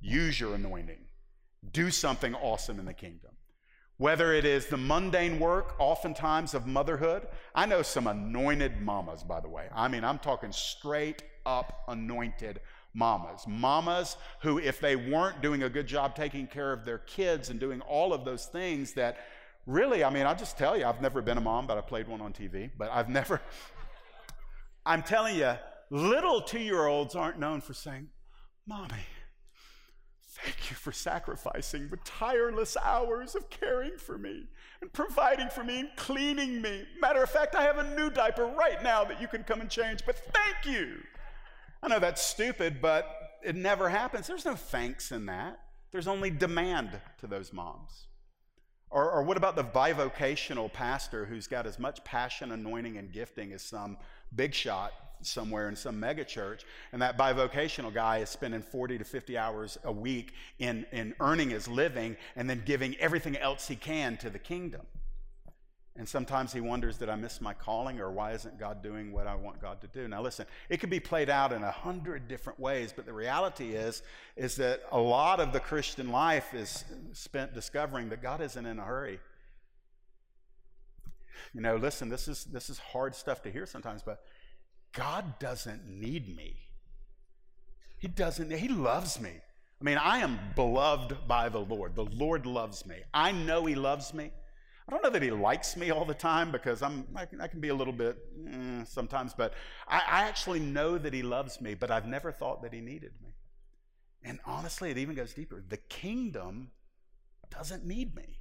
use 0.00 0.38
your 0.38 0.54
anointing, 0.54 1.00
do 1.72 1.90
something 1.90 2.34
awesome 2.34 2.78
in 2.78 2.84
the 2.84 2.94
kingdom. 2.94 3.30
Whether 3.96 4.32
it 4.32 4.44
is 4.44 4.66
the 4.66 4.76
mundane 4.76 5.40
work, 5.40 5.74
oftentimes, 5.80 6.54
of 6.54 6.68
motherhood. 6.68 7.26
I 7.52 7.66
know 7.66 7.82
some 7.82 8.06
anointed 8.06 8.80
mamas, 8.80 9.24
by 9.24 9.40
the 9.40 9.48
way. 9.48 9.66
I 9.74 9.88
mean, 9.88 10.04
I'm 10.04 10.20
talking 10.20 10.52
straight 10.52 11.24
up 11.44 11.82
anointed 11.88 12.60
mamas. 12.94 13.44
Mamas 13.48 14.16
who, 14.42 14.58
if 14.58 14.80
they 14.80 14.94
weren't 14.94 15.42
doing 15.42 15.64
a 15.64 15.68
good 15.68 15.88
job 15.88 16.14
taking 16.14 16.46
care 16.46 16.72
of 16.72 16.84
their 16.84 16.98
kids 16.98 17.50
and 17.50 17.58
doing 17.58 17.80
all 17.80 18.12
of 18.12 18.24
those 18.24 18.46
things 18.46 18.92
that 18.92 19.18
really, 19.66 20.04
I 20.04 20.10
mean, 20.10 20.26
I'll 20.26 20.36
just 20.36 20.56
tell 20.56 20.78
you, 20.78 20.84
I've 20.84 21.02
never 21.02 21.20
been 21.20 21.38
a 21.38 21.40
mom, 21.40 21.66
but 21.66 21.76
I 21.76 21.80
played 21.80 22.06
one 22.06 22.20
on 22.20 22.32
TV, 22.32 22.70
but 22.76 22.90
I've 22.92 23.08
never, 23.08 23.40
I'm 24.86 25.02
telling 25.02 25.36
you, 25.36 25.54
little 25.90 26.40
two 26.40 26.60
year 26.60 26.86
olds 26.86 27.14
aren't 27.14 27.38
known 27.38 27.60
for 27.60 27.74
saying, 27.74 28.08
Mommy, 28.66 29.06
Thank 30.42 30.70
you 30.70 30.76
for 30.76 30.92
sacrificing 30.92 31.88
the 31.88 31.96
tireless 31.98 32.76
hours 32.76 33.34
of 33.34 33.50
caring 33.50 33.98
for 33.98 34.16
me 34.16 34.44
and 34.80 34.92
providing 34.92 35.48
for 35.48 35.64
me 35.64 35.80
and 35.80 35.88
cleaning 35.96 36.62
me. 36.62 36.84
Matter 37.00 37.22
of 37.22 37.30
fact, 37.30 37.56
I 37.56 37.62
have 37.62 37.78
a 37.78 37.96
new 37.96 38.08
diaper 38.08 38.46
right 38.46 38.80
now 38.82 39.02
that 39.04 39.20
you 39.20 39.26
can 39.26 39.42
come 39.42 39.60
and 39.60 39.68
change, 39.68 40.06
but 40.06 40.16
thank 40.16 40.76
you. 40.76 40.98
I 41.82 41.88
know 41.88 41.98
that's 41.98 42.22
stupid, 42.22 42.80
but 42.80 43.08
it 43.44 43.56
never 43.56 43.88
happens. 43.88 44.28
There's 44.28 44.44
no 44.44 44.54
thanks 44.54 45.10
in 45.10 45.26
that, 45.26 45.58
there's 45.90 46.08
only 46.08 46.30
demand 46.30 47.00
to 47.18 47.26
those 47.26 47.52
moms. 47.52 48.06
Or, 48.90 49.10
or 49.10 49.22
what 49.22 49.36
about 49.36 49.56
the 49.56 49.64
bivocational 49.64 50.72
pastor 50.72 51.26
who's 51.26 51.46
got 51.46 51.66
as 51.66 51.78
much 51.78 52.02
passion, 52.04 52.52
anointing, 52.52 52.96
and 52.96 53.12
gifting 53.12 53.52
as 53.52 53.62
some 53.62 53.98
big 54.34 54.54
shot 54.54 54.92
somewhere 55.22 55.68
in 55.68 55.76
some 55.76 56.00
megachurch, 56.00 56.60
and 56.92 57.02
that 57.02 57.18
bivocational 57.18 57.92
guy 57.92 58.18
is 58.18 58.28
spending 58.30 58.62
40 58.62 58.98
to 58.98 59.04
50 59.04 59.38
hours 59.38 59.78
a 59.84 59.92
week 59.92 60.32
in, 60.58 60.86
in 60.92 61.14
earning 61.20 61.50
his 61.50 61.68
living 61.68 62.16
and 62.36 62.48
then 62.48 62.62
giving 62.64 62.96
everything 62.96 63.36
else 63.36 63.68
he 63.68 63.76
can 63.76 64.16
to 64.18 64.30
the 64.30 64.38
kingdom. 64.38 64.82
And 65.98 66.08
sometimes 66.08 66.52
he 66.52 66.60
wonders, 66.60 66.96
did 66.96 67.08
I 67.08 67.16
miss 67.16 67.40
my 67.40 67.52
calling 67.52 67.98
or 67.98 68.12
why 68.12 68.30
isn't 68.30 68.56
God 68.56 68.84
doing 68.84 69.10
what 69.10 69.26
I 69.26 69.34
want 69.34 69.60
God 69.60 69.80
to 69.80 69.88
do? 69.88 70.06
Now 70.06 70.22
listen, 70.22 70.46
it 70.68 70.78
could 70.78 70.90
be 70.90 71.00
played 71.00 71.28
out 71.28 71.52
in 71.52 71.64
a 71.64 71.72
hundred 71.72 72.28
different 72.28 72.60
ways, 72.60 72.92
but 72.94 73.04
the 73.04 73.12
reality 73.12 73.74
is, 73.74 74.02
is 74.36 74.54
that 74.56 74.82
a 74.92 74.98
lot 75.00 75.40
of 75.40 75.52
the 75.52 75.58
Christian 75.58 76.10
life 76.10 76.54
is 76.54 76.84
spent 77.12 77.52
discovering 77.52 78.10
that 78.10 78.22
God 78.22 78.40
isn't 78.40 78.64
in 78.64 78.78
a 78.78 78.84
hurry. 78.84 79.18
You 81.52 81.62
know, 81.62 81.76
listen, 81.76 82.08
this 82.08 82.28
is 82.28 82.44
this 82.44 82.70
is 82.70 82.78
hard 82.78 83.14
stuff 83.14 83.42
to 83.42 83.50
hear 83.50 83.66
sometimes, 83.66 84.02
but 84.02 84.22
God 84.98 85.38
doesn't 85.38 85.88
need 85.88 86.36
me. 86.36 86.56
He 87.98 88.08
doesn't, 88.08 88.50
He 88.50 88.66
loves 88.66 89.20
me. 89.20 89.30
I 89.80 89.84
mean, 89.84 89.96
I 89.96 90.18
am 90.18 90.40
beloved 90.56 91.16
by 91.28 91.48
the 91.48 91.60
Lord. 91.60 91.94
The 91.94 92.04
Lord 92.04 92.46
loves 92.46 92.84
me. 92.84 92.96
I 93.14 93.30
know 93.30 93.64
He 93.64 93.76
loves 93.76 94.12
me. 94.12 94.32
I 94.88 94.90
don't 94.90 95.04
know 95.04 95.10
that 95.10 95.22
He 95.22 95.30
likes 95.30 95.76
me 95.76 95.92
all 95.92 96.04
the 96.04 96.14
time 96.14 96.50
because 96.50 96.82
I'm, 96.82 97.06
I 97.14 97.26
can, 97.26 97.40
I 97.40 97.46
can 97.46 97.60
be 97.60 97.68
a 97.68 97.74
little 97.74 97.92
bit 97.92 98.16
mm, 98.36 98.88
sometimes, 98.88 99.34
but 99.34 99.54
I, 99.86 99.98
I 99.98 100.22
actually 100.24 100.58
know 100.58 100.98
that 100.98 101.14
He 101.14 101.22
loves 101.22 101.60
me, 101.60 101.74
but 101.74 101.92
I've 101.92 102.06
never 102.06 102.32
thought 102.32 102.62
that 102.62 102.72
He 102.72 102.80
needed 102.80 103.12
me. 103.22 103.34
And 104.24 104.40
honestly, 104.44 104.90
it 104.90 104.98
even 104.98 105.14
goes 105.14 105.32
deeper. 105.32 105.62
The 105.68 105.76
kingdom 105.76 106.72
doesn't 107.50 107.86
need 107.86 108.16
me. 108.16 108.37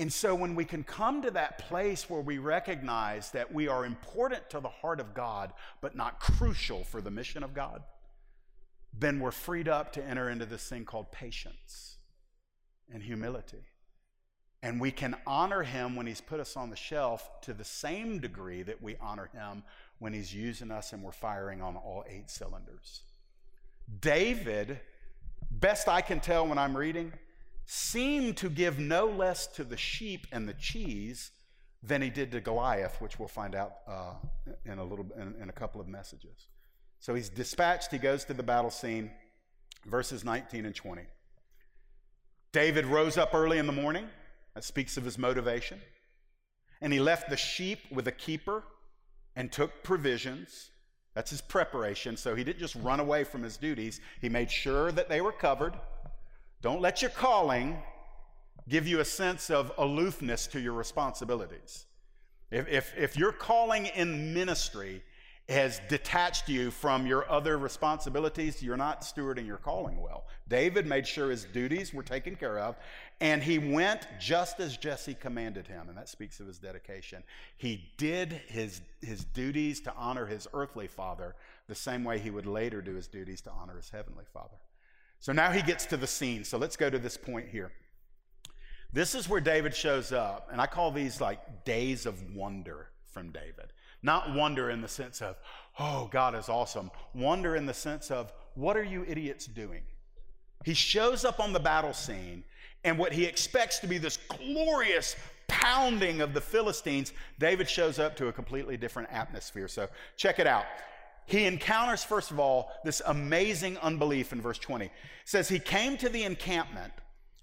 And 0.00 0.10
so, 0.10 0.34
when 0.34 0.54
we 0.54 0.64
can 0.64 0.82
come 0.82 1.20
to 1.20 1.30
that 1.32 1.58
place 1.58 2.08
where 2.08 2.22
we 2.22 2.38
recognize 2.38 3.32
that 3.32 3.52
we 3.52 3.68
are 3.68 3.84
important 3.84 4.48
to 4.48 4.58
the 4.58 4.70
heart 4.70 4.98
of 4.98 5.12
God, 5.12 5.52
but 5.82 5.94
not 5.94 6.20
crucial 6.20 6.84
for 6.84 7.02
the 7.02 7.10
mission 7.10 7.42
of 7.42 7.52
God, 7.52 7.82
then 8.98 9.20
we're 9.20 9.30
freed 9.30 9.68
up 9.68 9.92
to 9.92 10.02
enter 10.02 10.30
into 10.30 10.46
this 10.46 10.66
thing 10.66 10.86
called 10.86 11.12
patience 11.12 11.98
and 12.90 13.02
humility. 13.02 13.66
And 14.62 14.80
we 14.80 14.90
can 14.90 15.16
honor 15.26 15.64
Him 15.64 15.96
when 15.96 16.06
He's 16.06 16.22
put 16.22 16.40
us 16.40 16.56
on 16.56 16.70
the 16.70 16.76
shelf 16.76 17.28
to 17.42 17.52
the 17.52 17.62
same 17.62 18.20
degree 18.20 18.62
that 18.62 18.82
we 18.82 18.96
honor 19.02 19.28
Him 19.34 19.64
when 19.98 20.14
He's 20.14 20.34
using 20.34 20.70
us 20.70 20.94
and 20.94 21.02
we're 21.02 21.12
firing 21.12 21.60
on 21.60 21.76
all 21.76 22.06
eight 22.08 22.30
cylinders. 22.30 23.02
David, 24.00 24.80
best 25.50 25.88
I 25.88 26.00
can 26.00 26.20
tell 26.20 26.46
when 26.46 26.56
I'm 26.56 26.74
reading, 26.74 27.12
seemed 27.72 28.36
to 28.36 28.50
give 28.50 28.80
no 28.80 29.06
less 29.06 29.46
to 29.46 29.62
the 29.62 29.76
sheep 29.76 30.26
and 30.32 30.48
the 30.48 30.54
cheese 30.54 31.30
than 31.84 32.02
he 32.02 32.10
did 32.10 32.32
to 32.32 32.40
Goliath, 32.40 33.00
which 33.00 33.20
we'll 33.20 33.28
find 33.28 33.54
out 33.54 33.74
uh, 33.86 34.14
in 34.64 34.80
a 34.80 34.84
little 34.84 35.06
in, 35.16 35.36
in 35.40 35.48
a 35.48 35.52
couple 35.52 35.80
of 35.80 35.86
messages. 35.86 36.48
So 36.98 37.14
he's 37.14 37.28
dispatched. 37.28 37.92
He 37.92 37.98
goes 37.98 38.24
to 38.24 38.34
the 38.34 38.42
battle 38.42 38.72
scene, 38.72 39.12
verses 39.86 40.24
19 40.24 40.66
and 40.66 40.74
20. 40.74 41.02
David 42.50 42.86
rose 42.86 43.16
up 43.16 43.34
early 43.34 43.58
in 43.58 43.68
the 43.68 43.72
morning. 43.72 44.06
That 44.56 44.64
speaks 44.64 44.96
of 44.96 45.04
his 45.04 45.16
motivation. 45.16 45.80
And 46.80 46.92
he 46.92 46.98
left 46.98 47.30
the 47.30 47.36
sheep 47.36 47.78
with 47.92 48.08
a 48.08 48.12
keeper 48.12 48.64
and 49.36 49.52
took 49.52 49.84
provisions. 49.84 50.70
That's 51.14 51.30
his 51.30 51.40
preparation. 51.40 52.16
So 52.16 52.34
he 52.34 52.42
didn't 52.42 52.58
just 52.58 52.74
run 52.74 52.98
away 52.98 53.22
from 53.22 53.44
his 53.44 53.56
duties. 53.56 54.00
He 54.20 54.28
made 54.28 54.50
sure 54.50 54.90
that 54.90 55.08
they 55.08 55.20
were 55.20 55.30
covered. 55.30 55.74
Don't 56.62 56.80
let 56.80 57.02
your 57.02 57.10
calling 57.10 57.78
give 58.68 58.86
you 58.86 59.00
a 59.00 59.04
sense 59.04 59.50
of 59.50 59.72
aloofness 59.78 60.46
to 60.48 60.60
your 60.60 60.74
responsibilities. 60.74 61.86
If, 62.50 62.68
if, 62.68 62.92
if 62.96 63.16
your 63.16 63.32
calling 63.32 63.86
in 63.86 64.34
ministry 64.34 65.02
has 65.48 65.80
detached 65.88 66.48
you 66.48 66.70
from 66.70 67.06
your 67.06 67.28
other 67.28 67.58
responsibilities, 67.58 68.62
you're 68.62 68.76
not 68.76 69.00
stewarding 69.00 69.46
your 69.46 69.56
calling 69.56 70.00
well. 70.00 70.24
David 70.48 70.86
made 70.86 71.06
sure 71.06 71.30
his 71.30 71.44
duties 71.44 71.92
were 71.92 72.04
taken 72.04 72.36
care 72.36 72.58
of, 72.58 72.76
and 73.20 73.42
he 73.42 73.58
went 73.58 74.06
just 74.20 74.60
as 74.60 74.76
Jesse 74.76 75.14
commanded 75.14 75.66
him, 75.66 75.88
and 75.88 75.98
that 75.98 76.08
speaks 76.08 76.38
of 76.38 76.46
his 76.46 76.58
dedication. 76.58 77.24
He 77.56 77.90
did 77.96 78.32
his, 78.46 78.80
his 79.00 79.24
duties 79.24 79.80
to 79.80 79.94
honor 79.96 80.26
his 80.26 80.46
earthly 80.54 80.86
father 80.86 81.34
the 81.66 81.74
same 81.74 82.04
way 82.04 82.20
he 82.20 82.30
would 82.30 82.46
later 82.46 82.80
do 82.80 82.94
his 82.94 83.08
duties 83.08 83.40
to 83.42 83.50
honor 83.50 83.76
his 83.76 83.90
heavenly 83.90 84.24
father. 84.32 84.56
So 85.20 85.32
now 85.32 85.50
he 85.50 85.62
gets 85.62 85.86
to 85.86 85.96
the 85.96 86.06
scene. 86.06 86.44
So 86.44 86.58
let's 86.58 86.76
go 86.76 86.90
to 86.90 86.98
this 86.98 87.16
point 87.16 87.48
here. 87.48 87.72
This 88.92 89.14
is 89.14 89.28
where 89.28 89.40
David 89.40 89.74
shows 89.74 90.10
up, 90.10 90.48
and 90.50 90.60
I 90.60 90.66
call 90.66 90.90
these 90.90 91.20
like 91.20 91.64
days 91.64 92.06
of 92.06 92.34
wonder 92.34 92.88
from 93.12 93.30
David. 93.30 93.72
Not 94.02 94.34
wonder 94.34 94.70
in 94.70 94.80
the 94.80 94.88
sense 94.88 95.20
of, 95.20 95.36
oh, 95.78 96.08
God 96.10 96.34
is 96.34 96.48
awesome. 96.48 96.90
Wonder 97.14 97.54
in 97.54 97.66
the 97.66 97.74
sense 97.74 98.10
of, 98.10 98.32
what 98.54 98.76
are 98.76 98.82
you 98.82 99.04
idiots 99.06 99.46
doing? 99.46 99.82
He 100.64 100.74
shows 100.74 101.24
up 101.24 101.38
on 101.38 101.52
the 101.52 101.60
battle 101.60 101.92
scene, 101.92 102.44
and 102.82 102.98
what 102.98 103.12
he 103.12 103.24
expects 103.24 103.78
to 103.80 103.86
be 103.86 103.98
this 103.98 104.16
glorious 104.28 105.16
pounding 105.48 106.20
of 106.20 106.32
the 106.32 106.40
Philistines, 106.40 107.12
David 107.38 107.68
shows 107.68 107.98
up 107.98 108.16
to 108.16 108.28
a 108.28 108.32
completely 108.32 108.76
different 108.76 109.10
atmosphere. 109.12 109.68
So 109.68 109.88
check 110.16 110.38
it 110.38 110.46
out. 110.46 110.64
He 111.26 111.44
encounters, 111.44 112.02
first 112.02 112.30
of 112.30 112.40
all, 112.40 112.72
this 112.84 113.02
amazing 113.06 113.78
unbelief 113.78 114.32
in 114.32 114.40
verse 114.40 114.58
20. 114.58 114.86
It 114.86 114.92
says, 115.24 115.48
He 115.48 115.58
came 115.58 115.96
to 115.98 116.08
the 116.08 116.24
encampment 116.24 116.92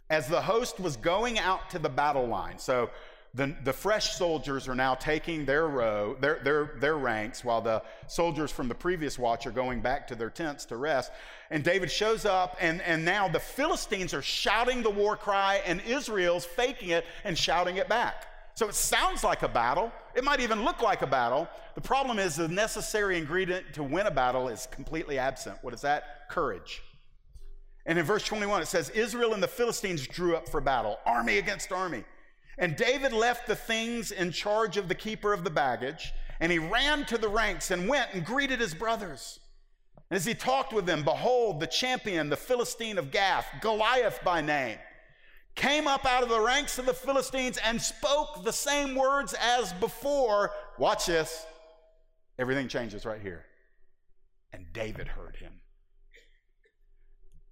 as 0.09 0.27
the 0.27 0.41
host 0.41 0.79
was 0.79 0.97
going 0.97 1.39
out 1.39 1.69
to 1.71 1.79
the 1.79 1.89
battle 1.89 2.27
line. 2.27 2.59
So 2.59 2.89
the, 3.33 3.55
the 3.63 3.73
fresh 3.73 4.15
soldiers 4.15 4.67
are 4.67 4.75
now 4.75 4.95
taking 4.95 5.45
their 5.45 5.67
row, 5.67 6.15
their, 6.19 6.39
their, 6.43 6.71
their 6.79 6.97
ranks, 6.97 7.43
while 7.43 7.61
the 7.61 7.83
soldiers 8.07 8.51
from 8.51 8.67
the 8.67 8.75
previous 8.75 9.19
watch 9.19 9.45
are 9.45 9.51
going 9.51 9.81
back 9.81 10.07
to 10.07 10.15
their 10.15 10.29
tents 10.29 10.65
to 10.65 10.77
rest. 10.77 11.11
And 11.51 11.63
David 11.63 11.91
shows 11.91 12.25
up, 12.25 12.57
and, 12.59 12.81
and 12.81 13.05
now 13.05 13.27
the 13.27 13.39
Philistines 13.39 14.13
are 14.13 14.21
shouting 14.21 14.81
the 14.81 14.89
war 14.89 15.15
cry, 15.15 15.61
and 15.65 15.81
Israel's 15.81 16.45
faking 16.45 16.89
it 16.89 17.05
and 17.23 17.37
shouting 17.37 17.77
it 17.77 17.87
back. 17.87 18.25
So 18.57 18.67
it 18.67 18.73
sounds 18.73 19.23
like 19.23 19.43
a 19.43 19.47
battle. 19.47 19.91
It 20.15 20.23
might 20.23 20.39
even 20.39 20.65
look 20.65 20.81
like 20.81 21.03
a 21.03 21.07
battle. 21.07 21.47
The 21.75 21.81
problem 21.81 22.17
is 22.17 22.37
the 22.37 22.47
necessary 22.47 23.15
ingredient 23.15 23.71
to 23.73 23.83
win 23.83 24.07
a 24.07 24.11
battle 24.11 24.47
is 24.47 24.67
completely 24.71 25.19
absent. 25.19 25.59
What 25.61 25.75
is 25.75 25.81
that? 25.81 26.27
Courage. 26.27 26.81
And 27.85 27.99
in 27.99 28.03
verse 28.03 28.23
21, 28.23 28.63
it 28.63 28.67
says, 28.67 28.89
Israel 28.89 29.35
and 29.35 29.43
the 29.43 29.47
Philistines 29.47 30.07
drew 30.07 30.35
up 30.35 30.49
for 30.49 30.59
battle, 30.59 30.97
army 31.05 31.37
against 31.37 31.71
army. 31.71 32.03
And 32.57 32.75
David 32.75 33.13
left 33.13 33.45
the 33.45 33.55
things 33.55 34.09
in 34.09 34.31
charge 34.31 34.75
of 34.77 34.87
the 34.87 34.95
keeper 34.95 35.33
of 35.33 35.43
the 35.43 35.51
baggage, 35.51 36.11
and 36.39 36.51
he 36.51 36.57
ran 36.57 37.05
to 37.05 37.19
the 37.19 37.29
ranks 37.29 37.69
and 37.69 37.87
went 37.87 38.09
and 38.13 38.25
greeted 38.25 38.59
his 38.59 38.73
brothers. 38.73 39.39
And 40.09 40.17
As 40.17 40.25
he 40.25 40.33
talked 40.33 40.73
with 40.73 40.87
them, 40.87 41.03
behold, 41.03 41.59
the 41.59 41.67
champion, 41.67 42.29
the 42.29 42.35
Philistine 42.35 42.97
of 42.97 43.11
Gath, 43.11 43.45
Goliath 43.61 44.19
by 44.23 44.41
name, 44.41 44.79
came 45.57 45.87
up 45.87 46.05
out 46.05 46.23
of 46.23 46.29
the 46.29 46.39
ranks 46.39 46.77
of 46.77 46.85
the 46.85 46.93
Philistines 46.93 47.59
and 47.65 47.81
spoke 47.81 48.45
the 48.45 48.53
same 48.53 48.95
words 48.95 49.35
as 49.41 49.73
before. 49.73 50.51
Watch 50.77 51.07
this. 51.07 51.45
Everything 52.39 52.69
changes 52.69 53.05
right 53.05 53.19
here. 53.19 53.43
And 54.53 54.65
David 54.71 55.07
heard 55.09 55.35
him. 55.35 55.51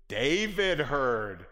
David 0.07 0.79
heard 0.79 1.47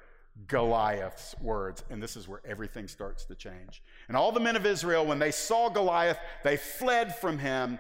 Goliath's 0.47 1.35
words. 1.41 1.83
And 1.89 2.01
this 2.01 2.15
is 2.15 2.27
where 2.27 2.41
everything 2.45 2.87
starts 2.87 3.25
to 3.25 3.35
change. 3.35 3.81
And 4.07 4.15
all 4.15 4.31
the 4.31 4.39
men 4.39 4.55
of 4.55 4.65
Israel, 4.65 5.05
when 5.05 5.19
they 5.19 5.31
saw 5.31 5.69
Goliath, 5.69 6.19
they 6.43 6.55
fled 6.55 7.15
from 7.15 7.39
him 7.39 7.79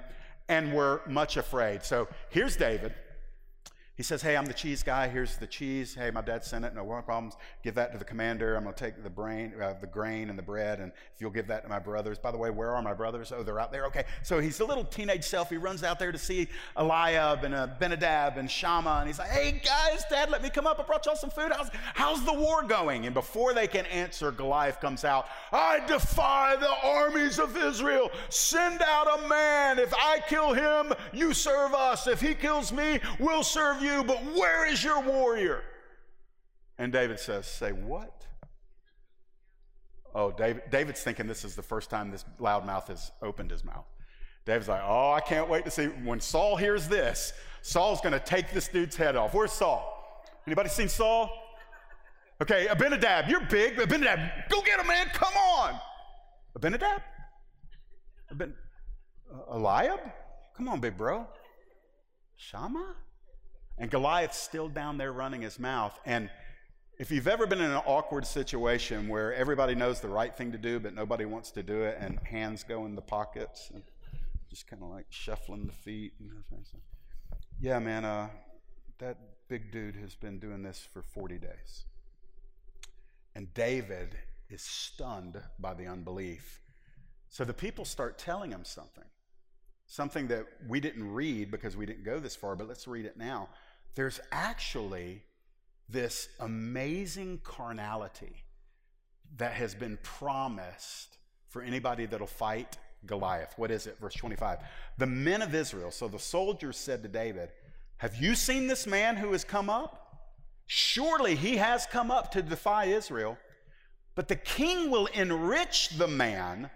and 0.49 0.73
were 0.73 1.01
much 1.07 1.37
afraid. 1.37 1.83
So 1.83 2.07
here's 2.29 2.57
David. 2.57 2.93
He 3.95 4.01
says, 4.01 4.23
Hey, 4.23 4.35
I'm 4.35 4.47
the 4.47 4.53
cheese 4.53 4.81
guy. 4.81 5.07
Here's 5.07 5.37
the 5.37 5.45
cheese. 5.45 5.93
Hey, 5.93 6.09
my 6.09 6.21
dad 6.21 6.43
sent 6.43 6.65
it. 6.65 6.73
No 6.73 6.83
problems. 6.83 7.35
Give 7.63 7.75
that 7.75 7.91
to 7.91 7.99
the 7.99 8.05
commander. 8.05 8.55
I'm 8.55 8.63
going 8.63 8.73
to 8.73 8.83
take 8.83 9.03
the 9.03 9.09
brain, 9.09 9.53
uh, 9.61 9.75
the 9.79 9.85
grain 9.85 10.31
and 10.31 10.39
the 10.39 10.43
bread, 10.43 10.79
and 10.79 10.91
if 11.13 11.21
you'll 11.21 11.29
give 11.29 11.45
that 11.47 11.61
to 11.61 11.69
my 11.69 11.77
brothers. 11.77 12.17
By 12.17 12.31
the 12.31 12.37
way, 12.37 12.49
where 12.49 12.71
are 12.71 12.81
my 12.81 12.95
brothers? 12.95 13.31
Oh, 13.31 13.43
they're 13.43 13.59
out 13.59 13.71
there. 13.71 13.85
Okay. 13.85 14.05
So 14.23 14.39
he's 14.39 14.59
a 14.61 14.65
little 14.65 14.83
teenage 14.83 15.23
self. 15.23 15.51
He 15.51 15.57
runs 15.57 15.83
out 15.83 15.99
there 15.99 16.11
to 16.11 16.17
see 16.17 16.47
Eliab 16.75 17.43
and 17.43 17.53
uh, 17.53 17.67
Benadab 17.79 18.37
and 18.37 18.49
Shammah, 18.49 18.97
and 19.01 19.07
he's 19.07 19.19
like, 19.19 19.29
Hey, 19.29 19.61
guys, 19.63 20.03
dad, 20.09 20.31
let 20.31 20.41
me 20.41 20.49
come 20.49 20.65
up. 20.65 20.79
I 20.79 20.83
brought 20.83 21.05
y'all 21.05 21.15
some 21.15 21.29
food. 21.29 21.51
How's, 21.51 21.69
how's 21.93 22.25
the 22.25 22.33
war 22.33 22.63
going? 22.63 23.05
And 23.05 23.13
before 23.13 23.53
they 23.53 23.67
can 23.67 23.85
answer, 23.87 24.31
Goliath 24.31 24.81
comes 24.81 25.05
out. 25.05 25.27
I 25.51 25.85
defy 25.85 26.55
the 26.55 26.73
armies 26.83 27.37
of 27.37 27.55
Israel. 27.55 28.09
Send 28.29 28.81
out 28.81 29.19
a 29.19 29.27
man. 29.27 29.77
If 29.77 29.93
I 29.93 30.19
kill 30.27 30.53
him, 30.53 30.93
you 31.11 31.31
serve 31.35 31.75
us. 31.75 32.07
If 32.07 32.21
he 32.21 32.33
kills 32.33 32.73
me, 32.73 32.99
we'll 33.19 33.43
serve 33.43 33.82
you, 33.83 34.03
but 34.03 34.23
where 34.35 34.65
is 34.65 34.83
your 34.83 35.01
warrior? 35.01 35.63
And 36.77 36.91
David 36.91 37.19
says, 37.19 37.45
Say 37.45 37.71
what? 37.71 38.25
Oh, 40.15 40.31
David, 40.31 40.63
David's 40.69 41.01
thinking 41.01 41.27
this 41.27 41.43
is 41.43 41.55
the 41.55 41.63
first 41.63 41.89
time 41.89 42.11
this 42.11 42.25
loudmouth 42.39 42.87
has 42.87 43.11
opened 43.21 43.51
his 43.51 43.63
mouth. 43.63 43.85
David's 44.45 44.67
like, 44.67 44.81
Oh, 44.83 45.11
I 45.11 45.19
can't 45.19 45.49
wait 45.49 45.65
to 45.65 45.71
see. 45.71 45.85
When 45.85 46.19
Saul 46.19 46.55
hears 46.55 46.87
this, 46.87 47.33
Saul's 47.61 48.01
going 48.01 48.13
to 48.13 48.19
take 48.19 48.51
this 48.51 48.67
dude's 48.67 48.95
head 48.95 49.15
off. 49.15 49.33
Where's 49.33 49.53
Saul? 49.53 49.89
Anybody 50.45 50.69
seen 50.69 50.89
Saul? 50.89 51.29
Okay, 52.41 52.67
Abinadab, 52.67 53.29
you're 53.29 53.45
big. 53.45 53.79
Abinadab, 53.79 54.49
go 54.49 54.61
get 54.61 54.79
him, 54.79 54.87
man. 54.87 55.07
Come 55.13 55.33
on. 55.33 55.79
Abinadab? 56.55 57.01
Abin- 58.33 58.53
uh, 59.33 59.55
Eliab? 59.55 59.99
Come 60.57 60.67
on, 60.67 60.79
big 60.79 60.97
bro. 60.97 61.25
Shammah? 62.35 62.95
And 63.77 63.89
Goliath's 63.89 64.37
still 64.37 64.69
down 64.69 64.97
there 64.97 65.11
running 65.11 65.41
his 65.41 65.59
mouth. 65.59 65.99
And 66.05 66.29
if 66.99 67.11
you've 67.11 67.27
ever 67.27 67.47
been 67.47 67.59
in 67.59 67.71
an 67.71 67.81
awkward 67.85 68.25
situation 68.25 69.07
where 69.07 69.33
everybody 69.33 69.73
knows 69.73 69.99
the 69.99 70.07
right 70.07 70.35
thing 70.35 70.51
to 70.51 70.57
do, 70.57 70.79
but 70.79 70.93
nobody 70.93 71.25
wants 71.25 71.51
to 71.51 71.63
do 71.63 71.81
it, 71.81 71.97
and 71.99 72.19
hands 72.19 72.63
go 72.63 72.85
in 72.85 72.95
the 72.95 73.01
pockets, 73.01 73.71
and 73.73 73.83
just 74.49 74.67
kind 74.67 74.83
of 74.83 74.89
like 74.89 75.07
shuffling 75.09 75.65
the 75.65 75.73
feet. 75.73 76.13
And 76.19 76.31
yeah, 77.59 77.79
man, 77.79 78.05
uh, 78.05 78.29
that 78.99 79.17
big 79.47 79.71
dude 79.71 79.95
has 79.95 80.15
been 80.15 80.39
doing 80.39 80.61
this 80.61 80.87
for 80.93 81.01
40 81.01 81.39
days. 81.39 81.85
And 83.35 83.51
David 83.53 84.15
is 84.49 84.61
stunned 84.61 85.41
by 85.59 85.73
the 85.73 85.87
unbelief. 85.87 86.61
So 87.29 87.43
the 87.43 87.53
people 87.53 87.85
start 87.85 88.19
telling 88.19 88.51
him 88.51 88.63
something, 88.63 89.03
something 89.93 90.27
that 90.27 90.45
we 90.67 90.79
didn't 90.79 91.13
read 91.13 91.51
because 91.51 91.77
we 91.77 91.85
didn't 91.85 92.03
go 92.03 92.19
this 92.19 92.35
far, 92.35 92.55
but 92.55 92.67
let's 92.67 92.87
read 92.87 93.05
it 93.05 93.17
now 93.17 93.47
there's 93.95 94.19
actually 94.31 95.21
this 95.89 96.29
amazing 96.39 97.39
carnality 97.43 98.43
that 99.37 99.53
has 99.53 99.75
been 99.75 99.97
promised 100.01 101.17
for 101.49 101.61
anybody 101.61 102.05
that'll 102.05 102.27
fight 102.27 102.77
Goliath. 103.05 103.53
What 103.57 103.69
is 103.69 103.85
it? 103.85 103.97
Verse 103.99 104.15
25. 104.15 104.59
The 104.97 105.05
men 105.05 105.41
of 105.41 105.53
Israel, 105.53 105.91
so 105.91 106.07
the 106.07 106.19
soldiers 106.19 106.77
said 106.77 107.03
to 107.03 107.09
David, 107.09 107.49
Have 107.97 108.15
you 108.15 108.35
seen 108.35 108.67
this 108.67 108.87
man 108.87 109.17
who 109.17 109.31
has 109.33 109.43
come 109.43 109.69
up? 109.69 109.99
Surely 110.65 111.35
he 111.35 111.57
has 111.57 111.85
come 111.85 112.09
up 112.09 112.31
to 112.31 112.41
defy 112.41 112.85
Israel. 112.85 113.37
But 114.15 114.27
the 114.27 114.35
king 114.35 114.89
will 114.89 115.07
enrich 115.07 115.89
the 115.97 116.07
man 116.07 116.69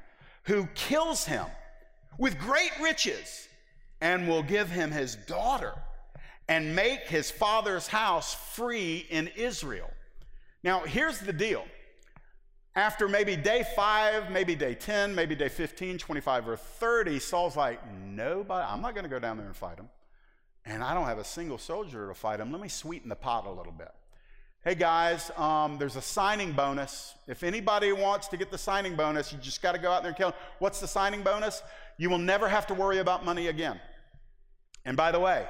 who 0.44 0.68
kills 0.76 1.26
him 1.26 1.46
with 2.18 2.40
great 2.40 2.72
riches 2.82 3.48
and 4.02 4.28
will 4.28 4.44
give 4.44 4.70
him 4.70 4.92
his 4.92 5.16
daughter 5.16 5.74
and 6.48 6.76
make 6.76 7.02
his 7.02 7.30
father's 7.30 7.88
house 7.88 8.34
free 8.34 9.06
in 9.10 9.28
Israel. 9.36 9.90
Now, 10.64 10.82
here's 10.82 11.20
the 11.20 11.34
deal. 11.34 11.66
After 12.76 13.08
maybe 13.08 13.36
day 13.36 13.66
five, 13.76 14.30
maybe 14.32 14.56
day 14.56 14.76
10, 14.76 15.16
maybe 15.16 15.36
day 15.36 15.50
15, 15.50 15.98
25, 15.98 16.48
or 16.48 16.58
30, 16.58 17.20
Saul's 17.20 17.58
like, 17.58 17.80
nobody, 17.92 18.66
I'm 18.70 18.82
not 18.82 18.94
going 18.94 19.04
to 19.04 19.10
go 19.10 19.20
down 19.20 19.38
there 19.38 19.48
and 19.48 19.56
fight 19.56 19.80
him. 19.80 19.90
And 20.64 20.84
I 20.84 20.94
don't 20.94 21.06
have 21.06 21.18
a 21.18 21.24
single 21.24 21.58
soldier 21.58 22.08
to 22.08 22.14
fight 22.14 22.40
him. 22.40 22.52
Let 22.52 22.62
me 22.62 22.68
sweeten 22.68 23.10
the 23.10 23.16
pot 23.16 23.46
a 23.48 23.52
little 23.52 23.72
bit. 23.72 23.92
Hey 24.64 24.76
guys, 24.76 25.32
um, 25.38 25.78
there's 25.78 25.96
a 25.96 26.02
signing 26.02 26.52
bonus. 26.52 27.16
If 27.28 27.44
anybody 27.44 27.94
wants 27.94 28.28
to 28.28 28.38
get 28.38 28.52
the 28.52 28.58
signing 28.58 28.96
bonus, 28.96 29.32
you 29.32 29.38
just 29.38 29.62
got 29.62 29.74
to 29.74 29.78
go 29.78 29.90
out 29.90 30.02
there 30.02 30.10
and 30.10 30.18
kill. 30.18 30.30
Him. 30.30 30.36
What's 30.60 30.82
the 30.82 30.88
signing 30.88 31.22
bonus? 31.22 31.62
You 31.98 32.10
will 32.10 32.18
never 32.18 32.50
have 32.50 32.68
to 32.68 32.74
worry 32.74 32.98
about 32.98 33.24
money 33.24 33.48
again. 33.48 33.80
And 34.84 34.98
by 34.98 35.14
the 35.14 35.22
way, 35.22 35.46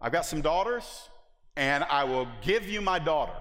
I've 0.00 0.12
got 0.12 0.26
some 0.26 0.42
daughters, 0.42 1.08
and 1.56 1.82
I 1.84 2.04
will 2.04 2.28
give 2.42 2.68
you 2.68 2.80
my 2.80 3.00
daughter. 3.00 3.32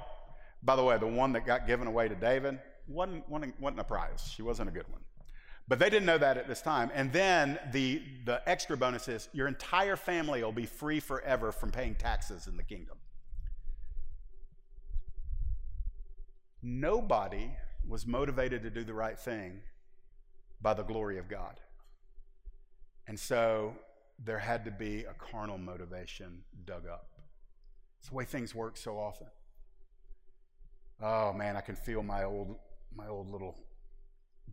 By 0.63 0.75
the 0.75 0.83
way, 0.83 0.97
the 0.97 1.05
one 1.05 1.33
that 1.33 1.45
got 1.45 1.67
given 1.67 1.87
away 1.87 2.07
to 2.07 2.15
David 2.15 2.57
wasn't, 2.87 3.29
wasn't, 3.29 3.59
wasn't 3.61 3.81
a 3.81 3.83
prize. 3.83 4.31
She 4.33 4.41
wasn't 4.41 4.69
a 4.69 4.71
good 4.71 4.89
one. 4.89 5.01
But 5.67 5.77
they 5.77 5.91
didn't 5.91 6.07
know 6.07 6.17
that 6.17 6.37
at 6.37 6.47
this 6.47 6.61
time. 6.61 6.89
And 6.95 7.13
then 7.13 7.59
the, 7.71 8.01
the 8.25 8.41
extra 8.49 8.75
bonus 8.75 9.07
is 9.07 9.29
your 9.33 9.47
entire 9.47 9.97
family 9.97 10.43
will 10.43 10.51
be 10.51 10.65
free 10.65 10.99
forever 10.99 11.51
from 11.51 11.69
paying 11.69 11.93
taxes 11.93 12.47
in 12.47 12.57
the 12.57 12.63
kingdom. 12.63 12.97
Nobody 16.61 17.51
was 17.87 18.05
motivated 18.05 18.63
to 18.63 18.69
do 18.69 18.83
the 18.83 18.93
right 18.93 19.19
thing 19.19 19.61
by 20.61 20.73
the 20.73 20.83
glory 20.83 21.17
of 21.17 21.27
God. 21.27 21.59
And 23.07 23.19
so 23.19 23.73
there 24.23 24.39
had 24.39 24.65
to 24.65 24.71
be 24.71 25.05
a 25.05 25.13
carnal 25.13 25.57
motivation 25.57 26.43
dug 26.65 26.87
up. 26.87 27.07
It's 27.99 28.09
the 28.09 28.15
way 28.15 28.25
things 28.25 28.53
work 28.53 28.77
so 28.77 28.97
often. 28.97 29.27
Oh 31.01 31.33
man, 31.33 31.55
I 31.57 31.61
can 31.61 31.75
feel 31.75 32.03
my 32.03 32.23
old 32.23 32.55
my 32.95 33.07
old 33.07 33.31
little 33.31 33.57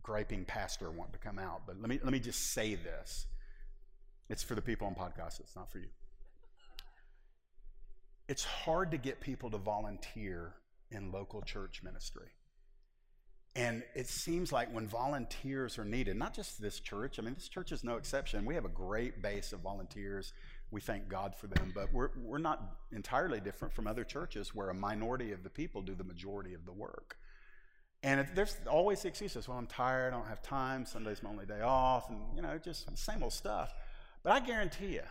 griping 0.01 0.45
pastor 0.45 0.89
want 0.89 1.13
to 1.13 1.19
come 1.19 1.37
out. 1.37 1.61
But 1.67 1.79
let 1.79 1.89
me 1.89 1.99
let 2.03 2.11
me 2.11 2.19
just 2.19 2.53
say 2.53 2.75
this. 2.75 3.27
It's 4.29 4.43
for 4.43 4.55
the 4.55 4.61
people 4.61 4.87
on 4.87 4.95
podcasts, 4.95 5.39
it's 5.39 5.55
not 5.55 5.71
for 5.71 5.79
you. 5.79 5.89
It's 8.27 8.43
hard 8.43 8.91
to 8.91 8.97
get 8.97 9.21
people 9.21 9.49
to 9.51 9.57
volunteer 9.57 10.53
in 10.91 11.11
local 11.11 11.41
church 11.41 11.81
ministry. 11.83 12.31
And 13.55 13.83
it 13.95 14.07
seems 14.07 14.51
like 14.51 14.73
when 14.73 14.87
volunteers 14.87 15.77
are 15.79 15.85
needed, 15.85 16.15
not 16.15 16.35
just 16.35 16.61
this 16.61 16.79
church, 16.79 17.17
I 17.19 17.23
mean, 17.23 17.33
this 17.33 17.49
church 17.49 17.71
is 17.71 17.83
no 17.83 17.97
exception. 17.97 18.45
We 18.45 18.55
have 18.55 18.65
a 18.65 18.69
great 18.69 19.21
base 19.21 19.53
of 19.53 19.59
volunteers. 19.61 20.33
We 20.71 20.81
thank 20.81 21.09
God 21.09 21.35
for 21.35 21.47
them, 21.47 21.71
but 21.73 21.91
we're, 21.91 22.09
we're 22.23 22.37
not 22.37 22.77
entirely 22.91 23.39
different 23.39 23.73
from 23.73 23.87
other 23.87 24.03
churches 24.03 24.53
where 24.53 24.69
a 24.69 24.73
minority 24.73 25.31
of 25.31 25.43
the 25.43 25.49
people 25.49 25.81
do 25.81 25.95
the 25.95 26.03
majority 26.03 26.53
of 26.53 26.65
the 26.65 26.71
work. 26.71 27.17
And 28.03 28.19
it, 28.19 28.27
there's 28.35 28.55
always 28.69 29.01
the 29.01 29.07
excuses. 29.09 29.47
Well, 29.47 29.57
I'm 29.57 29.67
tired, 29.67 30.13
I 30.13 30.17
don't 30.17 30.27
have 30.27 30.43
time, 30.43 30.85
Sunday's 30.85 31.23
my 31.23 31.31
only 31.31 31.47
day 31.47 31.61
off, 31.61 32.09
and, 32.09 32.19
you 32.35 32.41
know, 32.43 32.57
just 32.59 32.95
same 32.97 33.23
old 33.23 33.33
stuff. 33.33 33.73
But 34.23 34.31
I 34.31 34.39
guarantee 34.41 34.93
you, 34.93 35.03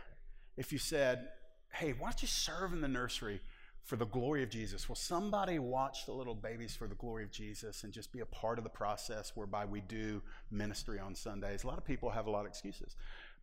if 0.56 0.72
you 0.72 0.78
said, 0.78 1.28
hey, 1.72 1.92
why 1.92 2.10
don't 2.10 2.22
you 2.22 2.28
serve 2.28 2.72
in 2.72 2.80
the 2.80 2.88
nursery 2.88 3.40
for 3.88 3.96
the 3.96 4.04
glory 4.04 4.42
of 4.42 4.50
Jesus? 4.50 4.86
Will 4.86 4.96
somebody 4.96 5.58
watch 5.58 6.04
the 6.04 6.12
little 6.12 6.34
babies 6.34 6.76
for 6.76 6.86
the 6.86 6.94
glory 6.96 7.24
of 7.24 7.30
Jesus 7.30 7.84
and 7.84 7.92
just 7.92 8.12
be 8.12 8.20
a 8.20 8.26
part 8.26 8.58
of 8.58 8.64
the 8.64 8.70
process 8.70 9.32
whereby 9.34 9.64
we 9.64 9.80
do 9.80 10.20
ministry 10.50 10.98
on 10.98 11.14
Sundays? 11.14 11.64
A 11.64 11.66
lot 11.66 11.78
of 11.78 11.86
people 11.86 12.10
have 12.10 12.26
a 12.26 12.30
lot 12.30 12.40
of 12.40 12.48
excuses. 12.48 12.96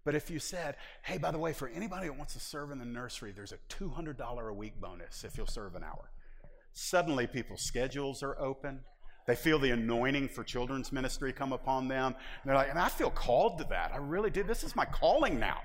But 0.04 0.14
if 0.14 0.30
you 0.30 0.38
said, 0.38 0.76
hey, 1.02 1.18
by 1.18 1.32
the 1.32 1.40
way, 1.40 1.52
for 1.52 1.68
anybody 1.70 2.06
that 2.10 2.16
wants 2.16 2.34
to 2.34 2.40
serve 2.40 2.70
in 2.70 2.78
the 2.78 2.86
nursery, 2.86 3.32
there's 3.32 3.54
a 3.54 3.58
$200 3.74 4.48
a 4.48 4.54
week 4.54 4.80
bonus 4.80 5.24
if 5.24 5.36
you'll 5.36 5.48
serve 5.48 5.74
an 5.74 5.84
hour. 5.84 6.12
Suddenly, 6.74 7.26
people's 7.26 7.64
schedules 7.64 8.22
are 8.22 8.40
open. 8.40 8.82
They 9.26 9.36
feel 9.36 9.58
the 9.58 9.72
anointing 9.72 10.28
for 10.28 10.44
children's 10.44 10.92
ministry 10.92 11.34
come 11.34 11.54
upon 11.54 11.88
them. 11.88 12.14
And 12.14 12.16
they're 12.46 12.56
like, 12.56 12.70
and 12.70 12.78
I 12.78 12.90
feel 12.90 13.10
called 13.10 13.58
to 13.58 13.64
that. 13.72 13.92
I 13.96 13.98
really 13.98 14.30
did. 14.30 14.46
This 14.46 14.64
is 14.64 14.76
my 14.76 14.86
calling 14.86 15.40
now. 15.40 15.62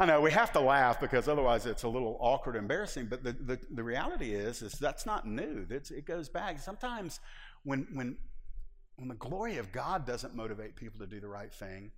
I 0.00 0.06
know 0.06 0.20
we 0.20 0.30
have 0.30 0.52
to 0.52 0.60
laugh 0.60 1.00
because 1.00 1.26
otherwise 1.26 1.66
it's 1.66 1.82
a 1.82 1.88
little 1.88 2.16
awkward, 2.20 2.54
and 2.54 2.62
embarrassing. 2.62 3.06
But 3.06 3.24
the, 3.24 3.32
the, 3.32 3.58
the 3.70 3.82
reality 3.82 4.32
is, 4.32 4.62
is 4.62 4.72
that's 4.74 5.04
not 5.04 5.26
new. 5.26 5.66
It's, 5.68 5.90
it 5.90 6.06
goes 6.06 6.28
back. 6.28 6.60
Sometimes 6.60 7.18
when, 7.64 7.88
when, 7.92 8.16
when 8.96 9.08
the 9.08 9.16
glory 9.16 9.56
of 9.56 9.72
God 9.72 10.06
doesn't 10.06 10.36
motivate 10.36 10.76
people 10.76 11.00
to 11.00 11.06
do 11.06 11.18
the 11.18 11.28
right 11.28 11.52
thing, 11.52 11.90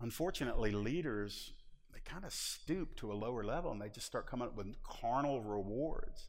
unfortunately, 0.00 0.70
leaders, 0.70 1.52
they 1.92 1.98
kind 2.04 2.24
of 2.24 2.32
stoop 2.32 2.94
to 2.96 3.10
a 3.10 3.14
lower 3.14 3.42
level 3.42 3.72
and 3.72 3.82
they 3.82 3.88
just 3.88 4.06
start 4.06 4.28
coming 4.28 4.46
up 4.46 4.56
with 4.56 4.80
carnal 4.84 5.42
rewards. 5.42 6.28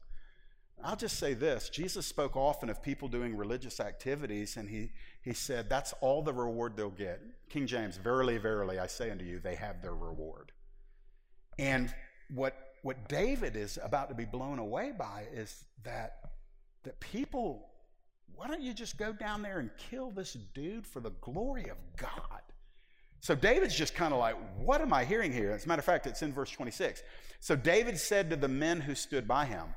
I'll 0.82 0.96
just 0.96 1.18
say 1.18 1.34
this 1.34 1.68
Jesus 1.68 2.06
spoke 2.06 2.36
often 2.36 2.70
of 2.70 2.82
people 2.82 3.06
doing 3.06 3.36
religious 3.36 3.80
activities, 3.80 4.56
and 4.56 4.68
he, 4.68 4.92
he 5.22 5.34
said, 5.34 5.68
That's 5.68 5.92
all 6.00 6.22
the 6.22 6.32
reward 6.32 6.76
they'll 6.76 6.90
get. 6.90 7.20
King 7.50 7.66
James, 7.66 7.98
verily, 7.98 8.38
verily, 8.38 8.78
I 8.78 8.86
say 8.86 9.10
unto 9.10 9.24
you, 9.24 9.38
they 9.38 9.56
have 9.56 9.82
their 9.82 9.94
reward. 9.94 10.52
And 11.60 11.94
what, 12.34 12.54
what 12.82 13.08
David 13.08 13.54
is 13.54 13.78
about 13.82 14.08
to 14.08 14.14
be 14.14 14.24
blown 14.24 14.58
away 14.58 14.92
by 14.96 15.26
is 15.32 15.64
that, 15.84 16.32
that 16.84 16.98
people, 17.00 17.68
why 18.34 18.48
don't 18.48 18.62
you 18.62 18.72
just 18.72 18.96
go 18.96 19.12
down 19.12 19.42
there 19.42 19.58
and 19.58 19.70
kill 19.76 20.10
this 20.10 20.36
dude 20.54 20.86
for 20.86 21.00
the 21.00 21.10
glory 21.20 21.68
of 21.68 21.76
God? 21.96 22.40
So 23.20 23.34
David's 23.34 23.76
just 23.76 23.94
kind 23.94 24.14
of 24.14 24.18
like, 24.18 24.36
What 24.56 24.80
am 24.80 24.94
I 24.94 25.04
hearing 25.04 25.30
here? 25.30 25.50
As 25.50 25.66
a 25.66 25.68
matter 25.68 25.80
of 25.80 25.84
fact, 25.84 26.06
it's 26.06 26.22
in 26.22 26.32
verse 26.32 26.50
26. 26.50 27.02
So 27.40 27.54
David 27.54 27.98
said 27.98 28.30
to 28.30 28.36
the 28.36 28.48
men 28.48 28.80
who 28.80 28.94
stood 28.94 29.28
by 29.28 29.44
him, 29.44 29.74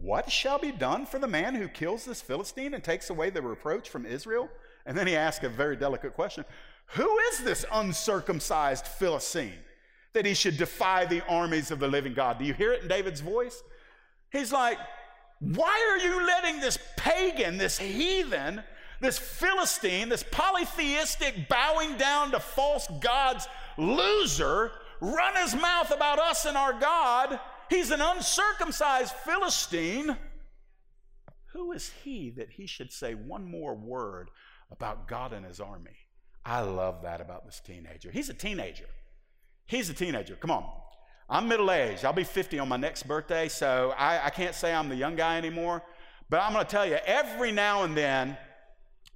what 0.00 0.30
shall 0.30 0.58
be 0.58 0.70
done 0.70 1.06
for 1.06 1.18
the 1.18 1.26
man 1.26 1.54
who 1.54 1.66
kills 1.66 2.04
this 2.04 2.20
Philistine 2.20 2.74
and 2.74 2.84
takes 2.84 3.10
away 3.10 3.30
the 3.30 3.42
reproach 3.42 3.88
from 3.88 4.04
Israel? 4.04 4.48
And 4.84 4.96
then 4.96 5.06
he 5.06 5.16
asked 5.16 5.44
a 5.44 5.48
very 5.48 5.76
delicate 5.76 6.14
question 6.14 6.44
Who 6.88 7.18
is 7.30 7.38
this 7.40 7.64
uncircumcised 7.72 8.86
Philistine 8.86 9.58
that 10.18 10.26
he 10.26 10.34
should 10.34 10.56
defy 10.56 11.04
the 11.04 11.24
armies 11.28 11.70
of 11.70 11.78
the 11.78 11.86
living 11.86 12.12
God? 12.12 12.40
Do 12.40 12.44
you 12.44 12.52
hear 12.52 12.72
it 12.72 12.82
in 12.82 12.88
David's 12.88 13.20
voice? 13.20 13.62
He's 14.32 14.52
like, 14.52 14.76
Why 15.38 15.92
are 15.92 16.04
you 16.04 16.26
letting 16.26 16.58
this 16.58 16.76
pagan, 16.96 17.56
this 17.56 17.78
heathen, 17.78 18.64
this 19.00 19.16
Philistine, 19.16 20.08
this 20.08 20.24
polytheistic, 20.28 21.48
bowing 21.48 21.96
down 21.98 22.32
to 22.32 22.40
false 22.40 22.88
gods 23.00 23.46
loser 23.76 24.72
run 25.00 25.36
his 25.36 25.54
mouth 25.54 25.92
about 25.92 26.18
us 26.18 26.46
and 26.46 26.56
our 26.56 26.72
God? 26.72 27.38
He's 27.70 27.92
an 27.92 28.00
uncircumcised 28.00 29.12
Philistine. 29.24 30.16
Who 31.52 31.70
is 31.70 31.92
he 32.02 32.30
that 32.30 32.50
he 32.50 32.66
should 32.66 32.90
say 32.90 33.14
one 33.14 33.48
more 33.48 33.76
word 33.76 34.30
about 34.72 35.06
God 35.06 35.32
and 35.32 35.46
his 35.46 35.60
army? 35.60 35.96
I 36.44 36.62
love 36.62 37.02
that 37.02 37.20
about 37.20 37.46
this 37.46 37.60
teenager. 37.64 38.10
He's 38.10 38.30
a 38.30 38.34
teenager. 38.34 38.86
He's 39.68 39.90
a 39.90 39.94
teenager. 39.94 40.34
Come 40.34 40.50
on. 40.50 40.64
I'm 41.28 41.46
middle 41.46 41.70
aged. 41.70 42.06
I'll 42.06 42.14
be 42.14 42.24
50 42.24 42.58
on 42.58 42.68
my 42.68 42.78
next 42.78 43.02
birthday, 43.02 43.48
so 43.48 43.94
I, 43.98 44.26
I 44.26 44.30
can't 44.30 44.54
say 44.54 44.72
I'm 44.72 44.88
the 44.88 44.96
young 44.96 45.14
guy 45.14 45.36
anymore. 45.36 45.82
But 46.30 46.40
I'm 46.40 46.54
going 46.54 46.64
to 46.64 46.70
tell 46.70 46.86
you, 46.86 46.96
every 47.04 47.52
now 47.52 47.82
and 47.82 47.94
then, 47.94 48.38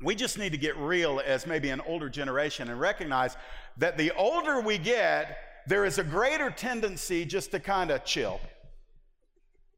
we 0.02 0.14
just 0.14 0.38
need 0.38 0.52
to 0.52 0.58
get 0.58 0.76
real 0.76 1.22
as 1.24 1.46
maybe 1.46 1.70
an 1.70 1.80
older 1.86 2.10
generation 2.10 2.68
and 2.68 2.78
recognize 2.78 3.34
that 3.78 3.96
the 3.96 4.10
older 4.12 4.60
we 4.60 4.76
get, 4.76 5.38
there 5.66 5.86
is 5.86 5.98
a 5.98 6.04
greater 6.04 6.50
tendency 6.50 7.24
just 7.24 7.50
to 7.52 7.60
kind 7.60 7.90
of 7.90 8.04
chill, 8.04 8.38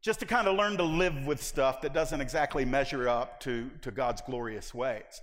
just 0.03 0.19
to 0.21 0.27
kind 0.27 0.49
of 0.49 0.57
learn 0.57 0.77
to 0.79 0.83
live 0.83 1.25
with 1.25 1.41
stuff 1.41 1.83
that 1.83 1.95
doesn't 1.95 2.21
exactly 2.21 2.65
measure 2.65 3.09
up 3.09 3.39
to, 3.41 3.71
to 3.83 3.93
God's 3.93 4.23
glorious 4.23 4.75
ways. 4.75 5.23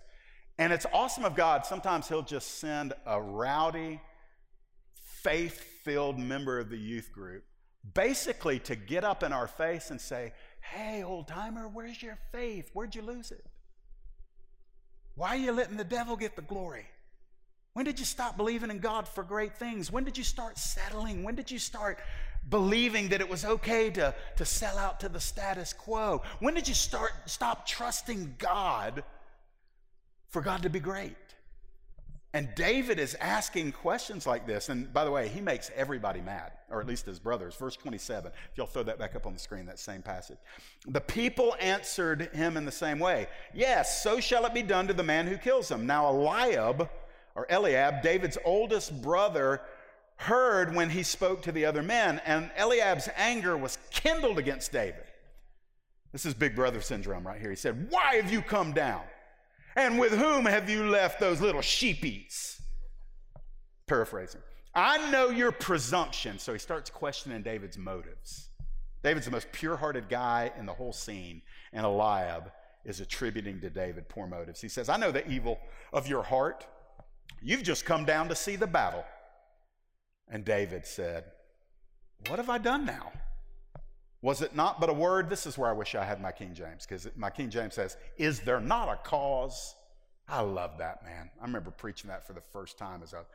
And 0.57 0.71
it's 0.71 0.85
awesome 0.93 1.25
of 1.25 1.35
God. 1.35 1.65
Sometimes 1.65 2.07
He'll 2.07 2.21
just 2.21 2.59
send 2.59 2.93
a 3.05 3.21
rowdy, 3.21 3.99
faith 5.23 5.61
filled 5.83 6.19
member 6.19 6.59
of 6.59 6.69
the 6.69 6.77
youth 6.77 7.11
group 7.11 7.43
basically 7.93 8.59
to 8.59 8.75
get 8.75 9.03
up 9.03 9.23
in 9.23 9.33
our 9.33 9.47
face 9.47 9.89
and 9.89 9.99
say, 9.99 10.33
Hey, 10.61 11.03
old 11.03 11.27
timer, 11.27 11.67
where's 11.67 12.01
your 12.01 12.17
faith? 12.31 12.69
Where'd 12.73 12.95
you 12.95 13.01
lose 13.01 13.31
it? 13.31 13.45
Why 15.15 15.29
are 15.29 15.37
you 15.37 15.51
letting 15.51 15.77
the 15.77 15.83
devil 15.83 16.15
get 16.15 16.35
the 16.35 16.41
glory? 16.41 16.85
When 17.73 17.85
did 17.85 17.99
you 17.99 18.05
stop 18.05 18.37
believing 18.37 18.69
in 18.69 18.79
God 18.79 19.07
for 19.07 19.23
great 19.23 19.55
things? 19.57 19.91
When 19.91 20.03
did 20.03 20.17
you 20.17 20.23
start 20.23 20.57
settling? 20.57 21.23
When 21.23 21.35
did 21.35 21.49
you 21.49 21.57
start 21.57 21.99
believing 22.49 23.09
that 23.09 23.21
it 23.21 23.29
was 23.29 23.45
okay 23.45 23.89
to, 23.91 24.13
to 24.37 24.45
sell 24.45 24.77
out 24.77 24.99
to 24.99 25.09
the 25.09 25.19
status 25.19 25.73
quo? 25.73 26.21
When 26.39 26.53
did 26.53 26.67
you 26.67 26.73
start 26.73 27.11
stop 27.25 27.65
trusting 27.65 28.35
God 28.37 29.03
for 30.29 30.41
God 30.41 30.63
to 30.63 30.69
be 30.69 30.79
great? 30.79 31.15
And 32.33 32.47
David 32.55 32.97
is 32.97 33.15
asking 33.15 33.73
questions 33.73 34.25
like 34.25 34.47
this. 34.47 34.69
And 34.69 34.91
by 34.93 35.03
the 35.03 35.11
way, 35.11 35.27
he 35.27 35.41
makes 35.41 35.69
everybody 35.75 36.21
mad, 36.21 36.53
or 36.69 36.79
at 36.79 36.87
least 36.87 37.05
his 37.05 37.19
brothers. 37.19 37.55
Verse 37.55 37.75
27. 37.75 38.31
If 38.51 38.57
y'all 38.57 38.67
throw 38.67 38.83
that 38.83 38.97
back 38.97 39.15
up 39.15 39.25
on 39.25 39.33
the 39.33 39.39
screen, 39.39 39.65
that 39.65 39.79
same 39.79 40.01
passage. 40.01 40.37
The 40.87 41.01
people 41.01 41.55
answered 41.59 42.33
him 42.33 42.55
in 42.55 42.63
the 42.63 42.71
same 42.71 42.99
way 42.99 43.27
Yes, 43.53 44.01
so 44.01 44.19
shall 44.19 44.45
it 44.45 44.53
be 44.53 44.63
done 44.63 44.87
to 44.87 44.93
the 44.93 45.03
man 45.03 45.27
who 45.27 45.37
kills 45.37 45.69
him. 45.69 45.85
Now, 45.85 46.07
Eliab 46.07 46.89
or 47.35 47.47
Eliab, 47.49 48.01
David's 48.01 48.37
oldest 48.45 49.01
brother, 49.01 49.61
heard 50.15 50.75
when 50.75 50.89
he 50.89 51.03
spoke 51.03 51.41
to 51.41 51.51
the 51.51 51.65
other 51.65 51.81
men, 51.81 52.21
and 52.25 52.51
Eliab's 52.57 53.09
anger 53.15 53.57
was 53.57 53.77
kindled 53.89 54.37
against 54.37 54.71
David. 54.71 55.03
This 56.11 56.25
is 56.25 56.33
big 56.33 56.55
brother 56.55 56.81
syndrome 56.81 57.25
right 57.25 57.39
here. 57.39 57.49
He 57.49 57.55
said, 57.55 57.87
Why 57.89 58.15
have 58.15 58.31
you 58.31 58.41
come 58.41 58.73
down? 58.73 59.01
And 59.75 59.99
with 59.99 60.13
whom 60.13 60.45
have 60.45 60.69
you 60.69 60.89
left 60.89 61.19
those 61.19 61.41
little 61.41 61.61
sheepies? 61.61 62.59
Paraphrasing. 63.87 64.41
I 64.73 65.09
know 65.11 65.29
your 65.29 65.51
presumption. 65.51 66.39
So 66.39 66.53
he 66.53 66.59
starts 66.59 66.89
questioning 66.89 67.41
David's 67.41 67.77
motives. 67.77 68.49
David's 69.03 69.25
the 69.25 69.31
most 69.31 69.51
pure 69.51 69.75
hearted 69.75 70.09
guy 70.09 70.51
in 70.57 70.65
the 70.65 70.73
whole 70.73 70.93
scene, 70.93 71.41
and 71.73 71.85
Eliab 71.85 72.51
is 72.85 72.99
attributing 72.99 73.59
to 73.61 73.69
David 73.69 74.07
poor 74.09 74.27
motives. 74.27 74.61
He 74.61 74.69
says, 74.69 74.89
I 74.89 74.97
know 74.97 75.11
the 75.11 75.27
evil 75.29 75.59
of 75.91 76.07
your 76.07 76.23
heart 76.23 76.67
You've 77.41 77.63
just 77.63 77.85
come 77.85 78.05
down 78.05 78.29
to 78.29 78.35
see 78.35 78.55
the 78.55 78.67
battle. 78.67 79.03
And 80.29 80.45
David 80.45 80.85
said, 80.85 81.25
What 82.27 82.37
have 82.37 82.49
I 82.49 82.59
done 82.59 82.85
now? 82.85 83.11
Was 84.21 84.41
it 84.41 84.55
not 84.55 84.79
but 84.79 84.89
a 84.89 84.93
word? 84.93 85.29
This 85.29 85.45
is 85.45 85.57
where 85.57 85.69
I 85.69 85.73
wish 85.73 85.95
I 85.95 86.03
had 86.03 86.21
my 86.21 86.31
King 86.31 86.53
James, 86.53 86.85
because 86.85 87.07
my 87.15 87.29
King 87.29 87.49
James 87.49 87.73
says, 87.73 87.97
Is 88.17 88.39
there 88.41 88.59
not 88.59 88.89
a 88.89 88.97
cause? 88.97 89.75
I 90.29 90.41
love 90.41 90.77
that, 90.77 91.03
man. 91.03 91.29
I 91.41 91.45
remember 91.45 91.71
preaching 91.71 92.09
that 92.09 92.25
for 92.25 92.33
the 92.33 92.41
first 92.53 92.77
time 92.77 93.01
as 93.03 93.13
a 93.13 93.25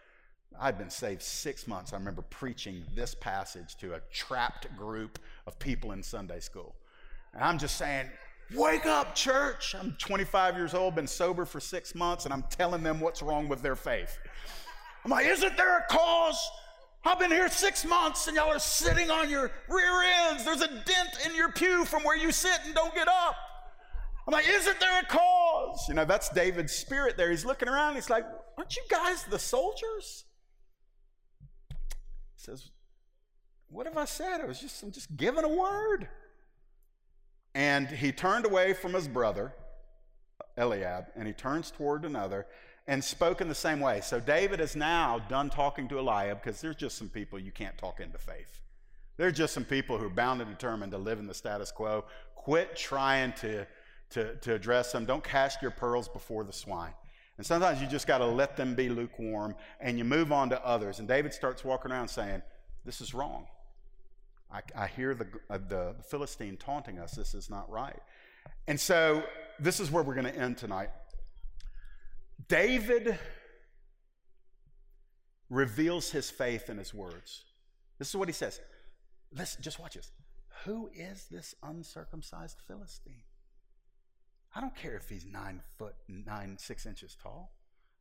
I'd 0.60 0.78
been 0.78 0.90
saved 0.90 1.22
six 1.22 1.66
months. 1.66 1.92
I 1.92 1.96
remember 1.96 2.22
preaching 2.22 2.82
this 2.94 3.14
passage 3.14 3.76
to 3.78 3.94
a 3.94 4.00
trapped 4.12 4.74
group 4.76 5.18
of 5.46 5.58
people 5.58 5.92
in 5.92 6.02
Sunday 6.02 6.40
school. 6.40 6.74
And 7.34 7.42
I'm 7.42 7.58
just 7.58 7.76
saying, 7.76 8.08
Wake 8.54 8.86
up, 8.86 9.16
church. 9.16 9.74
I'm 9.74 9.96
25 9.98 10.56
years 10.56 10.72
old, 10.72 10.94
been 10.94 11.08
sober 11.08 11.44
for 11.44 11.58
six 11.58 11.96
months, 11.96 12.26
and 12.26 12.32
I'm 12.32 12.44
telling 12.48 12.84
them 12.84 13.00
what's 13.00 13.20
wrong 13.20 13.48
with 13.48 13.60
their 13.60 13.74
faith. 13.74 14.18
I'm 15.04 15.10
like, 15.10 15.26
isn't 15.26 15.56
there 15.56 15.78
a 15.78 15.84
cause? 15.90 16.38
I've 17.06 17.20
been 17.20 17.30
here 17.30 17.48
six 17.48 17.84
months 17.84 18.26
and 18.26 18.36
y'all 18.36 18.50
are 18.50 18.58
sitting 18.58 19.12
on 19.12 19.30
your 19.30 19.52
rear 19.68 20.02
ends. 20.28 20.44
There's 20.44 20.60
a 20.60 20.66
dent 20.66 21.18
in 21.24 21.36
your 21.36 21.52
pew 21.52 21.84
from 21.84 22.02
where 22.02 22.16
you 22.16 22.32
sit 22.32 22.58
and 22.64 22.74
don't 22.74 22.92
get 22.94 23.06
up. 23.06 23.36
I'm 24.26 24.32
like, 24.32 24.48
isn't 24.48 24.80
there 24.80 25.00
a 25.00 25.04
cause? 25.04 25.86
You 25.88 25.94
know, 25.94 26.04
that's 26.04 26.28
David's 26.30 26.72
spirit 26.72 27.16
there. 27.16 27.30
He's 27.30 27.44
looking 27.44 27.68
around. 27.68 27.94
He's 27.94 28.10
like, 28.10 28.24
aren't 28.58 28.74
you 28.74 28.82
guys 28.90 29.22
the 29.22 29.38
soldiers? 29.38 30.24
He 31.68 31.76
says, 32.34 32.70
what 33.68 33.86
have 33.86 33.96
I 33.96 34.04
said? 34.04 34.40
I 34.40 34.46
was 34.46 34.58
just, 34.58 34.82
I'm 34.82 34.90
just 34.90 35.16
giving 35.16 35.44
a 35.44 35.48
word. 35.48 36.08
And 37.54 37.86
he 37.86 38.10
turned 38.10 38.46
away 38.46 38.72
from 38.72 38.94
his 38.94 39.06
brother, 39.06 39.54
Eliab, 40.56 41.06
and 41.14 41.28
he 41.28 41.32
turns 41.32 41.70
toward 41.70 42.04
another 42.04 42.46
and 42.88 43.02
spoke 43.02 43.40
in 43.40 43.48
the 43.48 43.54
same 43.54 43.80
way. 43.80 44.00
So 44.00 44.20
David 44.20 44.60
is 44.60 44.76
now 44.76 45.18
done 45.18 45.50
talking 45.50 45.88
to 45.88 45.98
Eliab 45.98 46.42
because 46.42 46.60
there's 46.60 46.76
just 46.76 46.96
some 46.96 47.08
people 47.08 47.38
you 47.38 47.50
can't 47.50 47.76
talk 47.76 48.00
into 48.00 48.18
faith. 48.18 48.60
There's 49.16 49.36
just 49.36 49.54
some 49.54 49.64
people 49.64 49.98
who 49.98 50.06
are 50.06 50.10
bound 50.10 50.40
and 50.40 50.50
determined 50.50 50.92
to 50.92 50.98
live 50.98 51.18
in 51.18 51.26
the 51.26 51.34
status 51.34 51.72
quo. 51.72 52.04
Quit 52.34 52.76
trying 52.76 53.32
to, 53.34 53.66
to, 54.10 54.36
to 54.36 54.54
address 54.54 54.92
them. 54.92 55.04
Don't 55.04 55.24
cast 55.24 55.62
your 55.62 55.70
pearls 55.70 56.08
before 56.08 56.44
the 56.44 56.52
swine. 56.52 56.92
And 57.38 57.46
sometimes 57.46 57.80
you 57.80 57.86
just 57.86 58.06
got 58.06 58.18
to 58.18 58.26
let 58.26 58.56
them 58.56 58.74
be 58.74 58.88
lukewarm 58.88 59.54
and 59.80 59.98
you 59.98 60.04
move 60.04 60.32
on 60.32 60.50
to 60.50 60.64
others. 60.64 61.00
And 61.00 61.08
David 61.08 61.34
starts 61.34 61.64
walking 61.64 61.90
around 61.90 62.08
saying, 62.08 62.42
This 62.84 63.00
is 63.00 63.14
wrong. 63.14 63.46
I, 64.50 64.60
I 64.76 64.86
hear 64.86 65.14
the, 65.14 65.26
uh, 65.50 65.58
the 65.68 65.96
Philistine 66.08 66.56
taunting 66.56 66.98
us. 66.98 67.12
This 67.12 67.34
is 67.34 67.50
not 67.50 67.68
right. 67.68 68.00
And 68.68 68.80
so 68.80 69.22
this 69.58 69.80
is 69.80 69.90
where 69.90 70.02
we're 70.02 70.14
going 70.14 70.32
to 70.32 70.36
end 70.36 70.56
tonight. 70.56 70.90
David 72.48 73.18
reveals 75.48 76.10
his 76.10 76.30
faith 76.30 76.68
in 76.68 76.78
his 76.78 76.92
words. 76.92 77.44
This 77.98 78.08
is 78.08 78.16
what 78.16 78.28
he 78.28 78.32
says. 78.32 78.60
Listen, 79.32 79.62
just 79.62 79.78
watch 79.78 79.94
this. 79.94 80.12
Who 80.64 80.90
is 80.94 81.26
this 81.30 81.54
uncircumcised 81.62 82.58
Philistine? 82.66 83.22
I 84.54 84.60
don't 84.60 84.74
care 84.74 84.96
if 84.96 85.08
he's 85.08 85.26
nine 85.26 85.62
foot, 85.76 85.94
nine, 86.08 86.56
six 86.58 86.86
inches 86.86 87.16
tall. 87.22 87.52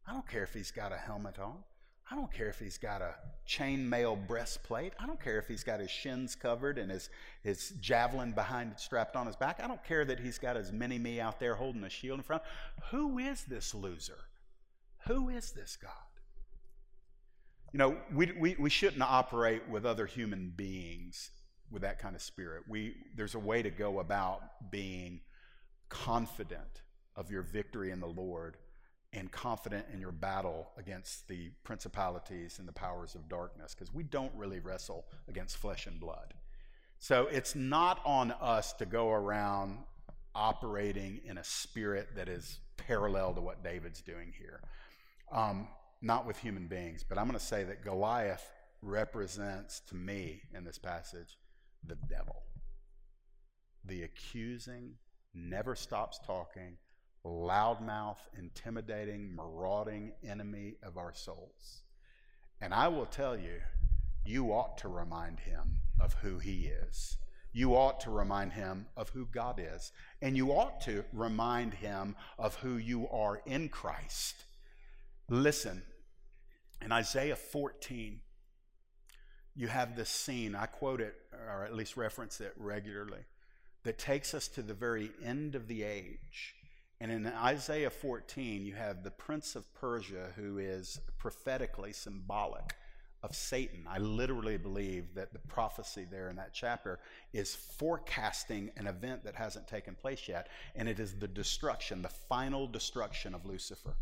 I 0.07 0.13
don't 0.13 0.27
care 0.27 0.43
if 0.43 0.53
he's 0.53 0.71
got 0.71 0.91
a 0.91 0.97
helmet 0.97 1.39
on. 1.39 1.63
I 2.09 2.15
don't 2.15 2.31
care 2.31 2.49
if 2.49 2.59
he's 2.59 2.77
got 2.77 3.01
a 3.01 3.15
chainmail 3.47 4.27
breastplate. 4.27 4.93
I 4.99 5.07
don't 5.07 5.19
care 5.19 5.39
if 5.39 5.47
he's 5.47 5.63
got 5.63 5.79
his 5.79 5.89
shins 5.89 6.35
covered 6.35 6.77
and 6.77 6.91
his, 6.91 7.09
his 7.41 7.73
javelin 7.79 8.31
behind 8.31 8.73
strapped 8.77 9.15
on 9.15 9.25
his 9.25 9.35
back. 9.35 9.59
I 9.63 9.67
don't 9.67 9.83
care 9.83 10.05
that 10.05 10.19
he's 10.19 10.37
got 10.37 10.55
his 10.55 10.71
mini 10.71 10.99
me 10.99 11.19
out 11.19 11.39
there 11.39 11.55
holding 11.55 11.83
a 11.83 11.89
shield 11.89 12.19
in 12.19 12.23
front. 12.23 12.43
Who 12.91 13.17
is 13.17 13.43
this 13.45 13.73
loser? 13.73 14.19
Who 15.07 15.29
is 15.29 15.51
this 15.51 15.77
God? 15.81 15.91
You 17.73 17.79
know, 17.79 17.97
we, 18.13 18.31
we, 18.39 18.55
we 18.59 18.69
shouldn't 18.69 19.01
operate 19.01 19.67
with 19.67 19.85
other 19.85 20.05
human 20.05 20.53
beings 20.55 21.31
with 21.71 21.81
that 21.81 21.99
kind 21.99 22.15
of 22.15 22.21
spirit. 22.21 22.63
We, 22.69 22.95
there's 23.15 23.35
a 23.35 23.39
way 23.39 23.63
to 23.63 23.71
go 23.71 23.99
about 23.99 24.71
being 24.71 25.21
confident 25.89 26.83
of 27.15 27.31
your 27.31 27.41
victory 27.41 27.89
in 27.91 27.99
the 27.99 28.07
Lord 28.07 28.57
and 29.15 29.31
confident 29.31 29.85
in 29.93 29.99
your 29.99 30.11
battle 30.11 30.69
against 30.77 31.27
the 31.27 31.49
principalities 31.63 32.59
and 32.59 32.67
the 32.67 32.73
powers 32.73 33.15
of 33.15 33.27
darkness 33.29 33.73
because 33.73 33.93
we 33.93 34.03
don't 34.03 34.31
really 34.35 34.59
wrestle 34.59 35.05
against 35.29 35.57
flesh 35.57 35.87
and 35.87 35.99
blood. 35.99 36.33
So 36.99 37.27
it's 37.27 37.55
not 37.55 38.01
on 38.05 38.31
us 38.33 38.73
to 38.73 38.85
go 38.85 39.11
around 39.11 39.77
operating 40.33 41.21
in 41.25 41.37
a 41.37 41.43
spirit 41.43 42.09
that 42.15 42.27
is 42.27 42.59
parallel 42.77 43.33
to 43.33 43.41
what 43.41 43.63
David's 43.63 44.01
doing 44.01 44.33
here. 44.37 44.61
Um, 45.31 45.67
not 46.01 46.27
with 46.27 46.37
human 46.37 46.67
beings, 46.67 47.05
but 47.07 47.17
I'm 47.17 47.25
going 47.25 47.39
to 47.39 47.45
say 47.45 47.63
that 47.63 47.83
Goliath 47.83 48.51
represents 48.81 49.79
to 49.89 49.95
me 49.95 50.41
in 50.53 50.63
this 50.63 50.77
passage 50.77 51.37
the 51.87 51.95
devil. 52.09 52.43
The 53.85 54.03
accusing, 54.03 54.93
never 55.33 55.75
stops 55.75 56.19
talking, 56.25 56.77
loudmouth, 57.25 58.17
intimidating, 58.37 59.35
marauding 59.35 60.11
enemy 60.27 60.75
of 60.83 60.97
our 60.97 61.13
souls. 61.13 61.81
And 62.61 62.73
I 62.73 62.87
will 62.87 63.07
tell 63.07 63.37
you, 63.37 63.61
you 64.25 64.51
ought 64.51 64.77
to 64.79 64.87
remind 64.87 65.39
him 65.39 65.79
of 65.99 66.13
who 66.15 66.39
he 66.39 66.67
is. 66.67 67.17
You 67.51 67.75
ought 67.75 67.99
to 68.01 68.11
remind 68.11 68.53
him 68.53 68.87
of 68.97 69.09
who 69.09 69.25
God 69.25 69.59
is. 69.59 69.91
And 70.21 70.35
you 70.35 70.51
ought 70.51 70.81
to 70.81 71.05
remind 71.13 71.75
him 71.75 72.15
of 72.37 72.55
who 72.55 72.77
you 72.77 73.07
are 73.09 73.41
in 73.45 73.69
Christ. 73.69 74.35
Listen, 75.29 75.81
in 76.81 76.91
Isaiah 76.91 77.35
14, 77.35 78.19
you 79.55 79.67
have 79.67 79.95
this 79.95 80.09
scene, 80.09 80.53
I 80.53 80.65
quote 80.65 81.01
it, 81.01 81.15
or 81.47 81.63
at 81.63 81.73
least 81.73 81.97
reference 81.97 82.41
it 82.41 82.53
regularly, 82.57 83.25
that 83.83 83.97
takes 83.97 84.33
us 84.33 84.47
to 84.49 84.61
the 84.61 84.73
very 84.73 85.11
end 85.23 85.55
of 85.55 85.67
the 85.67 85.83
age 85.83 86.55
and 87.01 87.11
in 87.11 87.27
Isaiah 87.27 87.89
14, 87.89 88.65
you 88.65 88.73
have 88.75 89.03
the 89.03 89.11
prince 89.11 89.55
of 89.55 89.71
Persia 89.73 90.29
who 90.35 90.57
is 90.59 90.99
prophetically 91.17 91.91
symbolic 91.91 92.73
of 93.21 93.35
Satan. 93.35 93.85
I 93.89 93.97
literally 93.97 94.57
believe 94.57 95.13
that 95.15 95.33
the 95.33 95.39
prophecy 95.39 96.05
there 96.09 96.29
in 96.29 96.37
that 96.37 96.53
chapter 96.53 96.99
is 97.33 97.55
forecasting 97.55 98.71
an 98.77 98.87
event 98.87 99.25
that 99.25 99.35
hasn't 99.35 99.67
taken 99.67 99.95
place 99.95 100.27
yet, 100.27 100.47
and 100.75 100.87
it 100.87 100.99
is 100.99 101.15
the 101.15 101.27
destruction, 101.27 102.01
the 102.01 102.09
final 102.09 102.67
destruction 102.67 103.33
of 103.33 103.45
Lucifer. 103.45 103.97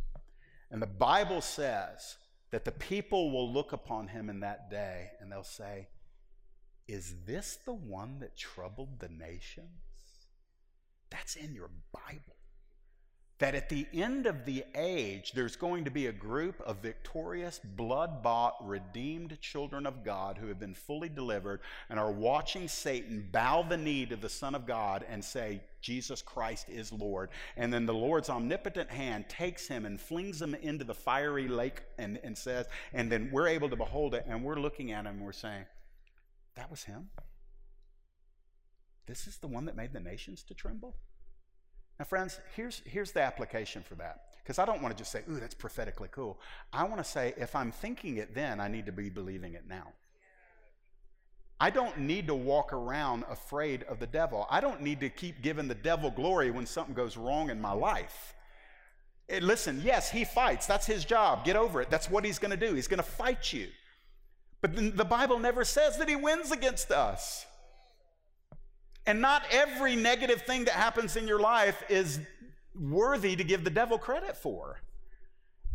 And 0.69 0.81
the 0.81 0.87
Bible 0.87 1.41
says 1.41 2.17
that 2.51 2.65
the 2.65 2.71
people 2.71 3.31
will 3.31 3.51
look 3.51 3.71
upon 3.73 4.07
him 4.07 4.29
in 4.29 4.41
that 4.41 4.69
day 4.69 5.11
and 5.19 5.31
they'll 5.31 5.43
say, 5.43 5.87
Is 6.87 7.15
this 7.25 7.57
the 7.65 7.73
one 7.73 8.19
that 8.19 8.37
troubled 8.37 8.99
the 8.99 9.09
nations? 9.09 9.69
That's 11.09 11.35
in 11.35 11.55
your 11.55 11.71
Bible 11.91 12.35
that 13.43 13.55
at 13.55 13.67
the 13.67 13.85
end 13.91 14.25
of 14.25 14.45
the 14.45 14.63
age, 14.73 15.33
there's 15.33 15.57
going 15.57 15.83
to 15.83 15.91
be 15.91 16.07
a 16.07 16.13
group 16.13 16.61
of 16.61 16.77
victorious, 16.77 17.59
blood 17.75 18.23
bought, 18.23 18.55
redeemed 18.65 19.37
children 19.41 19.85
of 19.85 20.01
God 20.01 20.37
who 20.37 20.47
have 20.47 20.61
been 20.61 20.73
fully 20.73 21.09
delivered 21.09 21.59
and 21.89 21.99
are 21.99 22.09
watching 22.09 22.69
Satan 22.69 23.27
bow 23.33 23.61
the 23.61 23.75
knee 23.75 24.05
to 24.05 24.15
the 24.15 24.29
Son 24.29 24.55
of 24.55 24.65
God 24.65 25.03
and 25.09 25.21
say, 25.21 25.59
Jesus 25.81 26.21
Christ 26.21 26.69
is 26.69 26.93
Lord. 26.93 27.31
And 27.57 27.73
then 27.73 27.85
the 27.85 27.93
Lord's 27.93 28.29
omnipotent 28.29 28.89
hand 28.89 29.27
takes 29.27 29.67
him 29.67 29.85
and 29.85 29.99
flings 29.99 30.41
him 30.41 30.55
into 30.55 30.85
the 30.85 30.93
fiery 30.93 31.49
lake 31.49 31.81
and, 31.97 32.21
and 32.23 32.37
says, 32.37 32.67
and 32.93 33.11
then 33.11 33.29
we're 33.29 33.49
able 33.49 33.67
to 33.67 33.75
behold 33.75 34.15
it 34.15 34.23
and 34.25 34.41
we're 34.41 34.55
looking 34.55 34.93
at 34.93 35.01
him 35.01 35.17
and 35.17 35.21
we're 35.21 35.33
saying, 35.33 35.65
that 36.55 36.71
was 36.71 36.85
him? 36.85 37.09
This 39.05 39.27
is 39.27 39.39
the 39.39 39.47
one 39.47 39.65
that 39.65 39.75
made 39.75 39.91
the 39.91 39.99
nations 39.99 40.43
to 40.43 40.53
tremble? 40.53 40.95
Now, 41.99 42.05
friends, 42.05 42.39
here's, 42.55 42.81
here's 42.85 43.11
the 43.11 43.21
application 43.21 43.83
for 43.83 43.95
that. 43.95 44.21
Because 44.43 44.59
I 44.59 44.65
don't 44.65 44.81
want 44.81 44.95
to 44.95 45.01
just 45.01 45.11
say, 45.11 45.21
ooh, 45.29 45.39
that's 45.39 45.53
prophetically 45.53 46.09
cool. 46.11 46.39
I 46.73 46.83
want 46.83 46.97
to 46.97 47.03
say, 47.03 47.33
if 47.37 47.55
I'm 47.55 47.71
thinking 47.71 48.17
it 48.17 48.35
then, 48.35 48.59
I 48.59 48.67
need 48.67 48.85
to 48.87 48.91
be 48.91 49.09
believing 49.09 49.53
it 49.53 49.63
now. 49.69 49.93
I 51.59 51.69
don't 51.69 51.97
need 51.99 52.27
to 52.27 52.35
walk 52.35 52.73
around 52.73 53.23
afraid 53.29 53.83
of 53.83 53.99
the 53.99 54.07
devil. 54.07 54.45
I 54.49 54.59
don't 54.59 54.81
need 54.81 54.99
to 54.99 55.09
keep 55.09 55.41
giving 55.41 55.69
the 55.69 55.75
devil 55.75 56.11
glory 56.11 56.51
when 56.51 56.65
something 56.65 56.93
goes 56.93 57.15
wrong 57.15 57.49
in 57.49 57.61
my 57.61 57.71
life. 57.71 58.33
It, 59.29 59.43
listen, 59.43 59.81
yes, 59.81 60.11
he 60.11 60.25
fights. 60.25 60.65
That's 60.65 60.85
his 60.85 61.05
job. 61.05 61.45
Get 61.45 61.55
over 61.55 61.81
it. 61.81 61.89
That's 61.89 62.09
what 62.09 62.25
he's 62.25 62.37
going 62.37 62.51
to 62.51 62.57
do. 62.57 62.73
He's 62.75 62.89
going 62.89 62.97
to 62.97 63.03
fight 63.03 63.53
you. 63.53 63.67
But 64.59 64.75
the 64.97 65.05
Bible 65.05 65.39
never 65.39 65.63
says 65.63 65.97
that 65.99 66.09
he 66.09 66.17
wins 66.17 66.51
against 66.51 66.91
us. 66.91 67.45
And 69.05 69.21
not 69.21 69.43
every 69.51 69.95
negative 69.95 70.43
thing 70.43 70.65
that 70.65 70.75
happens 70.75 71.15
in 71.15 71.27
your 71.27 71.39
life 71.39 71.83
is 71.89 72.19
worthy 72.73 73.35
to 73.35 73.43
give 73.43 73.63
the 73.63 73.69
devil 73.69 73.97
credit 73.97 74.37
for. 74.37 74.81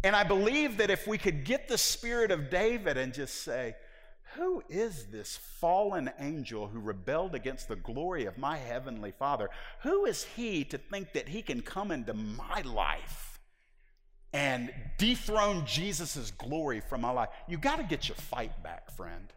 And 0.03 0.15
I 0.15 0.25
believe 0.25 0.79
that 0.79 0.91
if 0.91 1.07
we 1.07 1.19
could 1.19 1.45
get 1.45 1.69
the 1.69 1.79
spirit 1.79 2.31
of 2.31 2.51
David 2.51 2.97
and 2.97 3.13
just 3.13 3.43
say, 3.43 3.75
who 4.35 4.63
is 4.69 5.07
this 5.07 5.37
fallen 5.37 6.11
angel 6.19 6.69
who 6.69 6.81
rebelled 6.81 7.35
against 7.35 7.69
the 7.69 7.77
glory 7.77 8.27
of 8.27 8.39
my 8.39 8.57
heavenly 8.57 9.11
Father? 9.11 9.49
Who 9.83 10.05
is 10.05 10.25
he 10.37 10.65
to 10.65 10.79
think 10.79 11.13
that 11.15 11.29
he 11.29 11.43
can 11.43 11.63
come 11.63 11.91
into 11.91 12.15
my 12.15 12.63
life 12.65 13.41
and 14.33 14.73
dethrone 14.99 15.65
Jesus' 15.67 16.31
glory 16.31 16.81
from 16.81 17.01
my 17.01 17.11
life? 17.11 17.31
You 17.49 17.59
got 17.59 17.77
to 17.77 17.85
get 17.85 18.09
your 18.09 18.17
fight 18.17 18.63
back, 18.63 18.95
friend. 18.95 19.33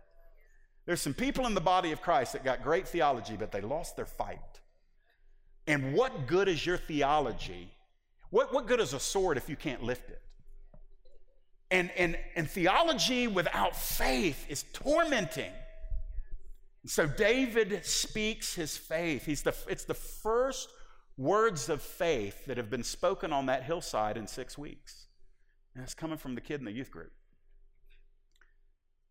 There's 0.85 1.01
some 1.01 1.13
people 1.13 1.45
in 1.45 1.53
the 1.53 1.61
body 1.61 1.91
of 1.91 2.01
Christ 2.01 2.33
that 2.33 2.43
got 2.43 2.63
great 2.63 2.87
theology, 2.87 3.35
but 3.37 3.51
they 3.51 3.61
lost 3.61 3.95
their 3.95 4.05
fight. 4.05 4.39
And 5.67 5.93
what 5.93 6.27
good 6.27 6.47
is 6.47 6.65
your 6.65 6.77
theology? 6.77 7.71
What, 8.29 8.53
what 8.53 8.67
good 8.67 8.79
is 8.79 8.93
a 8.93 8.99
sword 8.99 9.37
if 9.37 9.47
you 9.47 9.55
can't 9.55 9.83
lift 9.83 10.09
it? 10.09 10.21
And, 11.69 11.91
and, 11.95 12.17
and 12.35 12.49
theology 12.49 13.27
without 13.27 13.75
faith 13.75 14.45
is 14.49 14.65
tormenting. 14.73 15.51
So 16.85 17.05
David 17.05 17.85
speaks 17.85 18.55
his 18.55 18.75
faith. 18.75 19.25
He's 19.25 19.43
the, 19.43 19.53
it's 19.69 19.85
the 19.85 19.93
first 19.93 20.69
words 21.17 21.69
of 21.69 21.81
faith 21.81 22.45
that 22.47 22.57
have 22.57 22.69
been 22.69 22.83
spoken 22.83 23.31
on 23.31 23.45
that 23.45 23.63
hillside 23.63 24.17
in 24.17 24.27
six 24.27 24.57
weeks. 24.57 25.05
And 25.75 25.83
it's 25.83 25.93
coming 25.93 26.17
from 26.17 26.35
the 26.35 26.41
kid 26.41 26.59
in 26.59 26.65
the 26.65 26.71
youth 26.71 26.91
group. 26.91 27.11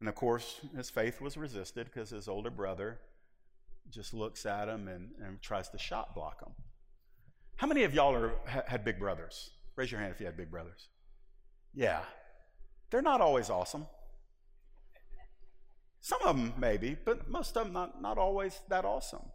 And 0.01 0.09
of 0.09 0.15
course, 0.15 0.61
his 0.75 0.89
faith 0.89 1.21
was 1.21 1.37
resisted 1.37 1.87
because 1.87 2.11
his 2.11 2.27
older 2.27 2.51
brother 2.51 2.99
just 3.91 4.15
looks 4.15 4.47
at 4.47 4.69
him 4.69 4.89
and, 4.89 5.11
and 5.23 5.41
tries 5.43 5.69
to 5.71 5.79
shot 5.79 6.15
block 6.15 6.43
him. 6.43 6.55
How 7.57 7.67
many 7.67 7.85
of 7.85 7.93
y'all 7.93 8.15
are, 8.15 8.33
had 8.67 8.85
big 8.85 8.99
brothers? 8.99 9.51
Raise 9.77 9.93
your 9.93 10.01
hand 10.01 10.13
if 10.13 10.21
you 10.21 10.27
had 10.27 10.37
big 10.37 10.51
brothers. 10.51 10.89
Yeah. 11.75 12.01
They're 12.91 13.03
not 13.03 13.21
always 13.21 13.51
awesome. 13.51 13.87
Some 16.01 16.21
of 16.25 16.35
them 16.35 16.55
maybe, 16.57 16.97
but 17.05 17.29
most 17.29 17.57
of 17.57 17.65
them 17.65 17.75
not, 17.75 18.01
not 18.01 18.17
always 18.17 18.59
that 18.69 18.87
awesome. 18.87 19.27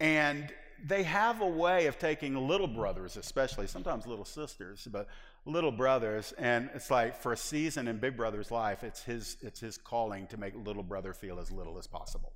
And 0.00 0.52
they 0.86 1.02
have 1.02 1.40
a 1.40 1.46
way 1.46 1.86
of 1.86 1.98
taking 1.98 2.36
little 2.46 2.66
brothers, 2.66 3.16
especially, 3.16 3.66
sometimes 3.66 4.06
little 4.06 4.24
sisters, 4.24 4.86
but 4.90 5.08
little 5.46 5.72
brothers, 5.72 6.32
and 6.38 6.70
it's 6.74 6.90
like 6.90 7.16
for 7.20 7.32
a 7.32 7.36
season 7.36 7.88
in 7.88 7.98
Big 7.98 8.16
Brother's 8.16 8.50
life, 8.50 8.84
it's 8.84 9.02
his, 9.02 9.36
it's 9.40 9.60
his 9.60 9.78
calling 9.78 10.26
to 10.28 10.36
make 10.36 10.54
little 10.64 10.82
brother 10.82 11.12
feel 11.12 11.38
as 11.38 11.50
little 11.50 11.78
as 11.78 11.86
possible. 11.86 12.32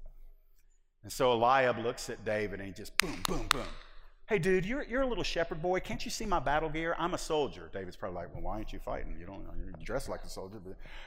And 1.03 1.13
so 1.13 1.33
Eliab 1.33 1.79
looks 1.79 2.11
at 2.11 2.25
David 2.25 2.61
and 2.61 2.69
he 2.69 2.75
just 2.75 2.97
boom, 2.99 3.23
boom, 3.27 3.49
boom. 3.53 3.63
Hey, 4.27 4.39
dude, 4.39 4.67
you're, 4.67 4.85
you're 4.85 5.03
a 5.03 5.07
little 5.07 5.25
shepherd 5.25 5.63
boy. 5.63 5.81
Can't 5.81 6.05
you 6.05 6.11
see 6.11 6.27
my 6.27 6.39
battle 6.39 6.69
gear? 6.69 6.95
I'm 6.99 7.15
a 7.15 7.19
soldier. 7.19 7.71
David's 7.73 7.97
probably 7.97 8.17
like, 8.17 8.35
well, 8.35 8.43
why 8.43 8.57
aren't 8.57 8.75
you 8.75 8.79
fighting? 8.79 9.17
You 9.19 9.25
don't 9.25 9.43
you 9.57 9.73
dress 9.85 10.07
like 10.07 10.23
a 10.23 10.29
soldier. 10.29 10.59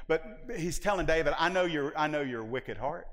But, 0.08 0.48
but 0.48 0.58
he's 0.60 0.80
telling 0.80 1.06
David, 1.06 1.34
I 1.38 1.50
know, 1.50 1.66
your, 1.66 1.94
I 1.96 2.08
know 2.08 2.22
your 2.22 2.44
wicked 2.44 2.78
heart. 2.78 3.08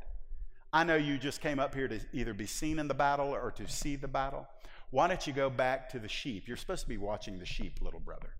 I 0.72 0.84
know 0.84 0.96
you 0.96 1.18
just 1.18 1.40
came 1.40 1.58
up 1.58 1.74
here 1.74 1.88
to 1.88 2.00
either 2.12 2.34
be 2.34 2.46
seen 2.46 2.78
in 2.78 2.88
the 2.88 2.94
battle 2.94 3.28
or 3.28 3.50
to 3.52 3.68
see 3.68 3.96
the 3.96 4.08
battle. 4.08 4.46
Why 4.90 5.08
don't 5.08 5.26
you 5.26 5.32
go 5.32 5.50
back 5.50 5.88
to 5.90 5.98
the 5.98 6.08
sheep? 6.08 6.46
You're 6.46 6.56
supposed 6.56 6.82
to 6.82 6.88
be 6.88 6.98
watching 6.98 7.38
the 7.38 7.46
sheep, 7.46 7.80
little 7.80 8.00
brother. 8.00 8.34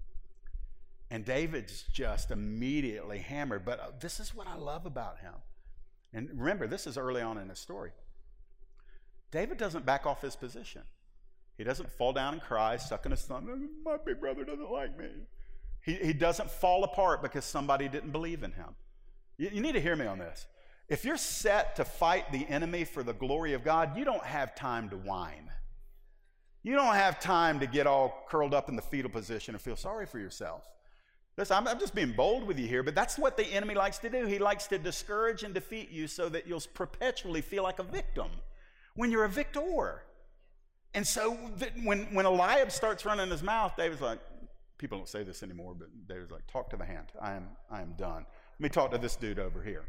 And 1.11 1.24
David's 1.24 1.85
just 1.93 2.31
immediately 2.31 3.18
hammered. 3.18 3.64
But 3.64 3.81
uh, 3.81 3.87
this 4.01 4.20
is 4.20 4.35
what 4.35 4.47
I 4.47 4.57
love 4.57 4.85
about 4.85 5.18
him. 5.20 5.35
And 6.12 6.29
remember, 6.35 6.66
this 6.66 6.87
is 6.87 6.99
early 6.99 7.22
on 7.22 7.39
in 7.39 7.49
his 7.49 7.59
story. 7.59 7.93
David 9.31 9.59
doesn't 9.59 9.85
back 9.85 10.07
off 10.07 10.22
his 10.22 10.37
position. 10.37 10.83
He 11.57 11.64
doesn't 11.64 11.91
fall 11.91 12.12
down 12.12 12.35
and 12.35 12.43
cry, 12.43 12.76
sucking 12.76 13.11
his 13.11 13.22
thumb. 13.22 13.68
My 13.85 13.97
big 14.05 14.20
brother 14.20 14.45
doesn't 14.45 14.70
like 14.70 14.97
me. 14.99 15.09
He, 15.85 15.95
he 15.95 16.12
doesn't 16.12 16.51
fall 16.51 16.85
apart 16.85 17.22
because 17.22 17.45
somebody 17.45 17.89
didn't 17.89 18.11
believe 18.11 18.43
in 18.43 18.53
him. 18.53 18.74
You, 19.37 19.51
you 19.55 19.61
need 19.61 19.72
to 19.72 19.81
hear 19.81 19.97
me 19.97 20.07
on 20.07 20.18
this. 20.18 20.47
If 20.89 21.05
you're 21.05 21.18
set 21.18 21.76
to 21.76 21.84
fight 21.84 22.32
the 22.32 22.47
enemy 22.49 22.84
for 22.84 23.03
the 23.03 23.12
glory 23.12 23.53
of 23.53 23.62
God, 23.62 23.97
you 23.97 24.05
don't 24.05 24.24
have 24.24 24.55
time 24.55 24.89
to 24.91 24.97
whine. 24.97 25.51
You 26.62 26.74
don't 26.74 26.95
have 26.95 27.20
time 27.20 27.61
to 27.61 27.66
get 27.66 27.86
all 27.86 28.24
curled 28.28 28.55
up 28.55 28.68
in 28.68 28.76
the 28.76 28.82
fetal 28.82 29.11
position 29.11 29.55
and 29.55 29.61
feel 29.61 29.76
sorry 29.76 30.07
for 30.07 30.18
yourself. 30.18 30.66
Listen, 31.36 31.57
I'm, 31.57 31.68
I'm, 31.68 31.78
just 31.78 31.95
being 31.95 32.12
bold 32.12 32.45
with 32.45 32.59
you 32.59 32.66
here, 32.66 32.82
but 32.82 32.97
that's 32.97 33.16
what 33.16 33.36
the 33.36 33.47
enemy 33.47 33.74
likes 33.74 33.99
to 33.99 34.11
do. 34.11 34.26
He 34.26 34.39
likes 34.39 34.66
to 34.68 34.78
discourage 34.78 35.45
and 35.45 35.55
defeat 35.55 35.91
you 35.91 36.09
so 36.09 36.28
that 36.30 36.49
you'll 36.49 36.62
perpetually 36.74 37.43
feel 37.43 37.62
like 37.62 37.78
a 37.78 37.84
victim 37.84 38.28
when 38.97 39.12
you're 39.12 39.24
a 39.24 39.28
victor. 39.28 40.03
And 40.95 41.07
so 41.07 41.34
when, 41.84 42.12
when 42.12 42.26
Eliab 42.26 42.72
starts 42.72 43.05
running 43.05 43.30
his 43.30 43.43
mouth, 43.43 43.74
David's 43.76 44.01
like, 44.01 44.18
people 44.78 44.99
don't 44.99 45.09
say 45.09 45.22
this 45.22 45.45
anymore, 45.45 45.76
but 45.78 45.89
David's 46.09 46.32
like, 46.32 46.47
talk 46.51 46.70
to 46.70 46.76
the 46.76 46.84
hand. 46.84 47.12
I 47.20 47.34
am, 47.34 47.51
I 47.70 47.82
am 47.82 47.93
done. 47.97 48.26
Let 48.59 48.61
me 48.61 48.68
talk 48.68 48.91
to 48.91 48.99
this 48.99 49.14
dude 49.14 49.39
over 49.39 49.62
here. 49.62 49.84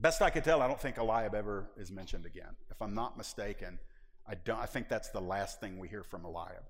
Best 0.00 0.22
I 0.22 0.30
could 0.30 0.44
tell, 0.44 0.62
I 0.62 0.68
don't 0.68 0.80
think 0.80 0.96
Eliab 0.96 1.34
ever 1.34 1.70
is 1.76 1.90
mentioned 1.90 2.24
again. 2.24 2.54
If 2.70 2.80
I'm 2.80 2.94
not 2.94 3.18
mistaken, 3.18 3.78
I, 4.26 4.34
don't, 4.34 4.58
I 4.58 4.66
think 4.66 4.88
that's 4.88 5.08
the 5.08 5.20
last 5.20 5.60
thing 5.60 5.78
we 5.78 5.88
hear 5.88 6.04
from 6.04 6.24
Eliab. 6.24 6.62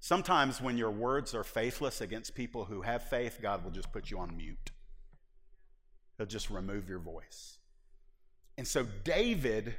Sometimes 0.00 0.60
when 0.60 0.76
your 0.76 0.90
words 0.90 1.34
are 1.34 1.44
faithless 1.44 2.02
against 2.02 2.34
people 2.34 2.66
who 2.66 2.82
have 2.82 3.02
faith, 3.04 3.38
God 3.40 3.64
will 3.64 3.70
just 3.70 3.90
put 3.90 4.10
you 4.10 4.18
on 4.18 4.36
mute. 4.36 4.72
He'll 6.18 6.26
just 6.26 6.50
remove 6.50 6.88
your 6.88 6.98
voice. 6.98 7.56
And 8.58 8.68
so 8.68 8.86
David 9.02 9.74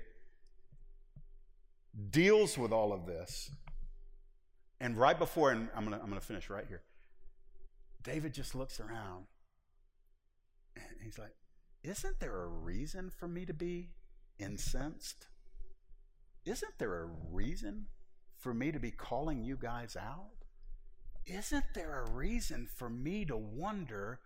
deals 2.09 2.57
with 2.57 2.71
all 2.71 2.91
of 2.91 3.05
this. 3.05 3.51
And 4.79 4.97
right 4.97 5.17
before, 5.17 5.51
and 5.51 5.69
I'm 5.75 5.85
going 5.85 5.95
to 5.95 6.03
I'm 6.03 6.09
going 6.09 6.19
to 6.19 6.25
finish 6.25 6.49
right 6.49 6.65
here, 6.67 6.81
David 8.03 8.33
just 8.33 8.55
looks 8.55 8.79
around 8.79 9.25
and 10.75 10.85
he's 11.03 11.17
like, 11.17 11.33
Isn't 11.87 12.19
there 12.19 12.41
a 12.41 12.47
reason 12.47 13.11
for 13.11 13.27
me 13.27 13.45
to 13.45 13.53
be 13.53 13.91
incensed? 14.39 15.27
Isn't 16.43 16.79
there 16.79 17.03
a 17.03 17.09
reason 17.31 17.85
for 18.39 18.55
me 18.55 18.71
to 18.71 18.79
be 18.79 18.89
calling 18.89 19.43
you 19.43 19.55
guys 19.55 19.95
out? 19.95 20.45
Isn't 21.27 21.65
there 21.75 22.03
a 22.03 22.09
reason 22.09 22.67
for 22.75 22.89
me 22.89 23.23
to 23.25 23.37
wonder 23.37 24.19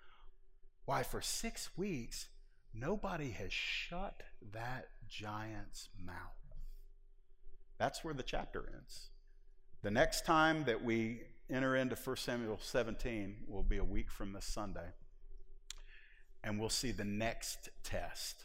why 0.85 1.03
for 1.03 1.21
six 1.21 1.69
weeks 1.75 2.29
nobody 2.73 3.31
has 3.31 3.51
shut 3.51 4.23
that 4.53 4.87
giant's 5.09 5.89
mouth? 6.01 6.15
That's 7.77 8.05
where 8.05 8.13
the 8.13 8.23
chapter 8.23 8.71
ends. 8.73 9.09
The 9.81 9.91
next 9.91 10.25
time 10.25 10.63
that 10.63 10.81
we 10.81 11.23
enter 11.49 11.75
into 11.75 11.97
1 11.97 12.15
Samuel 12.15 12.59
17 12.61 13.35
will 13.49 13.63
be 13.63 13.77
a 13.77 13.83
week 13.83 14.09
from 14.09 14.31
this 14.31 14.45
Sunday. 14.45 14.93
And 16.43 16.59
we'll 16.59 16.69
see 16.69 16.91
the 16.91 17.05
next 17.05 17.69
test 17.83 18.43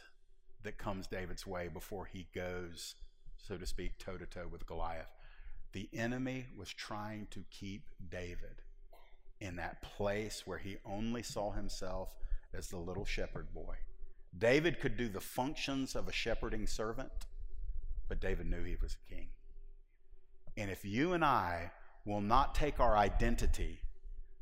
that 0.63 0.77
comes 0.77 1.07
David's 1.07 1.47
way 1.47 1.69
before 1.71 2.05
he 2.05 2.27
goes, 2.33 2.95
so 3.37 3.57
to 3.57 3.65
speak, 3.65 3.97
toe 3.97 4.17
to 4.17 4.25
toe 4.25 4.47
with 4.51 4.65
Goliath. 4.65 5.11
The 5.71 5.89
enemy 5.93 6.47
was 6.57 6.69
trying 6.69 7.27
to 7.31 7.43
keep 7.51 7.83
David 8.09 8.61
in 9.39 9.57
that 9.57 9.81
place 9.81 10.43
where 10.45 10.57
he 10.57 10.77
only 10.85 11.23
saw 11.23 11.51
himself 11.51 12.15
as 12.53 12.69
the 12.69 12.77
little 12.77 13.05
shepherd 13.05 13.53
boy. 13.53 13.75
David 14.37 14.79
could 14.79 14.97
do 14.97 15.07
the 15.07 15.21
functions 15.21 15.95
of 15.95 16.07
a 16.07 16.13
shepherding 16.13 16.67
servant 16.67 17.11
but 18.07 18.19
David 18.19 18.49
knew 18.49 18.63
he 18.63 18.77
was 18.81 18.95
a 18.95 19.13
king. 19.13 19.27
And 20.57 20.69
if 20.69 20.85
you 20.85 21.13
and 21.13 21.23
I 21.23 21.71
will 22.05 22.21
not 22.21 22.55
take 22.55 22.79
our 22.79 22.95
identity 22.95 23.81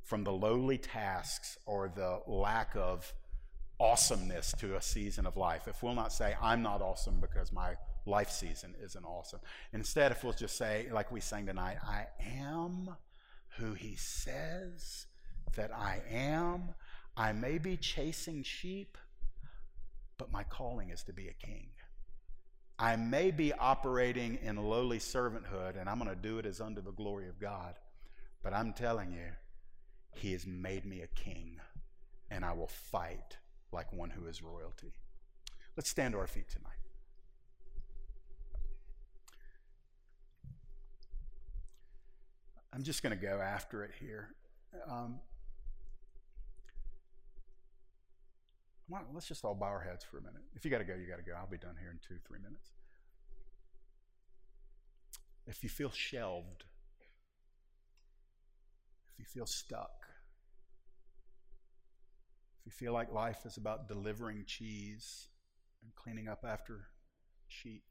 from 0.04 0.24
the 0.24 0.32
lowly 0.32 0.78
tasks 0.78 1.58
or 1.66 1.90
the 1.90 2.20
lack 2.28 2.76
of 2.76 3.14
awesomeness 3.80 4.54
to 4.60 4.76
a 4.76 4.82
season 4.82 5.26
of 5.26 5.38
life, 5.38 5.68
if 5.68 5.82
we'll 5.84 5.96
not 5.96 6.14
say, 6.14 6.36
I'm 6.42 6.62
not 6.62 6.82
awesome 6.82 7.20
because 7.20 7.52
my 7.52 7.76
life 8.06 8.30
season 8.30 8.76
isn't 8.84 9.04
awesome. 9.04 9.40
Instead, 9.74 10.12
if 10.12 10.24
we'll 10.24 10.34
just 10.34 10.58
say, 10.58 10.88
like 10.92 11.12
we 11.12 11.20
sang 11.20 11.46
tonight, 11.46 11.78
I 11.84 12.08
am 12.40 12.96
who 13.58 13.74
he 13.74 13.96
says 13.96 15.06
that 15.56 15.72
I 15.74 16.02
am. 16.12 16.76
I 17.16 17.32
may 17.34 17.58
be 17.58 17.78
chasing 17.78 18.44
sheep, 18.44 18.98
but 20.18 20.32
my 20.32 20.44
calling 20.44 20.90
is 20.90 21.04
to 21.04 21.14
be 21.14 21.28
a 21.28 21.34
king. 21.34 21.68
I 22.80 22.96
may 22.96 23.32
be 23.32 23.54
operating 23.54 24.40
in 24.42 24.58
lowly 24.58 24.98
servanthood, 24.98 25.80
and 25.80 25.88
I'm 25.88 26.00
going 26.00 26.10
to 26.10 26.16
do 26.16 26.40
it 26.40 26.46
as 26.46 26.60
under 26.60 26.82
the 26.82 26.92
glory 26.92 27.30
of 27.30 27.40
God. 27.40 27.76
But 28.42 28.54
I'm 28.54 28.74
telling 28.74 29.12
you, 29.12 29.32
He 30.16 30.32
has 30.32 30.48
made 30.48 30.86
me 30.86 31.02
a 31.02 31.08
king, 31.08 31.60
and 32.32 32.44
I 32.44 32.54
will 32.54 32.68
fight 32.68 33.38
like 33.74 33.92
one 33.92 34.10
who 34.10 34.28
is 34.28 34.42
royalty. 34.42 34.94
Let's 35.76 35.90
stand 35.90 36.14
to 36.14 36.20
our 36.20 36.28
feet 36.28 36.50
tonight. 36.50 36.70
I'm 42.74 42.84
just 42.84 43.04
going 43.04 43.18
to 43.18 43.22
go 43.22 43.40
after 43.40 43.84
it 43.84 43.92
here. 44.00 44.30
Um, 44.90 45.20
let's 49.14 49.28
just 49.28 49.46
all 49.46 49.56
bow 49.56 49.68
our 49.68 49.82
heads 49.82 50.04
for 50.04 50.18
a 50.18 50.22
minute. 50.22 50.42
If 50.56 50.66
you 50.66 50.72
got 50.72 50.80
to 50.80 50.84
go, 50.84 50.94
you 50.94 51.08
got 51.08 51.18
to 51.18 51.24
go. 51.24 51.34
I'll 51.38 51.48
be 51.48 51.58
done 51.58 51.76
here 51.80 51.92
in 51.92 52.00
two, 52.08 52.20
three 52.28 52.40
minutes. 52.40 52.72
If 55.46 55.64
you 55.64 55.70
feel 55.70 55.92
shelved, 55.92 56.64
if 59.14 59.20
you 59.20 59.26
feel 59.26 59.46
stuck, 59.46 60.08
if 62.66 62.66
you 62.66 62.72
feel 62.72 62.94
like 62.94 63.12
life 63.12 63.46
is 63.46 63.58
about 63.58 63.88
delivering 63.88 64.46
cheese 64.46 65.28
and 65.82 65.94
cleaning 65.96 66.28
up 66.28 66.46
after 66.48 66.88
sheep, 67.48 67.84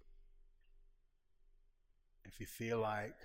if 2.25 2.41
you 2.41 2.47
feel 2.47 2.79
like 2.79 3.17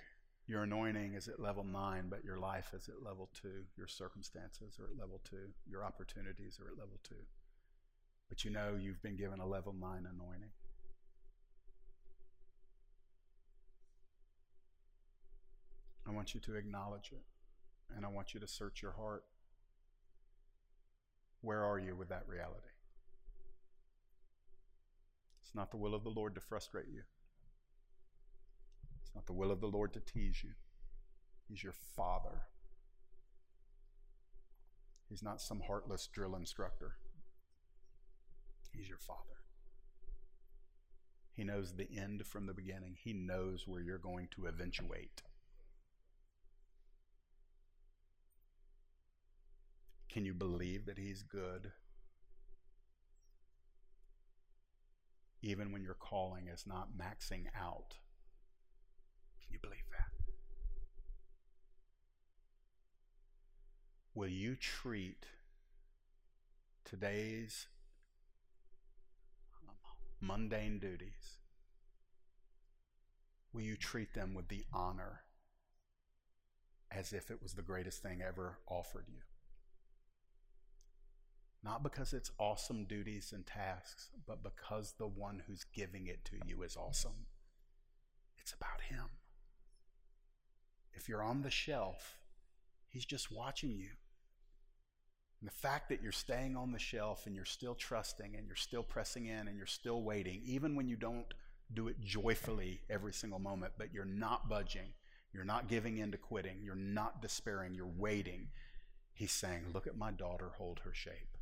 your 0.46 0.62
anointing 0.62 1.14
is 1.14 1.28
at 1.28 1.40
level 1.40 1.64
nine, 1.64 2.06
but 2.08 2.24
your 2.24 2.38
life 2.38 2.70
is 2.74 2.88
at 2.88 3.02
level 3.02 3.30
two, 3.40 3.64
your 3.76 3.86
circumstances 3.86 4.78
are 4.78 4.86
at 4.86 4.98
level 4.98 5.20
two, 5.28 5.52
your 5.70 5.84
opportunities 5.84 6.58
are 6.60 6.68
at 6.68 6.78
level 6.78 6.98
two 7.02 7.24
but 8.28 8.44
you 8.44 8.50
know 8.50 8.76
you've 8.78 9.02
been 9.02 9.16
given 9.16 9.40
a 9.40 9.46
level 9.46 9.72
9 9.72 9.90
anointing. 9.90 10.50
I 16.06 16.10
want 16.10 16.34
you 16.34 16.40
to 16.40 16.54
acknowledge 16.54 17.10
it, 17.12 17.24
and 17.94 18.04
I 18.04 18.08
want 18.08 18.32
you 18.34 18.40
to 18.40 18.48
search 18.48 18.82
your 18.82 18.92
heart. 18.92 19.24
Where 21.40 21.64
are 21.64 21.78
you 21.78 21.94
with 21.94 22.08
that 22.08 22.26
reality? 22.26 22.68
It's 25.42 25.54
not 25.54 25.70
the 25.70 25.76
will 25.76 25.94
of 25.94 26.04
the 26.04 26.10
Lord 26.10 26.34
to 26.34 26.40
frustrate 26.40 26.88
you. 26.92 27.02
It's 29.02 29.14
not 29.14 29.26
the 29.26 29.32
will 29.32 29.50
of 29.50 29.60
the 29.60 29.66
Lord 29.66 29.94
to 29.94 30.00
tease 30.00 30.42
you. 30.44 30.50
He's 31.48 31.62
your 31.62 31.72
Father. 31.72 32.42
He's 35.08 35.22
not 35.22 35.40
some 35.40 35.62
heartless 35.66 36.06
drill 36.12 36.36
instructor. 36.36 36.96
He's 38.72 38.88
your 38.88 38.98
Father. 38.98 39.38
He 41.32 41.44
knows 41.44 41.72
the 41.72 41.88
end 41.96 42.26
from 42.26 42.46
the 42.46 42.52
beginning, 42.52 42.96
He 43.00 43.12
knows 43.12 43.66
where 43.66 43.80
you're 43.80 43.96
going 43.96 44.28
to 44.32 44.46
eventuate. 44.46 45.22
Can 50.08 50.24
you 50.24 50.34
believe 50.34 50.86
that 50.86 50.98
He's 50.98 51.22
good? 51.22 51.72
Even 55.42 55.72
when 55.72 55.82
your 55.82 55.94
calling 55.94 56.48
is 56.48 56.64
not 56.66 56.88
maxing 56.98 57.46
out. 57.56 57.94
Can 59.40 59.52
you 59.52 59.58
believe 59.60 59.84
that? 59.90 60.32
Will 64.14 64.28
you 64.28 64.56
treat 64.56 65.26
today's 66.88 67.66
um, 69.68 69.74
mundane 70.20 70.78
duties, 70.78 71.36
will 73.52 73.60
you 73.60 73.76
treat 73.76 74.14
them 74.14 74.34
with 74.34 74.48
the 74.48 74.64
honor 74.72 75.20
as 76.90 77.12
if 77.12 77.30
it 77.30 77.42
was 77.42 77.52
the 77.52 77.62
greatest 77.62 78.02
thing 78.02 78.22
ever 78.26 78.58
offered 78.66 79.04
you. 79.08 79.20
Not 81.62 81.82
because 81.82 82.12
it's 82.12 82.30
awesome 82.38 82.84
duties 82.84 83.32
and 83.34 83.44
tasks, 83.46 84.10
but 84.26 84.42
because 84.42 84.94
the 84.98 85.08
one 85.08 85.42
who's 85.46 85.64
giving 85.64 86.06
it 86.06 86.24
to 86.26 86.36
you 86.46 86.62
is 86.62 86.76
awesome. 86.76 87.26
It's 88.38 88.52
about 88.52 88.82
him. 88.88 89.10
If 90.92 91.08
you're 91.08 91.22
on 91.22 91.42
the 91.42 91.50
shelf, 91.50 92.18
he's 92.88 93.04
just 93.04 93.32
watching 93.32 93.70
you. 93.70 93.90
And 95.40 95.48
the 95.48 95.54
fact 95.54 95.88
that 95.88 96.02
you're 96.02 96.12
staying 96.12 96.56
on 96.56 96.72
the 96.72 96.78
shelf 96.78 97.26
and 97.26 97.34
you're 97.34 97.44
still 97.44 97.74
trusting 97.74 98.34
and 98.36 98.46
you're 98.46 98.56
still 98.56 98.82
pressing 98.82 99.26
in 99.26 99.46
and 99.46 99.56
you're 99.56 99.66
still 99.66 100.02
waiting, 100.02 100.42
even 100.44 100.74
when 100.74 100.88
you 100.88 100.96
don't 100.96 101.32
do 101.72 101.88
it 101.88 102.00
joyfully 102.00 102.80
every 102.90 103.12
single 103.12 103.38
moment, 103.38 103.74
but 103.78 103.92
you're 103.92 104.04
not 104.04 104.48
budging, 104.48 104.92
you're 105.32 105.44
not 105.44 105.68
giving 105.68 105.98
in 105.98 106.10
to 106.10 106.18
quitting, 106.18 106.58
you're 106.62 106.74
not 106.74 107.22
despairing, 107.22 107.74
you're 107.74 107.86
waiting. 107.86 108.48
He's 109.12 109.32
saying, 109.32 109.66
Look 109.72 109.86
at 109.86 109.96
my 109.96 110.10
daughter 110.10 110.50
hold 110.56 110.80
her 110.84 110.94
shape. 110.94 111.37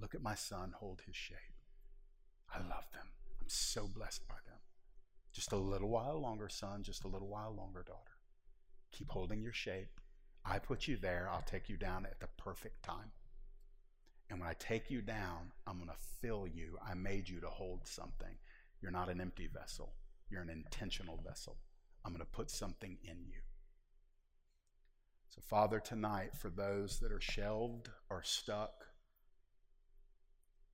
Look 0.00 0.14
at 0.14 0.22
my 0.22 0.34
son 0.34 0.74
hold 0.76 1.02
his 1.06 1.16
shape. 1.16 1.36
I 2.52 2.58
love 2.58 2.84
them. 2.92 3.08
I'm 3.40 3.48
so 3.48 3.88
blessed 3.88 4.26
by 4.28 4.36
them. 4.46 4.58
Just 5.32 5.52
a 5.52 5.56
little 5.56 5.88
while 5.88 6.20
longer, 6.20 6.48
son, 6.48 6.82
just 6.82 7.04
a 7.04 7.08
little 7.08 7.28
while 7.28 7.54
longer, 7.54 7.82
daughter. 7.86 8.18
Keep 8.92 9.10
holding 9.10 9.42
your 9.42 9.52
shape. 9.52 10.00
I 10.44 10.58
put 10.58 10.86
you 10.86 10.96
there. 10.96 11.28
I'll 11.30 11.42
take 11.42 11.68
you 11.68 11.76
down 11.76 12.06
at 12.06 12.20
the 12.20 12.28
perfect 12.38 12.82
time. 12.82 13.12
And 14.30 14.40
when 14.40 14.48
I 14.48 14.54
take 14.54 14.90
you 14.90 15.02
down, 15.02 15.52
I'm 15.66 15.76
going 15.76 15.90
to 15.90 15.96
fill 16.20 16.46
you. 16.46 16.78
I 16.86 16.94
made 16.94 17.28
you 17.28 17.40
to 17.40 17.48
hold 17.48 17.86
something. 17.86 18.36
You're 18.80 18.90
not 18.90 19.08
an 19.08 19.20
empty 19.20 19.46
vessel, 19.46 19.94
you're 20.30 20.42
an 20.42 20.50
intentional 20.50 21.20
vessel. 21.26 21.56
I'm 22.04 22.12
going 22.12 22.24
to 22.24 22.30
put 22.30 22.50
something 22.50 22.98
in 23.02 23.24
you. 23.26 23.40
So, 25.28 25.40
Father, 25.42 25.80
tonight, 25.80 26.36
for 26.36 26.50
those 26.50 26.98
that 27.00 27.12
are 27.12 27.20
shelved 27.20 27.90
or 28.08 28.22
stuck, 28.22 28.85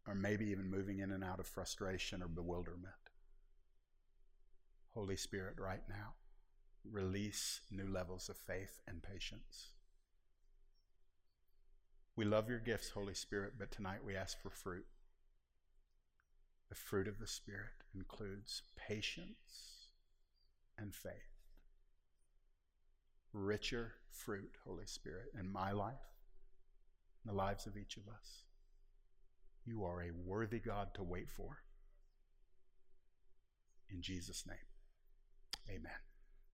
or 0.07 0.15
maybe 0.15 0.47
even 0.47 0.71
moving 0.71 0.99
in 0.99 1.11
and 1.11 1.23
out 1.23 1.39
of 1.39 1.47
frustration 1.47 2.23
or 2.23 2.29
bewilderment, 2.29 2.95
Holy 4.95 5.17
Spirit, 5.17 5.55
right 5.59 5.83
now, 5.89 6.15
release 6.91 7.61
new 7.71 7.87
levels 7.87 8.29
of 8.29 8.37
faith 8.37 8.81
and 8.87 9.03
patience. 9.03 9.69
We 12.15 12.25
love 12.25 12.49
your 12.49 12.59
gifts, 12.59 12.91
Holy 12.91 13.15
Spirit, 13.15 13.55
but 13.59 13.71
tonight 13.71 14.05
we 14.05 14.17
ask 14.17 14.41
for 14.41 14.51
fruit. 14.51 14.85
The 16.69 16.75
fruit 16.75 17.09
of 17.09 17.19
the 17.19 17.27
Spirit 17.27 17.85
includes 17.95 18.63
patience 18.77 19.89
and 20.77 20.95
faith. 20.95 21.13
Richer 23.33 23.93
fruit, 24.11 24.57
Holy 24.67 24.87
Spirit, 24.87 25.33
in 25.39 25.51
my 25.51 25.73
life, 25.73 25.95
in 27.25 27.31
the 27.31 27.37
lives 27.37 27.67
of 27.67 27.79
each 27.79 27.97
of 27.97 28.03
us. 28.09 28.43
You 29.65 29.85
are 29.85 30.03
a 30.03 30.11
worthy 30.11 30.59
God 30.59 30.89
to 30.95 31.03
wait 31.03 31.31
for. 31.31 31.59
In 33.91 34.03
Jesus' 34.03 34.45
name, 34.47 34.57
amen. 35.69 36.12